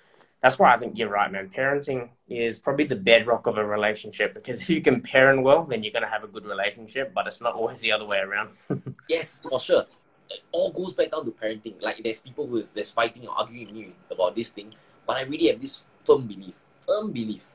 that's 0.41 0.57
why 0.57 0.73
i 0.73 0.77
think 0.77 0.97
you're 0.97 1.09
right 1.09 1.33
man 1.33 1.49
parenting 1.49 2.07
is 2.29 2.59
probably 2.59 2.85
the 2.85 2.95
bedrock 2.95 3.45
of 3.45 3.57
a 3.57 3.65
relationship 3.65 4.33
because 4.33 4.61
if 4.63 4.69
you 4.69 4.81
can 4.81 5.01
parent 5.01 5.43
well 5.43 5.65
then 5.65 5.83
you're 5.83 5.91
going 5.91 6.01
to 6.01 6.09
have 6.09 6.23
a 6.23 6.27
good 6.27 6.45
relationship 6.45 7.13
but 7.13 7.27
it's 7.27 7.41
not 7.41 7.53
always 7.55 7.81
the 7.81 7.91
other 7.91 8.05
way 8.05 8.19
around 8.19 8.51
Yes, 9.07 9.41
for 9.47 9.59
sure. 9.59 9.85
It 10.29 10.41
all 10.51 10.71
goes 10.71 10.93
back 10.93 11.11
down 11.11 11.25
to 11.25 11.31
parenting. 11.31 11.81
Like 11.81 12.01
there's 12.01 12.21
people 12.21 12.47
who 12.47 12.57
is 12.57 12.71
there's 12.71 12.91
fighting 12.91 13.27
or 13.27 13.37
arguing 13.37 13.67
with 13.67 13.75
me 13.75 13.93
about 14.09 14.35
this 14.35 14.49
thing, 14.49 14.73
but 15.05 15.17
I 15.17 15.21
really 15.23 15.47
have 15.47 15.61
this 15.61 15.83
firm 16.03 16.25
belief, 16.25 16.59
firm 16.79 17.11
belief 17.11 17.51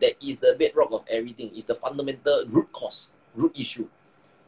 that 0.00 0.22
is 0.24 0.38
the 0.38 0.56
bedrock 0.58 0.92
of 0.92 1.04
everything. 1.08 1.54
Is 1.56 1.66
the 1.66 1.74
fundamental 1.74 2.44
root 2.48 2.72
cause, 2.72 3.08
root 3.34 3.58
issue. 3.58 3.88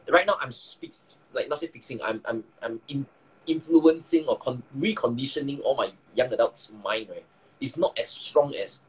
Right 0.09 0.25
now, 0.25 0.37
I'm 0.41 0.51
fix, 0.51 1.17
like 1.33 1.49
not 1.49 1.59
say 1.59 1.67
fixing. 1.67 2.01
I'm 2.01 2.21
I'm 2.25 2.43
I'm 2.61 2.81
in, 2.87 3.05
influencing 3.45 4.25
or 4.25 4.37
con- 4.37 4.63
reconditioning 4.75 5.61
all 5.63 5.75
my 5.75 5.91
young 6.15 6.33
adults' 6.33 6.71
mind. 6.83 7.09
Right, 7.09 7.25
it's 7.61 7.77
not 7.77 7.97
as 7.97 8.09
strong 8.09 8.55
as 8.55 8.79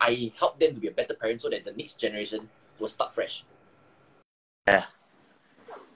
I 0.00 0.32
help 0.38 0.60
them 0.60 0.74
to 0.74 0.80
be 0.80 0.88
a 0.88 0.92
better 0.92 1.14
parent, 1.14 1.42
so 1.42 1.50
that 1.50 1.64
the 1.64 1.72
next 1.72 2.00
generation 2.00 2.48
will 2.78 2.88
start 2.88 3.14
fresh. 3.14 3.44
Yeah, 4.68 4.84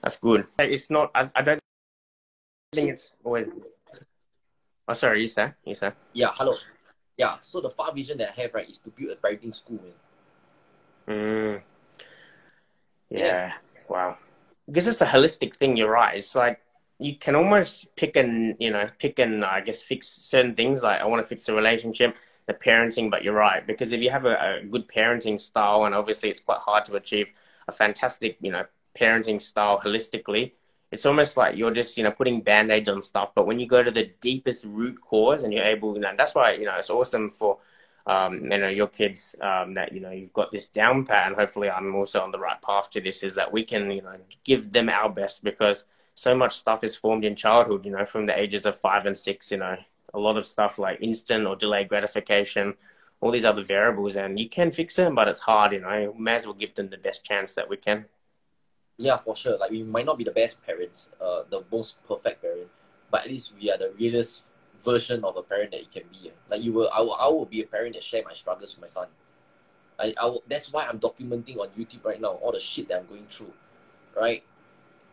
that's 0.05 0.17
good 0.17 0.45
it's 0.59 0.89
not 0.91 1.09
i, 1.15 1.29
I 1.35 1.41
don't 1.41 1.59
think 2.73 2.91
it's 2.91 3.13
oh, 3.25 3.29
always 3.29 3.47
oh 4.87 4.93
sorry 4.93 5.21
you 5.21 5.27
say 5.27 5.51
you 5.65 5.75
say 5.75 5.91
Yeah, 6.13 6.31
hello. 6.33 6.53
Yeah, 7.17 7.37
so 7.41 7.61
the 7.61 7.69
far 7.69 7.93
vision 7.93 8.17
that 8.19 8.35
I 8.37 8.41
have, 8.41 8.53
right, 8.53 8.69
is 8.69 8.77
to 8.79 8.89
build 8.89 9.11
a 9.11 9.15
parenting 9.15 9.55
school, 9.55 9.79
man. 9.81 9.93
Mm. 11.07 11.61
Yeah. 13.09 13.25
Yeah. 13.25 13.53
Wow. 13.87 14.17
Because 14.67 14.87
it's 14.87 15.01
a 15.01 15.05
holistic 15.05 15.55
thing. 15.57 15.77
You're 15.77 15.91
right. 15.91 16.17
It's 16.17 16.35
like 16.35 16.59
you 16.99 17.15
can 17.17 17.35
almost 17.35 17.95
pick 17.95 18.15
and 18.15 18.55
you 18.59 18.71
know 18.71 18.89
pick 18.99 19.19
and 19.19 19.43
I 19.45 19.61
guess 19.61 19.81
fix 19.81 20.07
certain 20.07 20.55
things. 20.55 20.83
Like 20.83 21.01
I 21.01 21.05
want 21.05 21.21
to 21.23 21.27
fix 21.27 21.45
the 21.45 21.53
relationship. 21.53 22.15
the 22.47 22.53
parenting, 22.53 23.09
but 23.09 23.23
you're 23.23 23.33
right 23.33 23.65
because 23.65 23.91
if 23.91 24.01
you 24.01 24.11
have 24.11 24.25
a, 24.25 24.59
a 24.61 24.65
good 24.65 24.87
parenting 24.87 25.39
style, 25.41 25.85
and 25.85 25.95
obviously 25.95 26.29
it's 26.29 26.39
quite 26.41 26.59
hard 26.59 26.85
to 26.85 26.95
achieve 26.95 27.33
a 27.67 27.71
fantastic, 27.71 28.37
you 28.41 28.51
know, 28.51 28.65
parenting 28.99 29.41
style 29.41 29.79
holistically, 29.83 30.51
it's 30.91 31.05
almost 31.07 31.37
like 31.37 31.57
you're 31.57 31.71
just 31.71 31.97
you 31.97 32.03
know 32.03 32.11
putting 32.11 32.41
band-aids 32.41 32.87
on 32.89 33.01
stuff 33.01 33.31
but 33.35 33.47
when 33.47 33.59
you 33.59 33.67
go 33.67 33.83
to 33.83 33.91
the 33.91 34.11
deepest 34.21 34.65
root 34.65 34.99
cause 35.01 35.43
and 35.43 35.53
you're 35.53 35.63
able 35.63 35.95
you 35.95 36.01
know 36.01 36.13
that's 36.17 36.35
why 36.35 36.53
you 36.53 36.65
know 36.65 36.75
it's 36.77 36.89
awesome 36.89 37.31
for 37.31 37.57
um, 38.07 38.51
you 38.51 38.57
know 38.57 38.69
your 38.69 38.87
kids 38.87 39.35
um, 39.41 39.73
that 39.73 39.91
you 39.91 39.99
know 39.99 40.11
you've 40.11 40.33
got 40.33 40.51
this 40.51 40.67
down 40.67 41.05
pat 41.05 41.27
and 41.27 41.35
hopefully 41.35 41.69
i'm 41.69 41.95
also 41.95 42.21
on 42.21 42.31
the 42.31 42.39
right 42.39 42.61
path 42.61 42.89
to 42.89 43.01
this 43.01 43.23
is 43.23 43.35
that 43.35 43.51
we 43.51 43.63
can 43.63 43.89
you 43.89 44.01
know 44.01 44.15
give 44.43 44.71
them 44.71 44.89
our 44.89 45.09
best 45.09 45.43
because 45.43 45.85
so 46.15 46.33
much 46.33 46.55
stuff 46.55 46.83
is 46.83 46.95
formed 46.95 47.25
in 47.25 47.35
childhood 47.35 47.85
you 47.85 47.91
know 47.91 48.05
from 48.05 48.25
the 48.25 48.39
ages 48.39 48.65
of 48.65 48.79
five 48.79 49.05
and 49.05 49.17
six 49.17 49.51
you 49.51 49.57
know. 49.57 49.77
A 50.13 50.19
lot 50.19 50.37
of 50.37 50.45
stuff 50.45 50.79
like 50.79 50.99
instant 51.01 51.45
or 51.45 51.57
delayed 51.57 51.89
gratification 51.89 52.73
all 53.19 53.31
these 53.31 53.43
other 53.43 53.63
variables 53.63 54.15
and 54.15 54.39
you 54.39 54.47
can 54.47 54.71
fix 54.71 54.95
them 54.95 55.13
but 55.13 55.27
it's 55.27 55.41
hard 55.41 55.73
you 55.73 55.81
know. 55.81 56.13
We 56.15 56.23
may 56.23 56.35
as 56.35 56.45
well 56.45 56.53
give 56.53 56.73
them 56.73 56.89
the 56.89 56.97
best 56.97 57.25
chance 57.25 57.53
that 57.55 57.69
we 57.69 57.75
can. 57.75 58.05
Yeah, 58.97 59.17
for 59.17 59.35
sure. 59.35 59.57
Like 59.57 59.71
we 59.71 59.83
might 59.83 60.05
not 60.05 60.17
be 60.17 60.23
the 60.23 60.31
best 60.31 60.65
parents, 60.65 61.09
uh, 61.19 61.43
the 61.49 61.63
most 61.69 62.01
perfect 62.07 62.41
parent, 62.41 62.69
but 63.11 63.25
at 63.25 63.27
least 63.29 63.51
we 63.59 63.69
are 63.69 63.77
the 63.77 63.91
realest 63.99 64.43
version 64.83 65.23
of 65.23 65.37
a 65.37 65.43
parent 65.43 65.71
that 65.71 65.81
you 65.81 65.87
can 65.91 66.03
be. 66.11 66.31
Like 66.49 66.63
you 66.63 66.73
will, 66.73 66.89
I 66.93 67.01
will, 67.01 67.15
I 67.15 67.27
will 67.27 67.45
be 67.45 67.61
a 67.61 67.65
parent 67.65 67.93
that 67.95 68.03
share 68.03 68.23
my 68.23 68.33
struggles 68.33 68.75
with 68.75 68.81
my 68.81 68.87
son. 68.87 69.07
I, 69.99 70.13
I 70.19 70.25
will, 70.25 70.43
that's 70.47 70.71
why 70.73 70.85
I'm 70.85 70.99
documenting 70.99 71.57
on 71.57 71.69
YouTube 71.69 72.03
right 72.03 72.19
now 72.19 72.33
all 72.33 72.51
the 72.51 72.59
shit 72.59 72.87
that 72.89 72.99
I'm 72.99 73.07
going 73.07 73.27
through, 73.29 73.53
right? 74.15 74.43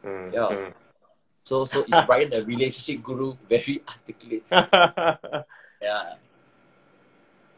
Mm, 0.05 0.33
yeah. 0.33 0.41
mm. 0.41 0.73
So 1.45 1.65
so 1.65 1.83
is 1.83 1.91
Ryan 2.09 2.31
the 2.31 2.45
relationship 2.45 3.03
guru 3.03 3.35
very 3.49 3.83
articulate? 3.89 4.45
yeah. 5.83 6.15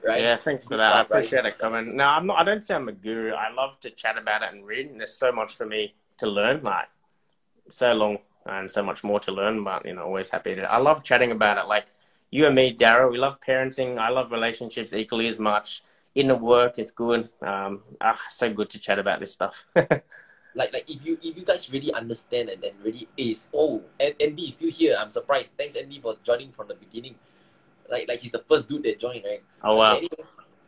Right. 0.06 0.20
Yeah, 0.20 0.36
thanks 0.36 0.64
for 0.64 0.76
that. 0.76 0.92
I 0.92 1.00
appreciate 1.00 1.46
it 1.46 1.58
Cohen. 1.58 1.96
No, 1.96 2.04
I'm 2.04 2.26
not. 2.26 2.38
I 2.38 2.44
don't 2.44 2.62
say 2.62 2.74
I'm 2.74 2.88
a 2.88 2.92
guru. 2.92 3.32
I 3.32 3.50
love 3.50 3.80
to 3.80 3.90
chat 3.90 4.18
about 4.18 4.42
it 4.42 4.52
and 4.52 4.66
read, 4.66 4.90
and 4.90 5.00
there's 5.00 5.14
so 5.14 5.32
much 5.32 5.54
for 5.54 5.64
me 5.64 5.94
to 6.18 6.26
learn. 6.26 6.62
Like 6.62 6.88
so 7.70 7.92
long 7.94 8.18
and 8.46 8.70
so 8.70 8.82
much 8.82 9.02
more 9.02 9.18
to 9.20 9.32
learn, 9.32 9.64
but 9.64 9.86
you 9.86 9.94
know, 9.94 10.02
always 10.02 10.28
happy 10.28 10.54
to. 10.54 10.62
I 10.70 10.78
love 10.78 11.02
chatting 11.02 11.30
about 11.30 11.58
it. 11.58 11.66
Like 11.66 11.86
you 12.34 12.46
and 12.46 12.54
me, 12.56 12.74
Daryl, 12.74 13.12
we 13.12 13.18
love 13.18 13.38
parenting. 13.38 13.96
I 13.96 14.08
love 14.08 14.32
relationships 14.32 14.92
equally 14.92 15.28
as 15.28 15.38
much. 15.38 15.84
In 16.16 16.26
the 16.26 16.34
work, 16.34 16.80
it's 16.80 16.90
good. 16.90 17.28
Um, 17.40 17.82
ah, 18.00 18.18
so 18.28 18.52
good 18.52 18.68
to 18.70 18.78
chat 18.80 18.98
about 18.98 19.20
this 19.20 19.30
stuff. 19.30 19.64
like, 19.76 20.72
like 20.72 20.90
if 20.90 21.06
you 21.06 21.16
if 21.22 21.36
you 21.36 21.44
guys 21.44 21.70
really 21.70 21.92
understand 21.92 22.48
and 22.48 22.60
then 22.60 22.72
really 22.82 23.06
is 23.16 23.50
oh, 23.54 23.82
and 24.00 24.16
Andy 24.20 24.46
is 24.46 24.54
still 24.54 24.70
here. 24.70 24.96
I'm 24.98 25.10
surprised. 25.10 25.52
Thanks, 25.56 25.76
Andy, 25.76 26.00
for 26.00 26.16
joining 26.24 26.50
from 26.50 26.66
the 26.66 26.74
beginning. 26.74 27.14
Like, 27.88 28.08
like 28.08 28.18
he's 28.18 28.32
the 28.32 28.42
first 28.48 28.68
dude 28.68 28.82
that 28.82 28.98
joined, 28.98 29.22
right? 29.24 29.44
Oh 29.62 29.76
wow. 29.76 29.98
Anyway, 29.98 30.08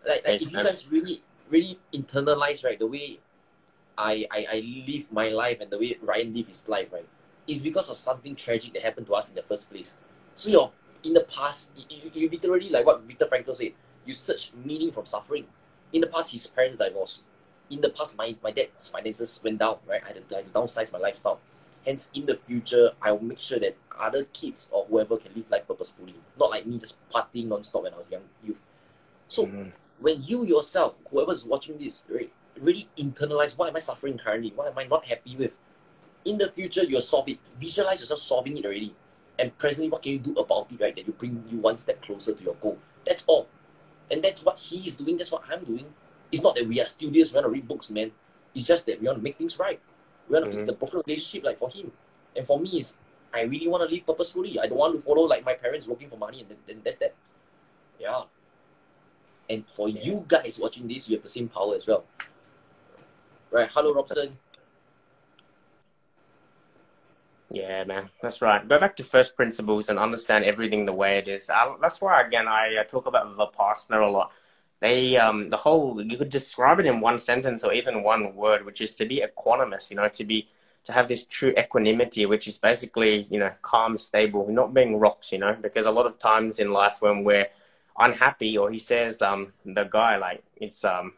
like, 0.07 0.25
like 0.25 0.43
if 0.43 0.53
you 0.53 0.63
guys 0.63 0.87
really 0.89 1.21
really 1.51 1.81
internalize 1.93 2.65
right 2.65 2.79
the 2.79 2.87
way 2.87 3.19
I, 3.99 4.25
I, 4.31 4.47
I 4.53 4.85
live 4.87 5.11
my 5.11 5.31
life 5.31 5.61
and 5.61 5.69
the 5.69 5.79
way 5.79 5.99
Ryan 6.01 6.33
live 6.33 6.47
his 6.47 6.69
life, 6.69 6.93
right, 6.93 7.07
is 7.49 7.61
because 7.61 7.89
of 7.91 7.97
something 7.97 8.37
tragic 8.37 8.73
that 8.75 8.83
happened 8.83 9.09
to 9.09 9.15
us 9.15 9.29
in 9.31 9.35
the 9.35 9.43
first 9.43 9.69
place. 9.69 9.97
So 10.35 10.51
you're 10.51 10.71
in 11.07 11.15
the 11.15 11.21
past, 11.21 11.71
you, 11.89 12.11
you, 12.13 12.29
literally 12.29 12.69
like 12.69 12.85
what 12.85 13.03
Viktor 13.03 13.27
Frankl 13.27 13.55
said, 13.55 13.73
you 14.05 14.13
search 14.13 14.51
meaning 14.65 14.91
from 14.91 15.07
suffering. 15.07 15.45
In 15.93 16.01
the 16.01 16.09
past, 16.09 16.33
his 16.33 16.47
parents 16.47 16.77
divorced. 16.77 17.23
In 17.71 17.81
the 17.81 17.91
past, 17.91 18.17
my, 18.19 18.35
my 18.43 18.51
dad's 18.51 18.89
finances 18.89 19.41
went 19.43 19.59
down, 19.59 19.79
right? 19.89 20.03
I 20.05 20.09
had, 20.09 20.29
to, 20.29 20.35
I 20.35 20.39
had 20.39 20.53
to 20.53 20.59
downsize 20.59 20.93
my 20.93 20.99
lifestyle. 20.99 21.41
Hence, 21.85 22.11
in 22.15 22.27
the 22.27 22.35
future, 22.35 22.91
I 23.01 23.13
will 23.13 23.23
make 23.23 23.39
sure 23.39 23.61
that 23.61 23.77
other 23.99 24.25
kids 24.25 24.69
or 24.73 24.85
whoever 24.87 25.17
can 25.17 25.33
live 25.35 25.51
life 25.51 25.67
purposefully. 25.69 26.15
Not 26.39 26.51
like 26.51 26.67
me 26.67 26.79
just 26.79 26.97
partying 27.11 27.47
non-stop 27.47 27.85
when 27.85 27.95
I 27.95 27.99
was 27.99 28.11
young 28.11 28.23
youth. 28.45 28.63
So 29.29 29.47
mm-hmm. 29.47 29.71
when 30.01 30.23
you 30.23 30.45
yourself, 30.45 30.97
whoever's 31.11 31.45
watching 31.45 31.79
this, 31.79 32.05
right, 32.11 32.33
really 32.61 32.89
internalize 32.99 33.57
what 33.57 33.69
am 33.69 33.77
I 33.77 33.81
suffering 33.81 34.19
currently? 34.19 34.53
What 34.55 34.69
am 34.69 34.79
I 34.79 34.85
not 34.85 35.05
happy 35.05 35.37
with? 35.37 35.57
In 36.25 36.39
the 36.39 36.49
future, 36.49 36.83
you'll 36.83 37.01
solve 37.01 37.29
it. 37.29 37.39
Visualize 37.61 38.01
yourself 38.01 38.21
solving 38.21 38.57
it 38.57 38.65
already. 38.65 38.95
And 39.39 39.57
presently, 39.59 39.91
what 39.91 40.03
can 40.03 40.13
you 40.13 40.19
do 40.19 40.35
about 40.35 40.73
it, 40.73 40.81
right? 40.81 40.95
That 40.97 41.07
you 41.07 41.13
bring 41.13 41.45
you 41.49 41.59
one 41.59 41.77
step 41.77 42.01
closer 42.03 42.33
to 42.33 42.43
your 42.43 42.55
goal. 42.55 42.79
That's 43.05 43.25
all. 43.27 43.49
And 44.11 44.23
that's 44.23 44.43
what 44.45 44.59
he's 44.59 44.97
doing. 44.97 45.17
That's 45.17 45.33
what 45.33 45.43
I'm 45.51 45.65
doing. 45.65 45.87
It's 46.33 46.43
not 46.43 46.55
that 46.57 46.67
we 46.67 46.81
are 46.81 46.87
studious, 46.87 47.33
we 47.33 47.37
want 47.37 47.47
to 47.47 47.51
read 47.51 47.69
books, 47.69 47.91
man. 47.91 48.11
It's 48.55 48.67
just 48.67 48.87
that 48.87 49.01
we 49.01 49.07
want 49.07 49.19
to 49.19 49.23
make 49.23 49.37
things 49.37 49.59
right. 49.59 49.81
We 50.29 50.35
want 50.35 50.47
to 50.47 50.51
mm-hmm. 50.51 50.59
fix 50.59 50.67
the 50.67 50.73
broken 50.73 51.03
relationship, 51.07 51.45
like 51.45 51.59
for 51.59 51.71
him. 51.71 51.93
And 52.35 52.47
for 52.47 52.59
me, 52.59 52.81
is 52.81 52.97
I 53.33 53.43
really 53.43 53.69
want 53.69 53.89
to 53.89 53.95
live 53.95 54.07
purposefully. 54.07 54.59
I 54.59 54.67
don't 54.67 54.79
want 54.79 54.95
to 54.97 55.01
follow 55.01 55.23
like 55.23 55.45
my 55.45 55.55
parents 55.55 55.87
working 55.87 56.09
for 56.09 56.17
money, 56.17 56.41
and 56.41 56.49
then, 56.49 56.59
then 56.67 56.81
that's 56.85 56.99
that. 56.99 57.15
Yeah. 58.01 58.23
And 59.49 59.65
for 59.69 59.89
you 59.89 60.25
guys 60.27 60.59
watching 60.59 60.89
this, 60.89 61.09
you 61.09 61.17
have 61.17 61.23
the 61.23 61.29
same 61.29 61.49
power 61.49 61.75
as 61.75 61.87
well. 61.87 62.05
Right. 63.51 63.71
Hello, 63.73 63.95
Robson. 63.95 64.37
Yeah, 67.51 67.85
man, 67.85 68.11
that's 68.21 68.43
right. 68.43 68.67
Go 68.69 68.79
back 68.81 68.97
to 68.97 69.05
first 69.05 69.37
principles 69.37 69.89
and 69.89 69.99
understand 69.99 70.45
everything 70.45 70.85
the 70.85 70.93
way 70.93 71.19
it 71.19 71.29
is. 71.29 71.49
I, 71.49 71.75
that's 71.81 72.01
why, 72.01 72.21
again, 72.21 72.49
I 72.49 72.77
uh, 72.77 72.85
talk 72.85 73.07
about 73.07 73.35
Vipassana 73.37 74.03
a 74.03 74.11
lot. 74.11 74.33
They, 74.81 75.17
um, 75.17 75.49
the 75.49 75.57
whole, 75.57 76.03
you 76.03 76.19
could 76.19 76.29
describe 76.29 76.81
it 76.81 76.87
in 76.87 77.01
one 77.01 77.19
sentence 77.19 77.63
or 77.63 77.73
even 77.73 78.03
one 78.03 78.35
word, 78.35 78.67
which 78.67 78.81
is 78.81 78.95
to 78.97 79.07
be 79.07 79.23
equanimous. 79.25 79.91
You 79.91 79.97
know, 79.97 80.09
to 80.09 80.25
be, 80.25 80.49
to 80.85 80.93
have 80.93 81.09
this 81.09 81.25
true 81.25 81.55
equanimity, 81.57 82.27
which 82.27 82.49
is 82.49 82.59
basically, 82.59 83.27
you 83.31 83.39
know, 83.39 83.53
calm, 83.63 83.97
stable, 83.97 84.49
not 84.49 84.75
being 84.75 84.99
rocks. 84.99 85.33
You 85.33 85.39
know, 85.39 85.57
because 85.61 85.87
a 85.87 85.91
lot 85.93 86.07
of 86.07 86.19
times 86.19 86.59
in 86.59 86.73
life 86.73 86.97
when 87.01 87.25
we're 87.25 87.47
unhappy, 87.99 88.59
or 88.59 88.71
he 88.71 88.79
says, 88.79 89.23
um, 89.23 89.53
the 89.65 89.85
guy 89.85 90.17
like 90.17 90.43
it's 90.57 90.85
um 90.85 91.15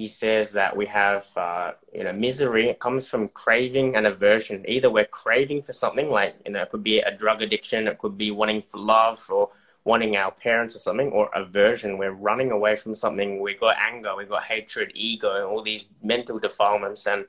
he 0.00 0.08
says 0.08 0.52
that 0.52 0.74
we 0.74 0.86
have, 0.86 1.26
uh, 1.36 1.72
you 1.92 2.04
know, 2.04 2.12
misery. 2.14 2.70
It 2.70 2.78
comes 2.78 3.06
from 3.06 3.28
craving 3.28 3.96
and 3.96 4.06
aversion. 4.06 4.64
Either 4.66 4.90
we're 4.90 5.04
craving 5.04 5.60
for 5.60 5.74
something, 5.74 6.08
like, 6.08 6.36
you 6.46 6.52
know, 6.52 6.62
it 6.62 6.70
could 6.70 6.82
be 6.82 7.00
a 7.00 7.14
drug 7.14 7.42
addiction, 7.42 7.86
it 7.86 7.98
could 7.98 8.16
be 8.16 8.30
wanting 8.30 8.62
for 8.62 8.78
love 8.78 9.22
or 9.28 9.50
wanting 9.84 10.16
our 10.16 10.30
parents 10.30 10.74
or 10.74 10.78
something, 10.78 11.10
or 11.12 11.28
aversion. 11.34 11.98
We're 11.98 12.12
running 12.12 12.50
away 12.50 12.76
from 12.76 12.94
something. 12.94 13.42
We 13.42 13.52
got 13.52 13.76
anger, 13.78 14.16
we 14.16 14.24
got 14.24 14.44
hatred, 14.44 14.92
ego, 14.94 15.36
and 15.36 15.44
all 15.44 15.62
these 15.62 15.88
mental 16.02 16.38
defilements. 16.38 17.06
And 17.06 17.26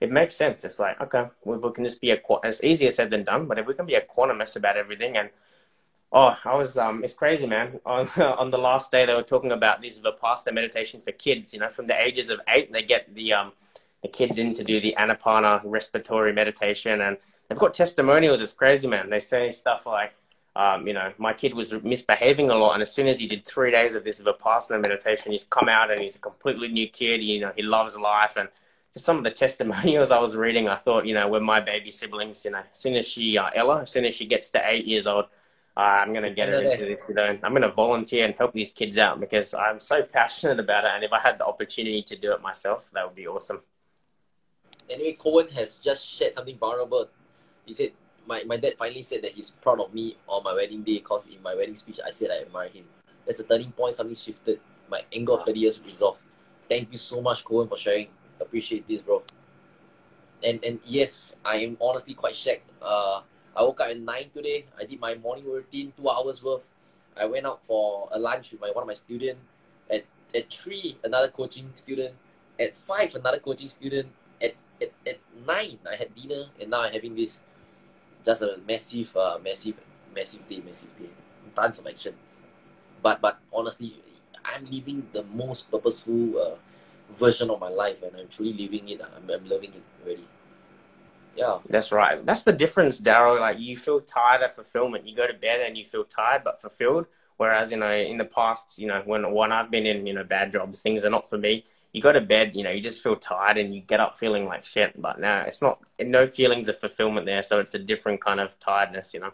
it 0.00 0.12
makes 0.12 0.36
sense. 0.36 0.64
It's 0.64 0.78
like, 0.78 1.00
okay, 1.00 1.24
we, 1.44 1.72
can 1.72 1.84
just 1.84 2.00
be 2.00 2.12
a, 2.12 2.20
it's 2.44 2.62
easier 2.62 2.92
said 2.92 3.10
than 3.10 3.24
done, 3.24 3.46
but 3.46 3.58
if 3.58 3.66
we 3.66 3.74
can 3.74 3.86
be 3.86 3.98
equanimous 4.02 4.54
about 4.54 4.76
everything 4.76 5.16
and 5.16 5.28
Oh, 6.14 6.36
I 6.44 6.54
was 6.54 6.76
um, 6.76 7.02
it's 7.02 7.14
crazy, 7.14 7.46
man. 7.46 7.80
On 7.86 8.06
on 8.18 8.50
the 8.50 8.58
last 8.58 8.92
day, 8.92 9.06
they 9.06 9.14
were 9.14 9.22
talking 9.22 9.52
about 9.52 9.80
this 9.80 9.98
vipassana 9.98 10.52
meditation 10.52 11.00
for 11.00 11.12
kids. 11.12 11.54
You 11.54 11.60
know, 11.60 11.68
from 11.68 11.86
the 11.86 11.98
ages 11.98 12.28
of 12.28 12.40
eight, 12.48 12.70
they 12.70 12.82
get 12.82 13.14
the 13.14 13.32
um, 13.32 13.52
the 14.02 14.08
kids 14.08 14.38
in 14.38 14.52
to 14.54 14.64
do 14.64 14.78
the 14.78 14.94
anapana 14.98 15.62
respiratory 15.64 16.32
meditation, 16.34 17.00
and 17.00 17.16
they've 17.48 17.58
got 17.58 17.72
testimonials. 17.72 18.42
It's 18.42 18.52
crazy, 18.52 18.88
man. 18.88 19.08
They 19.08 19.20
say 19.20 19.52
stuff 19.52 19.86
like, 19.86 20.12
um, 20.54 20.86
you 20.86 20.92
know, 20.92 21.14
my 21.16 21.32
kid 21.32 21.54
was 21.54 21.72
misbehaving 21.72 22.50
a 22.50 22.56
lot, 22.56 22.74
and 22.74 22.82
as 22.82 22.92
soon 22.92 23.08
as 23.08 23.18
he 23.18 23.26
did 23.26 23.46
three 23.46 23.70
days 23.70 23.94
of 23.94 24.04
this 24.04 24.20
vipassana 24.20 24.82
meditation, 24.82 25.32
he's 25.32 25.44
come 25.44 25.70
out 25.70 25.90
and 25.90 25.98
he's 25.98 26.16
a 26.16 26.18
completely 26.18 26.68
new 26.68 26.88
kid. 26.88 27.22
You 27.22 27.40
know, 27.40 27.52
he 27.56 27.62
loves 27.62 27.96
life, 27.96 28.36
and 28.36 28.50
just 28.92 29.06
some 29.06 29.16
of 29.16 29.24
the 29.24 29.30
testimonials 29.44 30.10
I 30.10 30.18
was 30.18 30.36
reading, 30.36 30.68
I 30.68 30.76
thought, 30.76 31.06
you 31.06 31.14
know, 31.14 31.26
when 31.28 31.42
my 31.42 31.60
baby 31.60 31.90
siblings, 31.90 32.44
you 32.44 32.50
know, 32.50 32.58
as 32.70 32.78
soon 32.78 32.96
as 32.96 33.08
she 33.08 33.38
uh, 33.38 33.48
Ella, 33.54 33.80
as 33.80 33.90
soon 33.90 34.04
as 34.04 34.14
she 34.14 34.26
gets 34.26 34.50
to 34.50 34.60
eight 34.62 34.84
years 34.84 35.06
old 35.06 35.24
uh, 35.76 35.80
I'm 35.80 36.12
going 36.12 36.24
to 36.24 36.30
get 36.30 36.48
her 36.48 36.60
into 36.60 36.84
this. 36.84 37.08
You 37.08 37.14
know, 37.14 37.38
I'm 37.42 37.52
going 37.52 37.62
to 37.62 37.70
volunteer 37.70 38.26
and 38.26 38.34
help 38.34 38.52
these 38.52 38.70
kids 38.70 38.98
out 38.98 39.20
because 39.20 39.54
I'm 39.54 39.80
so 39.80 40.02
passionate 40.02 40.60
about 40.60 40.84
it. 40.84 40.90
And 40.94 41.02
if 41.02 41.12
I 41.12 41.18
had 41.18 41.38
the 41.38 41.46
opportunity 41.46 42.02
to 42.02 42.16
do 42.16 42.32
it 42.32 42.42
myself, 42.42 42.90
that 42.92 43.06
would 43.06 43.14
be 43.14 43.26
awesome. 43.26 43.60
Anyway, 44.90 45.14
Cohen 45.14 45.48
has 45.48 45.78
just 45.78 46.12
shared 46.12 46.34
something 46.34 46.58
vulnerable. 46.58 47.08
He 47.64 47.72
said, 47.72 47.92
my, 48.26 48.44
my 48.44 48.58
dad 48.58 48.74
finally 48.78 49.02
said 49.02 49.22
that 49.22 49.32
he's 49.32 49.50
proud 49.50 49.80
of 49.80 49.94
me 49.94 50.16
on 50.28 50.44
my 50.44 50.52
wedding 50.52 50.82
day 50.82 50.98
because 50.98 51.26
in 51.26 51.42
my 51.42 51.54
wedding 51.54 51.74
speech, 51.74 52.00
I 52.04 52.10
said 52.10 52.30
I 52.30 52.42
admire 52.42 52.68
him. 52.68 52.84
That's 53.24 53.40
a 53.40 53.44
turning 53.44 53.72
point. 53.72 53.94
Something 53.94 54.14
shifted. 54.14 54.60
My 54.90 55.02
anger 55.12 55.32
of 55.32 55.46
30 55.46 55.58
years 55.58 55.80
resolved. 55.80 56.22
Thank 56.68 56.92
you 56.92 56.98
so 56.98 57.22
much, 57.22 57.44
Cohen, 57.44 57.66
for 57.66 57.76
sharing. 57.76 58.08
Appreciate 58.40 58.86
this, 58.86 59.02
bro. 59.02 59.22
And 60.42 60.62
and 60.64 60.80
yes, 60.84 61.36
I 61.44 61.56
am 61.56 61.76
honestly 61.80 62.14
quite 62.14 62.34
shocked. 62.34 62.68
Uh, 62.80 63.22
I 63.54 63.62
woke 63.62 63.80
up 63.80 63.88
at 63.88 64.00
9 64.00 64.30
today. 64.32 64.66
I 64.78 64.84
did 64.84 65.00
my 65.00 65.14
morning 65.16 65.44
routine, 65.44 65.92
two 65.96 66.08
hours 66.08 66.42
worth. 66.42 66.66
I 67.16 67.26
went 67.26 67.46
out 67.46 67.64
for 67.64 68.08
a 68.10 68.18
lunch 68.18 68.52
with 68.52 68.60
my 68.60 68.70
one 68.70 68.82
of 68.82 68.88
my 68.88 68.94
students. 68.94 69.40
At, 69.90 70.04
at 70.34 70.52
3, 70.52 70.98
another 71.04 71.28
coaching 71.28 71.70
student. 71.74 72.14
At 72.58 72.74
5, 72.74 73.16
another 73.16 73.38
coaching 73.38 73.68
student. 73.68 74.08
At, 74.40 74.54
at, 74.80 74.92
at 75.06 75.18
9, 75.46 75.78
I 75.90 75.96
had 75.96 76.14
dinner. 76.14 76.46
And 76.60 76.70
now 76.70 76.82
I'm 76.82 76.92
having 76.92 77.14
this. 77.14 77.40
Just 78.24 78.42
a 78.42 78.58
massive, 78.66 79.14
uh, 79.16 79.38
massive, 79.44 79.76
massive 80.14 80.48
day, 80.48 80.62
massive 80.64 80.96
day. 80.98 81.10
Tons 81.54 81.78
of 81.78 81.86
action. 81.86 82.14
But, 83.02 83.20
but 83.20 83.38
honestly, 83.52 83.96
I'm 84.44 84.64
living 84.64 85.08
the 85.12 85.24
most 85.24 85.70
purposeful 85.70 86.38
uh, 86.38 86.54
version 87.12 87.50
of 87.50 87.60
my 87.60 87.68
life. 87.68 88.02
And 88.02 88.16
I'm 88.16 88.28
truly 88.28 88.54
living 88.54 88.88
it. 88.88 89.02
I'm, 89.02 89.28
I'm 89.28 89.46
loving 89.46 89.74
it 89.74 89.82
already. 90.02 90.26
Yeah. 91.36 91.58
That's 91.68 91.92
right. 91.92 92.24
That's 92.24 92.42
the 92.42 92.52
difference, 92.52 93.00
Daryl. 93.00 93.40
Like 93.40 93.58
you 93.58 93.76
feel 93.76 94.00
tired 94.00 94.42
of 94.42 94.54
fulfillment. 94.54 95.06
You 95.06 95.16
go 95.16 95.26
to 95.26 95.34
bed 95.34 95.60
and 95.60 95.76
you 95.76 95.84
feel 95.84 96.04
tired 96.04 96.44
but 96.44 96.60
fulfilled. 96.60 97.06
Whereas, 97.36 97.72
you 97.72 97.78
know, 97.78 97.90
in 97.90 98.18
the 98.18 98.24
past, 98.24 98.78
you 98.78 98.86
know, 98.86 99.02
when 99.04 99.32
when 99.32 99.52
I've 99.52 99.70
been 99.70 99.86
in, 99.86 100.06
you 100.06 100.12
know, 100.12 100.24
bad 100.24 100.52
jobs, 100.52 100.82
things 100.82 101.04
are 101.04 101.10
not 101.10 101.28
for 101.28 101.38
me. 101.38 101.64
You 101.92 102.00
go 102.00 102.12
to 102.12 102.20
bed, 102.20 102.52
you 102.54 102.62
know, 102.62 102.70
you 102.70 102.80
just 102.80 103.02
feel 103.02 103.16
tired 103.16 103.58
and 103.58 103.74
you 103.74 103.80
get 103.82 104.00
up 104.00 104.18
feeling 104.18 104.46
like 104.46 104.64
shit. 104.64 105.00
But 105.00 105.20
now 105.20 105.42
it's 105.42 105.60
not, 105.60 105.80
no 105.98 106.26
feelings 106.26 106.68
of 106.68 106.78
fulfillment 106.78 107.26
there. 107.26 107.42
So 107.42 107.60
it's 107.60 107.74
a 107.74 107.78
different 107.78 108.22
kind 108.22 108.40
of 108.40 108.58
tiredness, 108.60 109.12
you 109.12 109.20
know. 109.20 109.32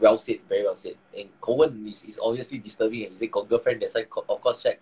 Well 0.00 0.18
said, 0.18 0.40
very 0.48 0.64
well 0.64 0.74
said. 0.74 0.96
And 1.16 1.28
Cohen 1.40 1.86
is, 1.86 2.04
is 2.04 2.20
obviously 2.22 2.58
disturbing 2.58 3.04
and 3.04 3.12
he 3.12 3.18
said 3.18 3.30
got 3.30 3.48
girlfriend, 3.48 3.82
that's 3.82 3.94
why 3.94 4.04
of 4.28 4.40
course 4.40 4.62
check. 4.62 4.80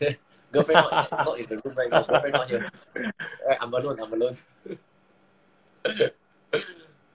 girlfriend 0.54 0.80
not, 0.86 1.10
not 1.26 1.38
in 1.38 1.46
the 1.50 1.58
room 1.58 1.74
right 1.76 1.90
now, 1.90 2.02
girlfriend 2.02 2.32
not 2.34 2.48
here. 2.48 2.70
Right, 3.46 3.58
I'm 3.60 3.74
alone, 3.74 4.00
I'm 4.00 4.12
alone. 4.14 4.36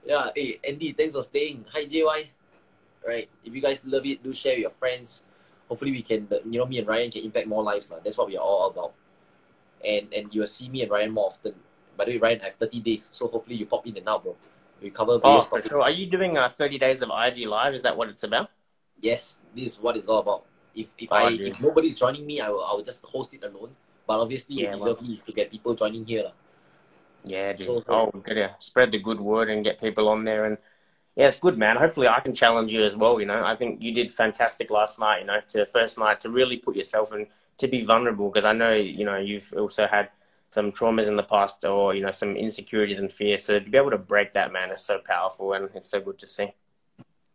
yeah, 0.06 0.30
hey 0.36 0.60
Andy, 0.62 0.92
thanks 0.92 1.14
for 1.14 1.22
staying. 1.24 1.64
Hi 1.72 1.84
JY. 1.86 2.28
Right. 3.06 3.28
If 3.44 3.54
you 3.54 3.60
guys 3.60 3.82
love 3.84 4.04
it, 4.06 4.22
do 4.22 4.32
share 4.32 4.52
with 4.54 4.60
your 4.60 4.70
friends. 4.70 5.24
Hopefully 5.68 5.90
we 5.92 6.02
can 6.02 6.28
you 6.46 6.60
know 6.60 6.66
me 6.66 6.78
and 6.78 6.86
Ryan 6.86 7.10
can 7.10 7.24
impact 7.24 7.48
more 7.48 7.62
lives. 7.64 7.90
That's 8.04 8.16
what 8.18 8.28
we 8.28 8.36
are 8.36 8.44
all 8.44 8.68
about. 8.70 8.92
And 9.84 10.12
and 10.14 10.32
you 10.34 10.42
will 10.42 10.48
see 10.48 10.68
me 10.68 10.82
and 10.82 10.90
Ryan 10.90 11.10
more 11.10 11.26
often. 11.26 11.54
By 11.96 12.04
the 12.04 12.12
way, 12.12 12.18
Ryan, 12.18 12.40
I 12.42 12.44
have 12.44 12.54
30 12.54 12.80
days, 12.80 13.10
so 13.12 13.26
hopefully 13.26 13.56
you 13.56 13.66
pop 13.66 13.86
in 13.86 13.96
and 13.96 14.08
out, 14.08 14.22
bro. 14.22 14.36
We 14.80 14.90
cover 14.90 15.12
Oh, 15.14 15.18
various 15.20 15.46
for 15.46 15.56
topics. 15.58 15.68
sure. 15.68 15.82
Are 15.82 15.90
you 15.90 16.06
doing 16.06 16.38
uh, 16.38 16.48
30 16.48 16.78
days 16.78 17.02
of 17.02 17.10
IG 17.10 17.46
Live? 17.46 17.74
Is 17.74 17.82
that 17.82 17.96
what 17.96 18.08
it's 18.08 18.22
about? 18.22 18.50
Yes, 19.00 19.36
this 19.54 19.72
is 19.74 19.80
what 19.80 19.96
it's 19.96 20.08
all 20.08 20.20
about. 20.20 20.44
If 20.74 20.94
if 20.98 21.08
Oh, 21.12 21.16
I 21.16 21.36
dude. 21.36 21.48
if 21.48 21.60
nobody's 21.60 21.98
joining 21.98 22.26
me, 22.26 22.40
I 22.40 22.48
will 22.48 22.64
I 22.64 22.72
will 22.74 22.82
just 22.82 23.04
host 23.04 23.34
it 23.34 23.42
alone. 23.44 23.74
But 24.06 24.20
obviously, 24.20 24.56
Yeah, 24.62 24.62
it 24.62 24.70
would 24.72 24.76
be 24.78 24.80
well. 24.82 24.94
lovely 24.94 25.16
to 25.26 25.32
get 25.32 25.50
people 25.50 25.74
joining 25.74 26.04
here. 26.06 26.24
lah. 26.24 26.32
Yeah, 27.24 27.52
dude. 27.52 27.66
So- 27.66 27.84
oh, 27.88 28.10
good. 28.10 28.36
Yeah. 28.36 28.54
Spread 28.58 28.92
the 28.92 28.98
good 28.98 29.20
word 29.20 29.50
and 29.50 29.62
get 29.64 29.80
people 29.80 30.08
on 30.08 30.24
there. 30.24 30.44
And 30.46 30.56
yeah, 31.16 31.28
it's 31.28 31.38
good, 31.38 31.58
man. 31.58 31.76
Hopefully, 31.76 32.08
I 32.08 32.20
can 32.20 32.34
challenge 32.34 32.72
you 32.72 32.82
as 32.82 32.96
well. 32.96 33.20
You 33.20 33.26
know, 33.26 33.44
I 33.44 33.54
think 33.56 33.82
you 33.82 33.92
did 33.92 34.10
fantastic 34.10 34.70
last 34.70 34.98
night. 34.98 35.20
You 35.20 35.26
know, 35.26 35.40
to 35.48 35.66
first 35.66 35.98
night 35.98 36.20
to 36.22 36.30
really 36.30 36.56
put 36.56 36.76
yourself 36.76 37.12
in 37.12 37.26
to 37.58 37.68
be 37.68 37.84
vulnerable 37.84 38.30
because 38.30 38.44
I 38.46 38.52
know 38.52 38.72
you 38.72 39.04
know 39.04 39.16
you've 39.18 39.52
also 39.56 39.86
had 39.86 40.08
some 40.48 40.72
traumas 40.72 41.06
in 41.08 41.16
the 41.16 41.22
past 41.22 41.64
or 41.64 41.94
you 41.94 42.02
know 42.02 42.10
some 42.10 42.36
insecurities 42.36 42.98
and 42.98 43.12
fears. 43.12 43.44
So 43.44 43.58
to 43.60 43.68
be 43.70 43.76
able 43.76 43.90
to 43.90 43.98
break 43.98 44.32
that, 44.34 44.50
man, 44.52 44.70
is 44.70 44.80
so 44.80 44.98
powerful 44.98 45.52
and 45.52 45.68
it's 45.74 45.88
so 45.90 46.00
good 46.00 46.18
to 46.20 46.26
see. 46.26 46.52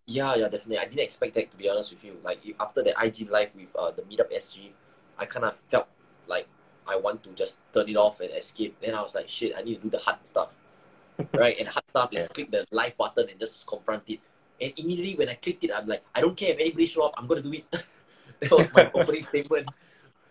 Yeah, 0.08 0.36
yeah, 0.36 0.50
definitely. 0.50 0.78
I 0.80 0.86
didn't 0.86 1.00
expect 1.00 1.34
that 1.36 1.50
to 1.52 1.58
be 1.58 1.70
honest 1.70 1.92
with 1.92 2.04
you. 2.04 2.18
Like 2.24 2.46
you- 2.46 2.56
after 2.60 2.84
the 2.84 2.94
IG 3.02 3.30
live 3.30 3.56
with 3.56 3.76
uh, 3.76 3.92
the 3.92 4.04
Meetup 4.04 4.32
SG, 4.32 4.72
I 5.18 5.26
kind 5.26 5.46
of 5.46 5.56
felt 5.70 5.88
like 6.28 6.48
I 6.88 6.96
want 6.98 7.24
to 7.24 7.30
just 7.32 7.58
turn 7.74 7.90
it 7.90 7.96
off 7.96 8.20
and 8.20 8.30
escape. 8.32 8.78
Then 8.82 8.94
I 8.94 9.02
was 9.02 9.16
like, 9.16 9.28
shit, 9.28 9.54
I 9.58 9.64
need 9.64 9.76
to 9.78 9.82
do 9.82 9.90
the 9.90 9.98
hard 9.98 10.26
stuff, 10.28 10.50
right? 11.34 11.58
And 11.58 11.68
hard 11.68 11.88
stuff 11.90 12.14
is 12.14 12.24
Yeah. 12.24 12.28
click 12.34 12.52
the 12.52 12.68
live 12.72 12.96
button 12.98 13.30
and 13.30 13.40
just 13.40 13.66
confront 13.66 14.04
it. 14.10 14.20
And 14.62 14.74
immediately 14.78 15.16
when 15.16 15.30
I 15.30 15.36
clicked 15.36 15.64
it, 15.64 15.72
I'm 15.76 15.88
like, 15.88 16.04
I 16.14 16.22
don't 16.22 16.38
care 16.38 16.52
if 16.54 16.60
anybody 16.60 16.86
show 16.86 17.04
up, 17.04 17.16
I'm 17.18 17.26
gonna 17.28 17.42
do 17.42 17.54
it. 17.54 17.66
that 18.42 18.52
was 18.52 18.72
my 18.74 18.90
opening 18.94 19.24
statement. 19.24 19.70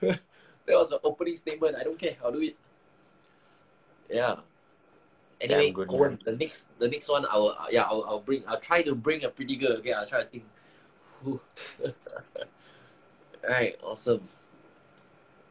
that 0.00 0.20
was 0.68 0.90
my 0.90 0.98
opening 1.02 1.36
statement. 1.36 1.76
I 1.76 1.82
don't 1.82 1.98
care, 1.98 2.16
I'll 2.24 2.32
do 2.32 2.40
it. 2.42 2.56
Yeah. 4.08 4.36
Anyway, 5.44 5.70
good, 5.70 5.90
man. 5.92 6.18
the 6.24 6.32
next 6.36 6.68
the 6.78 6.88
next 6.88 7.08
one 7.08 7.26
I 7.26 7.36
will 7.36 7.50
uh, 7.58 7.66
yeah 7.70 7.82
I'll, 7.82 8.04
I'll 8.08 8.20
bring 8.20 8.42
I'll 8.48 8.60
try 8.60 8.82
to 8.82 8.94
bring 8.94 9.24
a 9.24 9.28
pretty 9.28 9.56
girl. 9.56 9.72
Okay, 9.78 9.92
I'll 9.92 10.06
try 10.06 10.22
to 10.22 10.26
think. 10.28 10.44
Who? 11.22 11.40
Alright, 13.44 13.78
awesome. 13.82 14.26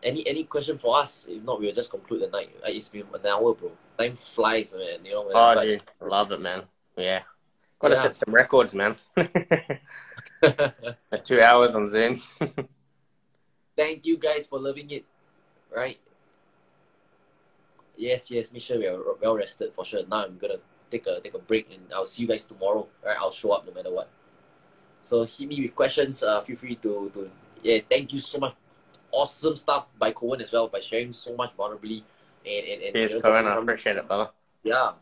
Any 0.01 0.27
any 0.27 0.43
question 0.43 0.77
for 0.77 0.97
us? 0.97 1.25
If 1.29 1.43
not, 1.45 1.61
we'll 1.61 1.73
just 1.73 1.91
conclude 1.91 2.21
the 2.23 2.27
night. 2.27 2.49
It's 2.65 2.89
been 2.89 3.05
an 3.13 3.25
hour, 3.25 3.53
bro. 3.53 3.71
Time 3.97 4.15
flies, 4.15 4.73
man. 4.73 5.05
You 5.05 5.13
know 5.13 5.31
Oh, 5.33 5.65
dude, 5.65 5.81
love 6.01 6.31
it, 6.31 6.41
man. 6.41 6.63
Yeah, 6.97 7.21
got 7.79 7.89
to 7.89 7.95
Yeah. 7.95 8.01
set 8.01 8.17
some 8.17 8.33
records, 8.33 8.73
man. 8.73 8.95
Two 11.23 11.41
hours 11.41 11.75
on 11.75 11.87
Zoom. 11.89 12.21
Thank 13.77 14.05
you 14.05 14.17
guys 14.17 14.45
for 14.47 14.59
loving 14.59 14.89
it. 14.91 15.05
Right? 15.75 15.97
Yes, 17.95 18.31
yes. 18.31 18.51
Make 18.51 18.61
sure 18.61 18.79
we 18.79 18.87
are 18.87 18.99
well 19.21 19.35
rested 19.35 19.73
for 19.73 19.85
sure. 19.85 20.01
Now 20.09 20.25
I'm 20.25 20.37
gonna 20.37 20.57
take 20.89 21.07
a 21.07 21.19
take 21.21 21.33
a 21.33 21.39
break 21.39 21.69
and 21.71 21.81
I'll 21.93 22.05
see 22.05 22.23
you 22.23 22.27
guys 22.27 22.45
tomorrow. 22.45 22.87
Right? 23.05 23.17
I'll 23.17 23.31
show 23.31 23.51
up 23.51 23.65
no 23.65 23.73
matter 23.73 23.91
what. 23.91 24.09
So 25.01 25.25
hit 25.25 25.47
me 25.47 25.61
with 25.61 25.75
questions. 25.75 26.23
Uh, 26.23 26.41
feel 26.41 26.55
free 26.55 26.75
to 26.75 27.11
to 27.13 27.29
yeah. 27.61 27.79
Thank 27.89 28.13
you 28.13 28.19
so 28.19 28.39
much. 28.39 28.55
Awesome 29.11 29.57
stuff 29.57 29.87
by 29.99 30.11
Cohen 30.11 30.41
as 30.41 30.51
well 30.51 30.67
by 30.67 30.79
sharing 30.79 31.13
so 31.13 31.35
much 31.35 31.55
vulnerably 31.55 32.01
and 32.45 32.65
and, 32.65 32.95
and 32.95 33.13
know, 33.13 33.21
Cohen. 33.21 33.47
I 33.47 33.55
appreciate 33.57 33.97
it, 33.97 34.07
fella. 34.07 34.31
yeah. 34.63 34.93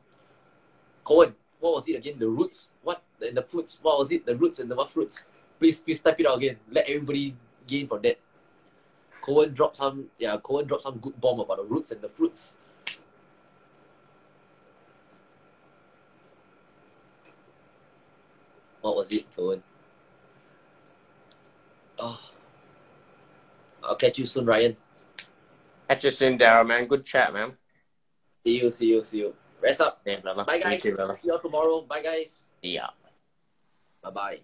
Cohen, 1.03 1.33
what 1.59 1.73
was 1.75 1.87
it 1.87 1.95
again? 1.95 2.19
The 2.19 2.27
roots? 2.27 2.71
What? 2.83 3.01
And 3.21 3.37
the 3.37 3.41
fruits? 3.43 3.79
What 3.81 3.99
was 3.99 4.11
it? 4.11 4.25
The 4.25 4.35
roots 4.35 4.59
and 4.59 4.69
the 4.69 4.75
what 4.75 4.89
fruits? 4.89 5.23
Please, 5.59 5.79
please 5.79 6.01
type 6.01 6.19
it 6.19 6.25
out 6.25 6.37
again. 6.37 6.57
Let 6.69 6.89
everybody 6.89 7.35
gain 7.67 7.87
from 7.87 8.01
that. 8.01 8.19
Cohen 9.21 9.53
dropped 9.53 9.77
some, 9.77 10.07
yeah, 10.17 10.37
Cohen 10.41 10.65
dropped 10.65 10.83
some 10.83 10.97
good 10.97 11.19
bomb 11.21 11.39
about 11.39 11.57
the 11.57 11.63
roots 11.63 11.91
and 11.91 12.01
the 12.01 12.09
fruits. 12.09 12.55
What 18.81 18.95
was 18.95 19.11
it, 19.11 19.25
Cohen? 19.35 19.63
Oh. 21.99 22.19
I'll 23.83 23.95
catch 23.95 24.17
you 24.19 24.25
soon, 24.25 24.45
Ryan. 24.45 24.75
Catch 25.87 26.05
you 26.05 26.11
soon, 26.11 26.37
Daryl, 26.37 26.67
man. 26.67 26.87
Good 26.87 27.05
chat, 27.05 27.33
man. 27.33 27.53
See 28.43 28.61
you, 28.61 28.69
see 28.69 28.87
you, 28.87 29.03
see 29.03 29.19
you. 29.19 29.33
Rest 29.61 29.81
up. 29.81 30.01
Yeah, 30.05 30.19
brother. 30.19 30.43
Bye, 30.43 30.55
You 30.55 30.63
guys. 30.63 30.81
too, 30.81 30.95
brother. 30.95 31.13
See 31.13 31.27
you 31.27 31.33
all 31.33 31.39
tomorrow. 31.39 31.81
Bye, 31.81 32.01
guys. 32.01 32.43
Yeah. 32.61 32.87
Bye 34.01 34.09
bye. 34.09 34.39